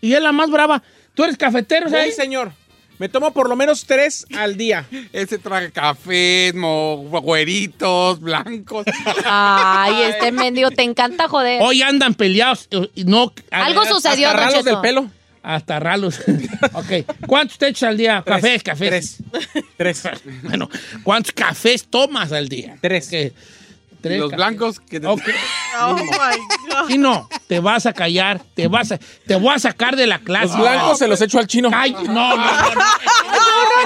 Y 0.00 0.12
es 0.12 0.22
la 0.22 0.32
más 0.32 0.50
brava. 0.50 0.82
¿Tú 1.14 1.24
eres 1.24 1.36
cafetero, 1.36 1.86
Sí, 1.88 1.92
sabes? 1.94 2.14
señor. 2.16 2.52
Me 3.00 3.08
tomo 3.08 3.32
por 3.32 3.48
lo 3.48 3.56
menos 3.56 3.86
tres 3.86 4.26
al 4.36 4.58
día. 4.58 4.84
Ese 5.14 5.38
traje 5.38 5.72
café, 5.72 6.52
mo- 6.54 6.98
güeritos, 7.22 8.20
blancos. 8.20 8.84
Ay, 9.24 10.02
este 10.02 10.30
mendigo, 10.32 10.70
te 10.70 10.82
encanta 10.82 11.26
joder. 11.26 11.62
Hoy 11.62 11.80
andan 11.80 12.12
peleados. 12.14 12.68
eh, 12.70 12.90
No, 13.06 13.32
Algo 13.50 13.86
sucedió, 13.86 14.28
Hasta 14.28 14.40
ralos 14.46 14.64
del 14.66 14.78
pelo. 14.80 15.10
Hasta 15.42 15.80
ralos. 15.80 16.20
ok. 16.74 17.26
¿Cuántos 17.26 17.56
te 17.56 17.68
echas 17.68 17.88
al 17.88 17.96
día? 17.96 18.22
Tres. 18.22 18.36
Cafés, 18.36 18.62
cafés. 18.62 19.16
Tres. 19.78 20.02
Bueno, 20.42 20.68
¿cuántos 21.02 21.32
cafés 21.32 21.86
tomas 21.88 22.32
al 22.32 22.50
día? 22.50 22.76
Tres. 22.82 23.10
Tres 24.00 24.18
los 24.18 24.30
blancos 24.32 24.80
que... 24.80 24.98
Ok. 25.06 25.22
Oh 25.82 25.94
my 25.96 26.04
God. 26.68 26.88
Si 26.88 26.98
no, 26.98 27.28
te 27.46 27.60
vas 27.60 27.86
a 27.86 27.92
callar, 27.92 28.40
te 28.54 28.66
vas 28.66 28.90
a, 28.92 28.98
te 28.98 29.36
voy 29.36 29.54
a 29.54 29.58
sacar 29.58 29.94
de 29.96 30.06
la 30.06 30.18
clase. 30.18 30.48
Los 30.48 30.58
blancos 30.58 30.98
se 30.98 31.06
los 31.08 31.20
echo 31.20 31.38
al 31.38 31.46
chino. 31.46 31.70
Ay, 31.72 31.92
no, 31.92 32.02
no, 32.02 32.36
no, 32.36 32.44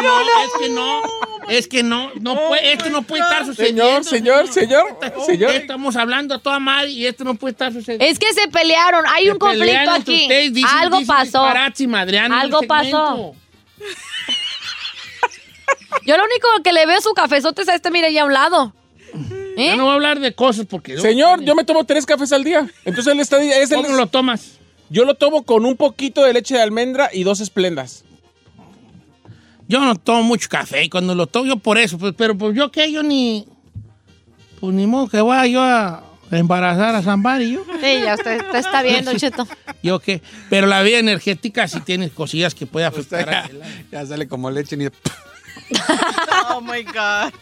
no, 0.03 0.21
es 0.45 0.51
que 0.59 0.69
no, 0.71 1.03
es 1.49 1.69
que 1.69 1.83
no, 1.83 2.11
no 2.21 2.49
puede, 2.49 2.73
esto 2.73 2.89
no 2.91 3.03
puede 3.03 3.23
estar 3.23 3.45
sucediendo. 3.45 4.03
Señor, 4.03 4.49
señor, 4.49 4.99
señor, 4.99 5.25
señor. 5.27 5.51
Estamos 5.53 5.95
hablando 5.97 6.35
a 6.35 6.39
toda 6.39 6.59
madre 6.59 6.91
y 6.91 7.07
esto 7.07 7.23
no 7.23 7.35
puede 7.35 7.53
estar 7.53 7.73
sucediendo. 7.73 8.05
Es 8.05 8.19
que 8.19 8.33
se 8.33 8.49
pelearon. 8.49 9.05
Hay 9.07 9.29
un 9.29 9.39
conflicto 9.39 9.91
aquí. 9.91 10.23
ustedes, 10.23 10.53
dicen- 10.55 10.79
Algo 10.79 10.99
dicen 10.99 11.15
pasó. 11.15 11.45
Algo 12.33 12.63
pasó. 12.63 13.35
Yo 16.07 16.17
lo 16.17 16.25
único 16.25 16.49
que 16.63 16.73
le 16.73 16.87
veo 16.87 17.01
su 17.01 17.13
cafezote 17.13 17.63
es 17.63 17.69
a 17.69 17.75
este, 17.75 17.91
mire, 17.91 18.09
ahí 18.09 18.19
a 18.19 18.25
un 18.25 18.33
lado. 18.33 18.75
¿Eh? 19.57 19.67
Ya 19.67 19.77
no 19.77 19.85
voy 19.85 19.93
a 19.93 19.95
hablar 19.95 20.21
de 20.21 20.35
cosas 20.35 20.67
porque... 20.69 20.99
Señor, 20.99 21.43
yo 21.43 21.55
me 21.55 21.65
tomo 21.65 21.85
tres 21.85 22.07
cafés 22.07 22.33
al 22.33 22.43
día. 22.45 22.69
Entonces 22.85 23.13
él 23.13 23.21
está... 23.21 23.43
Es 23.43 23.71
el- 23.71 23.83
¿Cómo 23.83 23.97
lo 23.97 24.07
tomas? 24.07 24.59
Yo 24.91 25.05
lo 25.05 25.15
tomo 25.15 25.45
con 25.45 25.65
un 25.65 25.77
poquito 25.77 26.23
de 26.25 26.33
leche 26.33 26.55
de 26.55 26.63
almendra 26.63 27.11
y 27.13 27.23
dos 27.25 27.41
esplendas. 27.41 28.05
Yo 29.67 29.81
no 29.81 29.95
tomo 29.97 30.23
mucho 30.23 30.49
café 30.49 30.85
y 30.85 30.89
cuando 30.91 31.15
lo 31.15 31.27
tomo 31.27 31.47
yo 31.47 31.57
por 31.57 31.79
eso, 31.79 31.97
pues, 31.99 32.13
pero 32.17 32.37
pues 32.37 32.55
yo 32.55 32.71
qué, 32.71 32.93
yo 32.93 33.03
ni... 33.03 33.47
Pues 34.61 34.75
ni 34.75 34.87
modo 34.87 35.09
que 35.09 35.21
vaya 35.21 35.47
yo 35.51 35.63
a 35.63 36.03
embarazar 36.31 36.95
a 36.95 37.03
Zambari, 37.03 37.53
yo. 37.53 37.65
Sí, 37.83 38.01
ya 38.03 38.15
usted, 38.15 38.41
usted 38.45 38.59
está 38.59 38.83
bien, 38.83 39.05
Don 39.05 39.17
Cheto. 39.19 39.47
Yo 39.83 40.01
qué. 40.01 40.21
Pero 40.51 40.67
la 40.67 40.83
vida 40.83 40.99
energética 40.99 41.69
sí 41.69 41.81
tiene 41.81 42.11
cosillas 42.11 42.55
que 42.55 42.67
puede 42.67 42.87
Usted 42.89 43.19
afectar. 43.21 43.51
ya, 43.53 43.65
a- 43.65 43.83
ya 44.03 44.07
sale 44.07 44.27
como 44.29 44.51
leche 44.51 44.77
ni... 44.77 44.87
Oh 46.51 46.61
my 46.61 46.83
God. 46.83 47.33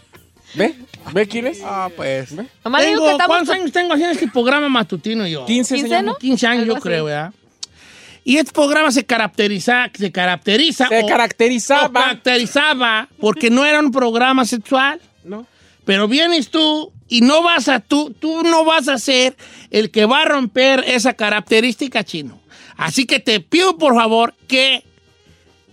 ¿Ve? 0.55 0.75
¿Ve 1.13 1.27
quién 1.29 1.47
es? 1.47 1.61
Ah, 1.65 1.89
pues. 1.97 2.33
Nomás 2.33 2.83
digo 2.87 2.95
Tengo- 2.97 3.05
que 3.07 3.11
estamos... 3.13 3.27
¿Cuántos 3.37 3.55
años 3.55 3.73
tengo 3.73 3.93
haciendo 3.95 4.13
este 4.13 4.29
programa 4.29 4.69
matutino 4.69 5.27
yo? 5.27 5.45
15, 5.47 5.75
15, 5.75 5.89
señor. 5.89 6.05
¿no? 6.05 6.15
15 6.17 6.47
años 6.47 6.63
Algo 6.63 6.75
yo 6.75 6.79
así. 6.79 6.83
creo, 6.89 7.05
¿verdad? 7.07 7.33
Y 8.25 8.37
este 8.37 8.53
programa 8.53 8.93
se 8.93 9.05
caracteriza, 9.05 9.91
se 9.99 10.13
caracteriza 10.13 10.87
Se 10.89 11.03
o- 11.03 11.07
caracterizaba. 11.07 11.93
caracterizaba 12.01 13.09
porque 13.19 13.51
no 13.51 13.65
era 13.65 13.81
un 13.81 13.91
programa 13.91 14.45
sexual. 14.45 15.01
No. 15.25 15.47
Pero 15.85 16.07
vienes 16.07 16.49
tú 16.51 16.93
y 17.09 17.23
no 17.23 17.43
vas 17.43 17.67
a 17.69 17.81
tú, 17.81 18.15
tú 18.19 18.43
no 18.45 18.65
vas 18.65 18.87
a 18.89 18.99
ser 18.99 19.37
el 19.71 19.91
que 19.91 20.05
va 20.07 20.23
a 20.23 20.25
romper 20.27 20.85
esa 20.87 21.15
característica 21.15 22.05
chino. 22.05 22.39
Así 22.77 23.07
que 23.07 23.19
te 23.19 23.41
pido 23.41 23.77
por 23.77 23.95
favor 23.97 24.35
que 24.47 24.85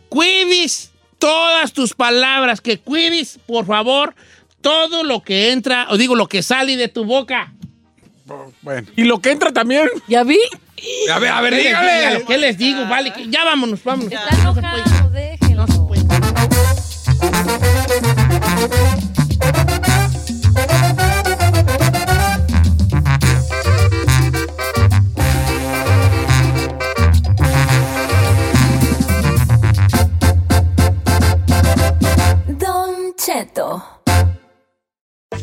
cuides 0.10 0.92
todas 1.20 1.74
tus 1.74 1.94
palabras, 1.94 2.62
que 2.62 2.80
cuides 2.80 3.40
por 3.46 3.66
favor 3.66 4.16
todo 4.62 5.04
lo 5.04 5.22
que 5.22 5.52
entra, 5.52 5.88
o 5.90 5.98
digo 5.98 6.16
lo 6.16 6.28
que 6.28 6.44
sale 6.44 6.78
de 6.78 6.88
tu 6.88 7.04
boca. 7.06 7.54
Bueno. 8.62 8.88
Y 8.96 9.04
lo 9.06 9.20
que 9.20 9.32
entra 9.32 9.52
también. 9.52 9.90
¿Ya 10.08 10.24
vi? 10.24 10.40
A 11.12 11.20
ver, 11.20 11.32
a 11.32 11.42
ver, 11.42 11.54
¿Qué 11.54 11.60
les 11.60 11.68
digo? 11.68 11.82
dígale. 11.82 12.26
¿Qué 12.26 12.38
les 12.38 12.58
digo? 12.58 12.86
Vale, 12.88 13.12
que- 13.14 13.28
ya 13.30 13.44
vámonos, 13.44 13.84
vámonos. 13.84 14.14
Está 14.14 14.36
enojado, 14.36 15.10
déjelo. 15.10 15.66
Don 15.66 15.90